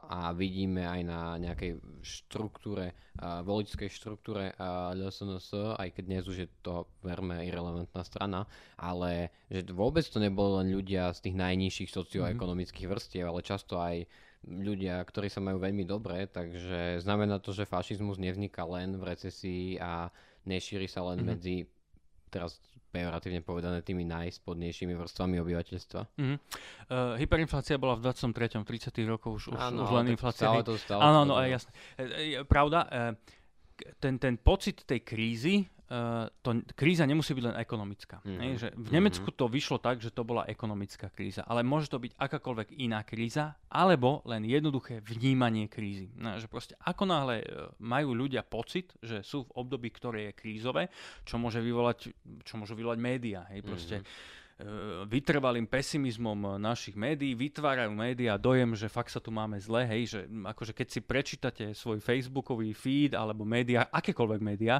a 0.08 0.20
vidíme 0.32 0.88
aj 0.88 1.00
na 1.04 1.36
nejakej 1.36 1.84
štruktúre, 2.00 2.96
uh, 3.20 3.44
voličskej 3.44 3.92
štruktúre 3.92 4.56
uh, 4.56 4.96
LSNS, 4.96 5.76
aj 5.76 5.88
keď 5.92 6.04
dnes 6.08 6.24
už 6.24 6.36
je 6.42 6.48
to 6.64 6.88
verme 7.04 7.44
irrelevantná 7.44 8.00
strana, 8.08 8.48
ale 8.80 9.28
že 9.52 9.68
vôbec 9.68 10.08
to 10.08 10.16
nebolo 10.16 10.64
len 10.64 10.72
ľudia 10.72 11.12
z 11.12 11.28
tých 11.28 11.36
najnižších 11.36 11.92
socioekonomických 11.92 12.88
mm-hmm. 12.88 13.04
vrstiev, 13.04 13.28
ale 13.28 13.44
často 13.44 13.76
aj 13.76 14.08
ľudia, 14.46 14.98
ktorí 15.02 15.30
sa 15.30 15.38
majú 15.38 15.62
veľmi 15.62 15.86
dobre, 15.86 16.26
takže 16.26 16.98
znamená 16.98 17.38
to, 17.38 17.54
že 17.54 17.68
fašizmus 17.68 18.18
nevzniká 18.18 18.66
len 18.66 18.98
v 18.98 19.14
recesii 19.14 19.78
a 19.78 20.10
nešíri 20.46 20.90
sa 20.90 21.06
len 21.06 21.22
mm-hmm. 21.22 21.30
medzi 21.30 21.56
teraz 22.32 22.58
pejoratívne 22.92 23.40
povedané 23.40 23.80
tými 23.80 24.04
najspodnejšími 24.04 24.92
vrstvami 24.92 25.40
obyvateľstva. 25.40 26.00
Mm-hmm. 26.12 26.38
Uh, 26.92 27.16
hyperinflácia 27.16 27.80
bola 27.80 27.96
v 27.96 28.04
23. 28.12 28.60
30. 28.60 28.92
rokoch 29.08 29.40
už, 29.40 29.44
ano, 29.56 29.88
už 29.88 29.90
len 29.96 30.12
inflácia. 30.12 30.44
Stále 30.44 30.60
to, 30.60 30.76
stále 30.76 31.00
áno, 31.00 31.24
áno, 31.24 31.34
jasné. 31.40 31.72
E, 31.96 32.44
pravda, 32.44 32.84
e, 32.92 33.40
ten, 34.00 34.18
ten 34.18 34.34
pocit 34.38 34.82
tej 34.86 35.00
krízy 35.04 35.68
Uh, 35.92 36.24
to, 36.40 36.56
kríza 36.72 37.04
nemusí 37.04 37.36
byť 37.36 37.52
len 37.52 37.56
ekonomická. 37.60 38.24
Mm. 38.24 38.40
hmm 38.40 38.56
Že 38.56 38.68
v 38.80 38.88
Nemecku 38.96 39.28
mm-hmm. 39.28 39.44
to 39.44 39.52
vyšlo 39.52 39.76
tak, 39.76 40.00
že 40.00 40.08
to 40.08 40.24
bola 40.24 40.48
ekonomická 40.48 41.12
kríza, 41.12 41.44
ale 41.44 41.60
môže 41.60 41.92
to 41.92 42.00
byť 42.00 42.16
akákoľvek 42.16 42.80
iná 42.80 43.04
kríza, 43.04 43.60
alebo 43.68 44.24
len 44.24 44.40
jednoduché 44.48 45.04
vnímanie 45.04 45.68
krízy. 45.68 46.08
No, 46.16 46.40
že 46.40 46.48
proste 46.48 46.80
ako 46.80 47.04
náhle 47.04 47.44
uh, 47.44 47.76
majú 47.76 48.16
ľudia 48.16 48.40
pocit, 48.40 48.96
že 49.04 49.20
sú 49.20 49.44
v 49.44 49.52
období, 49.60 49.92
ktoré 49.92 50.32
je 50.32 50.38
krízové, 50.40 50.88
čo 51.28 51.36
môže 51.36 51.60
vyvolať, 51.60 52.08
čo 52.40 52.56
môžu 52.56 52.72
vyvolať 52.72 52.96
médiá. 52.96 53.44
Hej, 53.52 53.60
proste 53.60 53.96
mm-hmm 54.00 54.40
vytrvalým 55.08 55.66
pesimizmom 55.66 56.56
našich 56.58 56.94
médií, 56.94 57.34
vytvárajú 57.34 57.92
médiá 57.92 58.38
dojem, 58.38 58.74
že 58.78 58.86
fakt 58.90 59.10
sa 59.10 59.18
tu 59.18 59.34
máme 59.34 59.58
zle, 59.58 59.84
hej, 59.86 60.02
že 60.16 60.20
akože 60.28 60.72
keď 60.72 60.86
si 60.88 61.00
prečítate 61.02 61.64
svoj 61.74 61.98
facebookový 61.98 62.74
feed 62.74 63.12
alebo 63.14 63.42
médiá, 63.42 63.90
akékoľvek 63.90 64.40
médiá, 64.40 64.78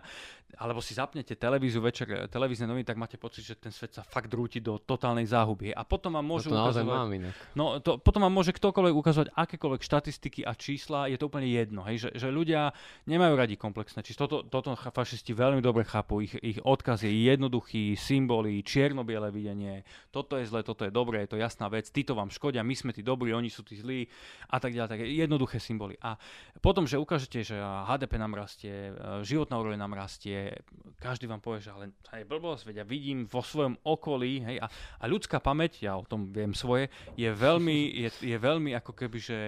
alebo 0.61 0.85
si 0.85 0.93
zapnete 0.93 1.33
televíziu 1.33 1.80
večer, 1.80 2.28
televízne 2.28 2.68
noviny, 2.68 2.85
tak 2.85 3.01
máte 3.01 3.16
pocit, 3.16 3.41
že 3.41 3.57
ten 3.57 3.72
svet 3.72 3.97
sa 3.97 4.05
fakt 4.05 4.28
drúti 4.28 4.61
do 4.61 4.76
totálnej 4.76 5.24
záhuby. 5.24 5.72
A 5.72 5.80
potom 5.80 6.12
vám 6.12 6.26
môžu 6.28 6.53
no 6.53 6.61
to 6.61 6.62
ukazovať, 6.68 6.93
mám 6.93 7.12
inak. 7.16 7.35
No, 7.57 7.64
to, 7.80 7.97
potom 7.97 8.28
vám 8.28 8.35
môže 8.37 8.53
ktokoľvek 8.53 8.95
ukazovať 8.95 9.28
akékoľvek 9.33 9.80
štatistiky 9.80 10.41
a 10.45 10.53
čísla, 10.53 11.09
je 11.09 11.16
to 11.16 11.33
úplne 11.33 11.49
jedno, 11.49 11.80
hej, 11.89 12.05
že, 12.05 12.11
že 12.20 12.28
ľudia 12.28 12.76
nemajú 13.09 13.33
radi 13.33 13.57
komplexné 13.57 14.05
čísla. 14.05 14.28
Toto, 14.28 14.45
toto 14.45 14.76
fašisti 14.76 15.33
veľmi 15.33 15.64
dobre 15.64 15.89
chápu, 15.89 16.20
ich, 16.20 16.37
ich 16.45 16.61
odkaz 16.61 17.09
je 17.09 17.12
jednoduchý, 17.12 17.97
symboly, 17.97 18.61
čierno-biele 18.61 19.33
videnie, 19.33 19.72
nie, 19.73 19.83
toto 20.12 20.37
je 20.37 20.45
zle, 20.45 20.61
toto 20.61 20.85
je 20.85 20.93
dobré, 20.93 21.25
je 21.25 21.35
to 21.35 21.39
jasná 21.41 21.73
vec, 21.73 21.89
títo 21.89 22.12
vám 22.12 22.29
škodia, 22.29 22.61
my 22.61 22.75
sme 22.77 22.93
tí 22.93 23.01
dobrí, 23.01 23.33
oni 23.33 23.49
sú 23.49 23.64
tí 23.64 23.81
zlí 23.81 24.05
a 24.53 24.61
tak 24.61 24.77
ďalej, 24.77 24.93
také 24.93 25.07
jednoduché 25.09 25.57
symboly. 25.57 25.97
A 26.05 26.20
potom, 26.61 26.85
že 26.85 27.01
ukážete, 27.01 27.41
že 27.41 27.57
HDP 27.57 28.20
nám 28.20 28.37
rastie, 28.37 28.93
e, 28.93 29.25
životná 29.25 29.57
úroveň 29.57 29.81
nám 29.81 29.97
rastie, 29.97 30.53
každý 31.01 31.25
vám 31.25 31.41
povie, 31.41 31.64
že 31.64 31.73
ale 31.73 31.97
je 31.97 32.29
blbosť, 32.29 32.68
veď 32.68 32.77
ja 32.85 32.87
vidím 32.87 33.25
vo 33.25 33.41
svojom 33.41 33.81
okolí, 33.81 34.45
hej, 34.45 34.57
a, 34.61 34.68
a 35.01 35.05
ľudská 35.09 35.41
pamäť, 35.41 35.81
ja 35.81 35.97
o 35.97 36.05
tom 36.05 36.29
viem 36.29 36.53
svoje, 36.53 36.93
je 37.16 37.33
veľmi, 37.33 37.79
je, 38.07 38.11
je 38.20 38.37
veľmi 38.37 38.77
ako 38.77 38.93
keby, 38.93 39.18
že 39.18 39.39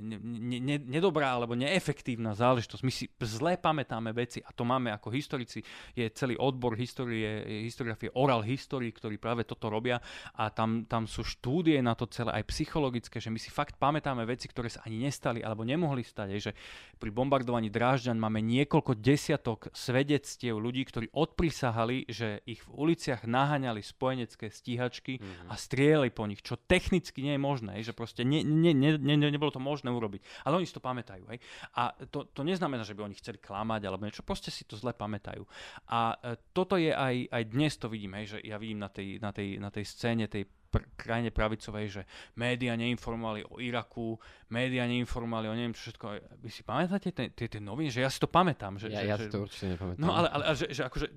ne, 0.00 0.16
ne, 0.60 0.76
nedobrá 0.78 1.36
alebo 1.36 1.54
neefektívna 1.54 2.34
záležitosť. 2.34 2.82
My 2.82 2.92
si 2.92 3.06
zle 3.22 3.54
pamätáme 3.56 4.10
veci 4.12 4.42
a 4.42 4.50
to 4.52 4.66
máme 4.66 4.90
ako 4.92 5.12
historici. 5.12 5.62
Je 5.96 6.08
celý 6.12 6.36
odbor 6.36 6.74
histórie, 6.74 7.64
historiografie 7.66 8.10
oral 8.16 8.42
history, 8.42 8.90
ktorí 8.90 9.16
práve 9.16 9.44
toto 9.46 9.68
robia 9.68 10.00
a 10.36 10.50
tam, 10.50 10.84
tam 10.88 11.06
sú 11.06 11.22
štúdie 11.22 11.78
na 11.80 11.92
to 11.94 12.08
celé 12.08 12.42
aj 12.42 12.48
psychologické, 12.50 13.20
že 13.20 13.30
my 13.30 13.38
si 13.38 13.48
fakt 13.52 13.76
pamätáme 13.76 14.24
veci, 14.24 14.48
ktoré 14.48 14.68
sa 14.68 14.84
ani 14.84 15.06
nestali 15.06 15.40
alebo 15.44 15.62
nemohli 15.62 16.02
stať. 16.02 16.28
Je, 16.36 16.40
že 16.50 16.52
pri 16.98 17.10
bombardovaní 17.10 17.68
Drážďan 17.72 18.18
máme 18.18 18.40
niekoľko 18.42 18.98
desiatok 18.98 19.72
svedectiev 19.74 20.58
ľudí, 20.58 20.86
ktorí 20.86 21.10
odprisahali, 21.12 22.06
že 22.08 22.40
ich 22.46 22.62
v 22.64 22.70
uliciach 22.88 23.24
naháňali 23.26 23.80
spojenecké 23.82 24.50
stíhačky 24.50 25.18
mm-hmm. 25.18 25.48
a 25.50 25.54
strieľali 25.56 26.10
po 26.14 26.24
nich, 26.26 26.40
čo 26.42 26.56
technicky 26.56 27.22
nie 27.22 27.34
je 27.36 27.42
možné. 27.42 27.70
Je, 27.80 27.90
že 27.90 27.94
proste 27.96 28.22
ne, 28.22 28.44
ne, 28.44 28.72
ne, 28.72 28.98
ne, 28.98 29.14
ne, 29.18 29.28
nebolo 29.42 29.58
to 29.58 29.58
možné 29.58 29.90
urobiť. 29.90 30.46
Ale 30.46 30.62
oni 30.62 30.70
si 30.70 30.78
to 30.78 30.78
pamätajú. 30.78 31.26
Hej? 31.34 31.42
A 31.74 31.90
to, 32.06 32.30
to 32.30 32.46
neznamená, 32.46 32.86
že 32.86 32.94
by 32.94 33.10
oni 33.10 33.18
chceli 33.18 33.42
klamať 33.42 33.82
alebo 33.90 34.06
niečo, 34.06 34.22
proste 34.22 34.54
si 34.54 34.62
to 34.62 34.78
zle 34.78 34.94
pamätajú. 34.94 35.42
A 35.90 36.14
e, 36.14 36.38
toto 36.54 36.78
je 36.78 36.94
aj, 36.94 37.26
aj 37.26 37.42
dnes 37.50 37.74
to 37.74 37.90
vidím, 37.90 38.14
hej, 38.22 38.38
že 38.38 38.46
ja 38.46 38.62
vidím 38.62 38.78
na 38.78 38.86
tej, 38.86 39.18
na 39.18 39.34
tej, 39.34 39.58
na 39.58 39.74
tej 39.74 39.82
scéne 39.82 40.30
tej 40.30 40.46
pr- 40.46 40.86
krajine 40.94 41.34
pravicovej, 41.34 41.86
že 41.90 42.02
médiá 42.38 42.78
neinformovali 42.78 43.42
o 43.50 43.58
Iraku, 43.58 44.14
médiá 44.54 44.86
neinformovali 44.86 45.50
o 45.50 45.54
neviem 45.58 45.74
čo 45.74 45.90
všetko. 45.90 46.38
Vy 46.38 46.50
si 46.54 46.62
pamätáte 46.62 47.10
tie, 47.10 47.34
tie, 47.34 47.50
tie 47.50 47.58
noviny? 47.58 47.90
Že 47.90 48.00
ja 48.06 48.10
si 48.14 48.22
to 48.22 48.30
pamätám. 48.30 48.78
Že, 48.78 48.94
ja, 48.94 49.02
že, 49.02 49.08
ja 49.10 49.16
si 49.18 49.26
to 49.26 49.42
určite 49.42 49.74
nepamätám. 49.74 49.98
No 49.98 50.14
ale, 50.14 50.30
ale 50.30 50.54
že, 50.54 50.70
že 50.70 50.86
akože 50.86 51.10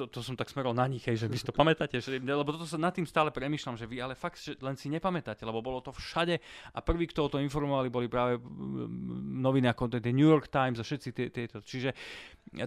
to, 0.00 0.08
to 0.08 0.24
som 0.24 0.32
tak 0.32 0.48
smeroval 0.48 0.72
na 0.72 0.88
nich, 0.88 1.04
hej, 1.04 1.20
že 1.20 1.26
vy 1.28 1.36
si 1.36 1.44
to 1.44 1.52
pamätáte, 1.52 2.00
že, 2.00 2.16
lebo 2.16 2.48
toto 2.56 2.64
sa 2.64 2.80
nad 2.80 2.96
tým 2.96 3.04
stále 3.04 3.28
premyšľam, 3.28 3.76
že 3.76 3.84
vy 3.84 4.00
ale 4.00 4.16
fakt 4.16 4.40
že 4.40 4.56
len 4.64 4.80
si 4.80 4.88
nepamätáte, 4.88 5.44
lebo 5.44 5.60
bolo 5.60 5.84
to 5.84 5.92
všade 5.92 6.40
a 6.72 6.78
prví, 6.80 7.04
kto 7.12 7.28
o 7.28 7.32
to 7.36 7.38
informovali, 7.44 7.92
boli 7.92 8.08
práve 8.08 8.40
noviny 9.44 9.68
ako 9.68 10.00
The 10.00 10.12
New 10.16 10.24
York 10.24 10.48
Times 10.48 10.80
a 10.80 10.84
všetci 10.86 11.08
tieto. 11.28 11.60
Čiže 11.60 11.92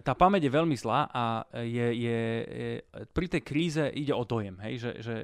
tá 0.06 0.14
pamäť 0.14 0.46
je 0.46 0.52
veľmi 0.54 0.78
zlá 0.78 1.10
a 1.10 1.24
je, 1.66 1.88
je, 1.98 2.20
je, 2.46 2.70
pri 3.10 3.26
tej 3.26 3.42
kríze 3.42 3.84
ide 3.90 4.14
o 4.14 4.22
dojem, 4.22 4.62
hej, 4.70 4.74
že, 4.78 4.92
že 5.02 5.16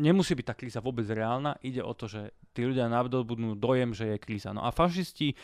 nemusí 0.00 0.32
byť 0.32 0.46
tá 0.48 0.54
kríza 0.56 0.80
vôbec 0.80 1.04
reálna, 1.04 1.60
ide 1.60 1.84
o 1.84 1.92
to, 1.92 2.08
že 2.08 2.32
tí 2.56 2.64
ľudia 2.64 2.88
budú 3.04 3.52
dojem, 3.54 3.92
že 3.92 4.16
je 4.16 4.18
kríza. 4.18 4.56
No 4.56 4.64
a 4.64 4.72
fašisti 4.72 5.36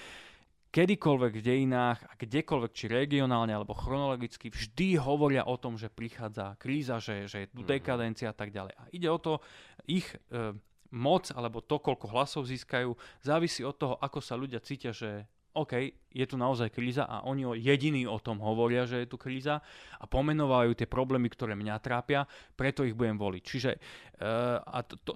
kedykoľvek 0.75 1.33
v 1.39 1.47
dejinách 1.47 2.03
a 2.03 2.12
kdekoľvek, 2.18 2.72
či 2.75 2.91
regionálne 2.91 3.55
alebo 3.55 3.79
chronologicky, 3.79 4.51
vždy 4.51 4.99
hovoria 4.99 5.47
o 5.47 5.55
tom, 5.55 5.79
že 5.79 5.87
prichádza 5.87 6.59
kríza, 6.59 6.99
že, 6.99 7.31
že 7.31 7.47
je 7.47 7.49
tu 7.55 7.62
mhm. 7.62 7.70
dekadencia 7.70 8.35
a 8.35 8.37
tak 8.37 8.51
ďalej. 8.51 8.75
A 8.75 8.83
ide 8.91 9.07
o 9.07 9.22
to, 9.22 9.39
ich 9.87 10.11
e, 10.35 10.51
moc 10.91 11.31
alebo 11.31 11.62
to, 11.62 11.79
koľko 11.79 12.11
hlasov 12.11 12.51
získajú, 12.51 12.91
závisí 13.22 13.62
od 13.62 13.79
toho, 13.79 13.95
ako 14.03 14.18
sa 14.18 14.35
ľudia 14.35 14.59
cítia, 14.59 14.91
že 14.91 15.31
OK, 15.55 15.79
je 16.11 16.27
tu 16.27 16.35
naozaj 16.35 16.75
kríza 16.75 17.07
a 17.07 17.22
oni 17.31 17.47
jediní 17.62 18.11
o 18.11 18.18
tom 18.18 18.43
hovoria, 18.43 18.91
že 18.91 19.07
je 19.07 19.11
tu 19.14 19.14
kríza 19.14 19.62
a 20.03 20.05
pomenovajú 20.11 20.75
tie 20.75 20.91
problémy, 20.91 21.31
ktoré 21.31 21.55
mňa 21.55 21.79
trápia, 21.79 22.27
preto 22.59 22.83
ich 22.83 22.99
budem 22.99 23.14
voliť. 23.14 23.43
Čiže 23.47 23.70
uh, 23.79 24.59
a 24.66 24.83
to, 24.83 24.99
to, 25.07 25.12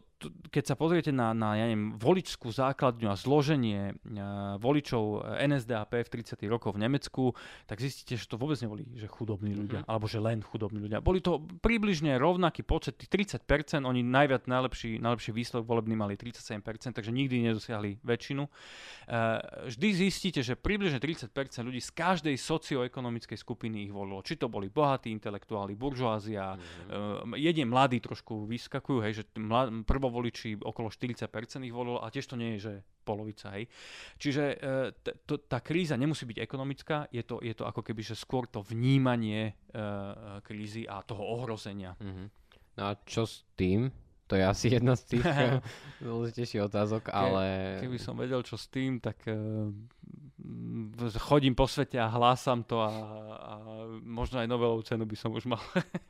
keď 0.51 0.65
sa 0.65 0.75
pozriete 0.75 1.15
na, 1.15 1.31
na 1.31 1.55
ja 1.55 1.71
neviem, 1.71 1.95
voličskú 1.95 2.51
základňu 2.51 3.07
a 3.07 3.15
zloženie 3.15 3.95
uh, 3.95 4.59
voličov 4.59 5.23
NSDAP 5.47 6.03
v 6.03 6.11
30. 6.11 6.43
rokoch 6.51 6.75
v 6.75 6.83
Nemecku, 6.83 7.39
tak 7.71 7.79
zistíte, 7.79 8.19
že 8.19 8.27
to 8.27 8.35
vôbec 8.35 8.59
neboli 8.59 8.83
že 8.99 9.07
chudobní 9.07 9.55
ľudia, 9.55 9.87
mm-hmm. 9.87 9.91
alebo 9.91 10.11
že 10.11 10.19
len 10.19 10.43
chudobní 10.43 10.83
ľudia. 10.83 10.99
Boli 10.99 11.23
to 11.23 11.39
približne 11.63 12.19
rovnaký 12.19 12.67
počet, 12.67 12.99
tých 12.99 13.31
30%, 13.39 13.87
oni 13.87 14.03
najviac 14.03 14.51
najlepší, 14.51 14.99
najlepší 14.99 15.31
výsledok 15.31 15.65
volebný 15.71 15.95
mali 15.95 16.19
37%, 16.19 16.99
takže 16.99 17.15
nikdy 17.15 17.55
nedosiahli 17.55 18.03
väčšinu. 18.03 18.43
Uh, 18.43 19.39
vždy 19.71 19.89
zistíte, 19.95 20.41
že 20.43 20.59
približne 20.59 20.99
30% 20.99 21.31
ľudí 21.63 21.79
z 21.79 21.91
každej 21.95 22.35
socioekonomickej 22.35 23.39
skupiny 23.39 23.87
ich 23.87 23.93
volilo. 23.95 24.19
Či 24.27 24.43
to 24.43 24.51
boli 24.51 24.67
bohatí 24.67 25.15
intelektuáli, 25.15 25.79
buržoázia, 25.79 26.59
mm-hmm. 26.59 27.39
jedine 27.39 27.71
mladí 27.71 28.03
trošku 28.03 28.51
vyskakujú, 28.51 28.99
hej, 29.07 29.23
že 29.23 29.25
mlad, 29.39 29.87
prvovoliči 30.09 30.65
okolo 30.65 30.89
40% 30.89 31.69
ich 31.69 31.77
volilo 31.77 32.01
a 32.01 32.09
tiež 32.09 32.33
to 32.33 32.41
nie 32.41 32.57
je, 32.57 32.73
že 32.73 32.73
polovica. 33.05 33.53
Hej. 33.53 33.69
Čiže 34.17 34.45
uh, 34.57 34.89
t- 34.97 35.17
to, 35.29 35.37
tá 35.45 35.61
kríza 35.61 36.01
nemusí 36.01 36.25
byť 36.25 36.41
ekonomická, 36.41 37.13
je 37.13 37.21
to, 37.29 37.45
je 37.45 37.53
to 37.53 37.69
ako 37.69 37.85
keby, 37.85 38.01
že 38.01 38.17
skôr 38.17 38.49
to 38.49 38.65
vnímanie 38.65 39.53
uh, 39.77 40.41
krízy 40.41 40.89
a 40.89 41.05
toho 41.05 41.21
ohrozenia. 41.21 41.93
Mm-hmm. 42.01 42.27
No 42.81 42.83
a 42.89 42.93
čo 43.05 43.29
s 43.29 43.45
tým? 43.53 43.93
To 44.29 44.37
je 44.37 44.45
asi 44.45 44.69
jedna 44.69 44.93
z 44.97 45.17
tých 45.17 45.25
dôležitejších 46.05 46.65
otázok, 46.69 47.13
ale... 47.13 47.77
Keby 47.81 47.97
som 48.01 48.17
vedel, 48.17 48.45
čo 48.45 48.61
s 48.61 48.69
tým, 48.69 49.01
tak 49.01 49.25
uh, 49.29 49.73
chodím 51.17 51.57
po 51.57 51.65
svete 51.65 51.97
a 51.97 52.13
hlásam 52.13 52.61
to 52.65 52.81
a, 52.81 52.93
a 53.41 53.53
možno 54.05 54.41
aj 54.41 54.49
Nobelovú 54.49 54.85
cenu 54.85 55.09
by 55.09 55.17
som 55.17 55.33
už 55.33 55.49
mal. 55.49 55.61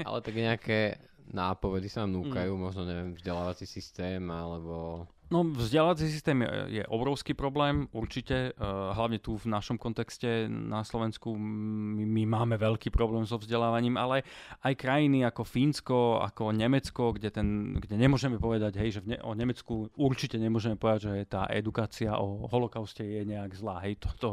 ale 0.02 0.18
tak 0.18 0.34
nejaké 0.34 0.98
nápovedy 1.32 1.88
sa 1.92 2.04
nám 2.04 2.24
núkajú, 2.24 2.52
mm. 2.56 2.60
možno 2.60 2.82
neviem, 2.88 3.12
vzdelávací 3.16 3.64
systém 3.68 4.22
alebo 4.28 5.04
No 5.28 5.44
vzdelávací 5.44 6.08
systém 6.08 6.40
je, 6.72 6.86
obrovský 6.88 7.36
problém, 7.36 7.84
určite, 7.92 8.56
uh, 8.56 8.96
hlavne 8.96 9.20
tu 9.20 9.36
v 9.36 9.52
našom 9.52 9.76
kontexte 9.76 10.48
na 10.48 10.80
Slovensku 10.80 11.36
my, 11.36 12.00
my 12.00 12.24
máme 12.24 12.56
veľký 12.56 12.88
problém 12.88 13.28
so 13.28 13.36
vzdelávaním, 13.36 14.00
ale 14.00 14.24
aj 14.64 14.72
krajiny 14.80 15.28
ako 15.28 15.44
Fínsko, 15.44 16.24
ako 16.24 16.56
Nemecko, 16.56 17.12
kde, 17.12 17.28
ten, 17.28 17.76
kde 17.76 18.00
nemôžeme 18.00 18.40
povedať, 18.40 18.80
hej, 18.80 18.90
že 18.96 19.00
ne, 19.04 19.20
o 19.20 19.36
Nemecku 19.36 19.92
určite 20.00 20.40
nemôžeme 20.40 20.80
povedať, 20.80 21.00
že 21.04 21.12
tá 21.28 21.44
edukácia 21.52 22.16
o 22.16 22.48
holokauste 22.48 23.04
je 23.04 23.28
nejak 23.28 23.52
zlá, 23.52 23.84
hej, 23.84 24.00
to, 24.00 24.08
to 24.16 24.28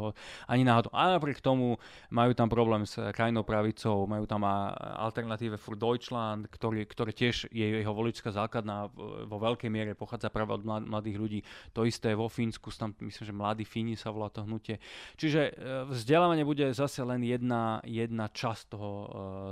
ani 0.48 0.64
náhodou. 0.64 0.96
A 0.96 1.20
napriek 1.20 1.44
tomu 1.44 1.76
majú 2.08 2.32
tam 2.32 2.48
problém 2.48 2.88
s 2.88 2.96
krajinou 3.12 3.44
pravicou, 3.44 4.08
majú 4.08 4.24
tam 4.24 4.48
alternatíve 4.96 5.60
für 5.60 5.76
Deutschland, 5.76 6.48
ktorý, 6.48 6.88
ktoré 6.88 7.12
tiež 7.12 7.52
je 7.52 7.84
jeho 7.84 7.92
voličská 7.92 8.32
základná 8.32 8.88
vo 9.28 9.36
veľkej 9.36 9.68
miere 9.68 9.92
pochádza 9.92 10.32
práve 10.32 10.56
od 10.56 10.64
mladých 10.86 11.16
ľudí. 11.18 11.40
To 11.74 11.82
isté 11.82 12.14
vo 12.14 12.30
Fínsku, 12.30 12.70
tam 12.72 12.94
myslím, 13.02 13.24
že 13.26 13.34
mladí 13.34 13.64
Fíni 13.66 13.98
sa 13.98 14.14
volá 14.14 14.30
to 14.30 14.46
hnutie. 14.46 14.78
Čiže 15.18 15.40
e, 15.42 15.52
vzdelávanie 15.90 16.46
bude 16.46 16.70
zase 16.70 17.02
len 17.02 17.26
jedna, 17.26 17.82
jedna 17.82 18.30
časť 18.30 18.62
toho 18.70 18.90
uh, 18.90 19.08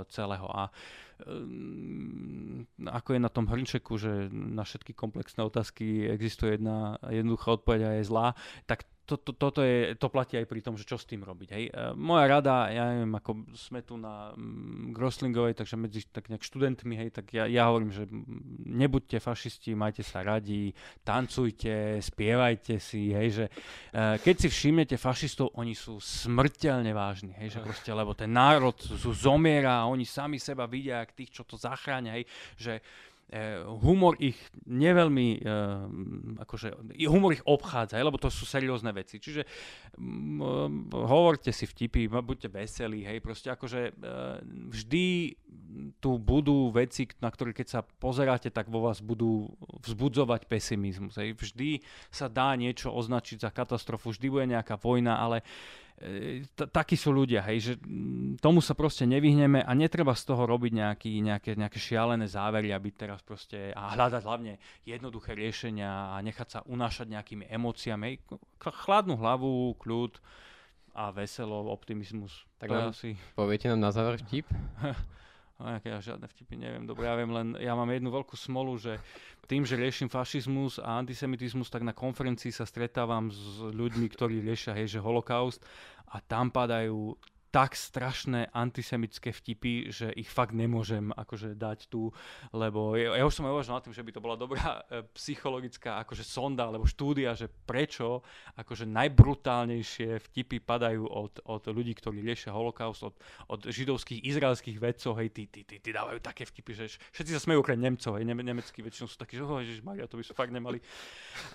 celého. 0.07 0.47
A 0.47 0.71
um, 1.27 2.63
ako 2.87 3.09
je 3.15 3.19
na 3.19 3.31
tom 3.31 3.45
hrnčeku, 3.47 3.93
že 3.99 4.31
na 4.31 4.63
všetky 4.63 4.95
komplexné 4.95 5.43
otázky 5.43 6.07
existuje 6.09 6.57
jedna 6.57 6.97
jednoduchá 7.03 7.59
odpoveď 7.59 7.81
a 7.83 7.91
je 7.99 8.03
zlá, 8.07 8.27
tak 8.65 8.87
to, 9.05 9.15
to, 9.21 9.31
toto 9.37 9.61
je, 9.61 9.93
to 9.95 10.09
platí 10.09 10.35
aj 10.35 10.49
pri 10.49 10.61
tom, 10.65 10.75
že 10.75 10.85
čo 10.85 10.97
s 10.97 11.05
tým 11.05 11.21
robiť. 11.21 11.49
Hej. 11.53 11.63
E, 11.69 11.71
moja 11.93 12.25
rada, 12.27 12.67
ja 12.73 12.91
neviem, 12.91 13.13
ako 13.15 13.31
sme 13.53 13.85
tu 13.85 13.95
na 13.95 14.33
mm, 14.33 14.91
Groslingovej, 14.91 15.55
takže 15.55 15.77
medzi 15.79 16.03
tak 16.09 16.27
nejak 16.27 16.43
študentmi, 16.43 16.93
hej, 16.97 17.09
tak 17.13 17.31
ja, 17.31 17.45
ja 17.45 17.69
hovorím, 17.69 17.93
že 17.93 18.09
nebuďte 18.65 19.21
fašisti, 19.21 19.77
majte 19.77 20.01
sa 20.01 20.25
radi, 20.25 20.73
tancujte, 21.05 22.01
spievajte 22.01 22.81
si, 22.81 23.13
hej, 23.13 23.29
že 23.31 23.45
e, 23.93 24.17
keď 24.19 24.35
si 24.41 24.47
všimnete 24.49 24.95
fašistov, 24.97 25.53
oni 25.55 25.77
sú 25.77 26.01
smrteľne 26.01 26.91
vážni, 26.91 27.33
hej, 27.37 27.55
že 27.55 27.59
proste, 27.61 27.93
lebo 27.93 28.17
ten 28.17 28.33
národ 28.33 28.75
sú 28.75 29.13
zomiera 29.13 29.85
oni 29.85 30.05
sami 30.05 30.41
seba 30.41 30.65
vidia, 30.65 31.01
ak 31.05 31.13
tých, 31.13 31.31
čo 31.31 31.43
to 31.45 31.55
zachráňa, 31.55 32.17
hej, 32.17 32.23
že 32.57 32.73
humor 33.81 34.15
ich 34.21 34.37
neveľmi, 34.69 35.41
uh, 35.41 35.89
akože, 36.45 36.95
humor 37.09 37.33
ich 37.33 37.43
obchádza, 37.43 37.97
lebo 37.97 38.21
to 38.21 38.29
sú 38.29 38.45
seriózne 38.45 38.93
veci. 38.93 39.17
Čiže 39.17 39.43
um, 39.97 40.87
hovorte 40.93 41.49
si 41.49 41.65
vtipy, 41.65 42.05
buďte 42.05 42.53
veselí, 42.53 43.01
hej, 43.01 43.19
proste 43.25 43.49
akože 43.49 43.97
uh, 43.97 44.39
vždy 44.69 45.35
tu 45.99 46.21
budú 46.21 46.71
veci, 46.71 47.09
na 47.19 47.27
ktoré 47.33 47.51
keď 47.51 47.67
sa 47.67 47.81
pozeráte, 47.81 48.53
tak 48.53 48.69
vo 48.69 48.85
vás 48.85 49.01
budú 49.01 49.51
vzbudzovať 49.83 50.47
pesimizmus. 50.47 51.17
Hej. 51.19 51.35
Vždy 51.35 51.69
sa 52.13 52.31
dá 52.31 52.53
niečo 52.55 52.93
označiť 52.93 53.41
za 53.43 53.51
katastrofu, 53.51 54.13
vždy 54.13 54.27
bude 54.31 54.45
nejaká 54.47 54.79
vojna, 54.79 55.19
ale 55.19 55.41
uh, 55.41 55.84
E, 55.84 55.84
takí 56.55 56.99
sú 56.99 57.15
ľudia, 57.15 57.39
hej, 57.47 57.71
že 57.71 57.73
mm, 57.79 58.43
tomu 58.43 58.59
sa 58.59 58.75
proste 58.75 59.07
nevyhneme 59.07 59.63
a 59.63 59.71
netreba 59.71 60.11
z 60.11 60.27
toho 60.27 60.43
robiť 60.43 60.71
nejaký, 60.75 61.11
nejaké, 61.23 61.55
nejaké 61.55 61.79
šialené 61.79 62.27
závery, 62.27 62.75
aby 62.75 62.91
teraz 62.91 63.23
proste 63.23 63.71
a 63.71 63.95
hľadať 63.95 64.21
hlavne 64.27 64.53
jednoduché 64.83 65.31
riešenia 65.31 66.13
a 66.13 66.19
nechať 66.19 66.47
sa 66.51 66.59
unášať 66.67 67.15
nejakými 67.15 67.47
emóciami. 67.47 68.19
Chladnú 68.59 69.15
hlavu, 69.15 69.71
kľud 69.79 70.19
a 70.95 71.15
veselo, 71.15 71.71
optimizmus. 71.71 72.43
Tak 72.59 72.71
to 72.71 72.91
asi... 72.91 73.09
poviete 73.35 73.71
nám 73.71 73.87
na 73.87 73.91
záver 73.95 74.19
vtip? 74.19 74.51
No, 75.55 75.71
ja 75.71 76.03
žiadne 76.03 76.27
vtipy 76.27 76.59
neviem, 76.59 76.83
dobre, 76.83 77.07
ja 77.07 77.15
viem 77.15 77.31
len, 77.31 77.47
ja 77.55 77.71
mám 77.79 77.87
jednu 77.87 78.11
veľkú 78.11 78.35
smolu, 78.35 78.75
že 78.75 78.99
tým, 79.47 79.63
že 79.63 79.79
riešim 79.79 80.11
fašizmus 80.11 80.83
a 80.83 80.99
antisemitizmus, 80.99 81.71
tak 81.71 81.87
na 81.87 81.95
konferencii 81.95 82.51
sa 82.51 82.67
stretávam 82.67 83.31
s 83.31 83.63
ľuďmi, 83.63 84.07
ktorí 84.11 84.43
riešia, 84.43 84.75
hej, 84.75 84.99
že 84.99 84.99
holokaust 84.99 85.63
a 86.11 86.19
tam 86.19 86.51
padajú 86.51 87.15
tak 87.55 87.71
strašné 87.71 88.51
antisemické 88.51 89.31
vtipy, 89.31 89.87
že 89.87 90.11
ich 90.11 90.27
fakt 90.27 90.51
nemôžem 90.51 91.15
akože 91.15 91.55
dať 91.55 91.87
tu, 91.87 92.11
lebo 92.51 92.99
ja, 92.99 93.15
ja 93.15 93.23
už 93.23 93.31
som 93.31 93.47
aj 93.47 93.55
uvažoval 93.55 93.79
nad 93.79 93.83
tým, 93.87 93.95
že 93.95 94.03
by 94.03 94.11
to 94.11 94.19
bola 94.19 94.35
dobrá 94.35 94.83
e, 94.91 95.07
psychologická 95.15 96.03
akože 96.03 96.27
sonda 96.27 96.67
alebo 96.67 96.83
štúdia, 96.83 97.31
že 97.31 97.47
prečo 97.47 98.27
akože 98.59 98.83
najbrutálnejšie 98.91 100.19
vtipy 100.19 100.59
padajú 100.67 101.07
od, 101.07 101.39
od 101.47 101.63
ľudí, 101.71 101.95
ktorí 101.95 102.19
riešia 102.27 102.51
holokaust, 102.51 103.07
od, 103.07 103.15
od 103.47 103.71
židovských, 103.71 104.19
izraelských 104.27 104.75
vedcov, 104.75 105.15
hej, 105.23 105.31
tí, 105.31 105.47
tí, 105.47 105.63
tí, 105.63 105.79
tí 105.79 105.89
dávajú 105.95 106.19
také 106.19 106.43
vtipy, 106.43 106.75
že 106.75 106.91
všetci 107.15 107.31
sa 107.31 107.39
smejú 107.39 107.63
okrem 107.63 107.79
Nemcov, 107.79 108.19
hej, 108.19 108.27
nemeckí 108.27 108.83
väčšinou 108.83 109.07
sú 109.07 109.15
takí, 109.15 109.39
že 109.39 109.47
oh, 109.47 109.63
Maria, 109.87 110.11
to 110.11 110.19
by 110.19 110.27
sú 110.27 110.35
fakt 110.35 110.51
nemali. 110.51 110.83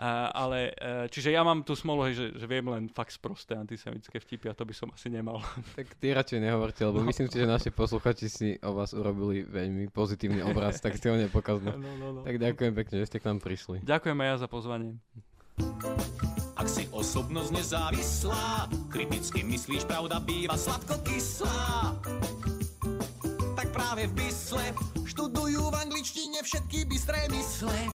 Uh, 0.00 0.32
ale, 0.32 0.72
uh, 0.80 1.04
čiže 1.12 1.28
ja 1.28 1.44
mám 1.44 1.60
tú 1.60 1.76
smolu, 1.76 2.08
hej, 2.08 2.16
že, 2.16 2.26
že 2.40 2.46
viem 2.48 2.64
len 2.72 2.88
fakt 2.88 3.12
sprosté 3.12 3.52
antisemické 3.52 4.16
vtipy 4.16 4.48
a 4.48 4.56
to 4.56 4.64
by 4.64 4.72
som 4.72 4.88
asi 4.96 5.12
nemal. 5.12 5.44
Tak 5.76 5.89
ty 5.96 6.12
radšej 6.14 6.38
nehovorte, 6.44 6.84
lebo 6.84 7.00
myslím 7.02 7.26
si, 7.32 7.40
že 7.40 7.46
naši 7.48 7.70
posluchači 7.72 8.26
si 8.28 8.48
o 8.60 8.76
vás 8.76 8.92
urobili 8.92 9.42
veľmi 9.42 9.88
pozitívny 9.90 10.44
obraz, 10.44 10.78
tak 10.78 11.00
ste 11.00 11.10
ho 11.10 11.16
nepokazno. 11.16 11.74
No, 11.74 11.90
no, 11.96 12.06
no. 12.14 12.20
Tak 12.22 12.36
ďakujem 12.36 12.72
pekne, 12.76 12.94
že 13.00 13.06
ste 13.08 13.18
k 13.18 13.26
nám 13.32 13.38
prišli. 13.40 13.80
Ďakujem 13.82 14.16
aj 14.20 14.28
ja 14.28 14.36
za 14.44 14.48
pozvanie. 14.52 15.00
Ak 16.60 16.68
si 16.68 16.84
osobnosť 16.92 17.50
nezávislá, 17.56 18.68
kriticky 18.92 19.40
myslíš, 19.40 19.88
pravda 19.88 20.20
býva 20.20 20.60
sladko-kyslá. 20.60 21.96
Tak 23.56 23.66
práve 23.72 24.08
v 24.08 24.12
Bysle 24.12 24.76
študujú 25.08 25.72
v 25.72 25.76
angličtine 25.88 26.44
všetky 26.44 26.84
bystré 26.84 27.28
mysle. 27.32 27.80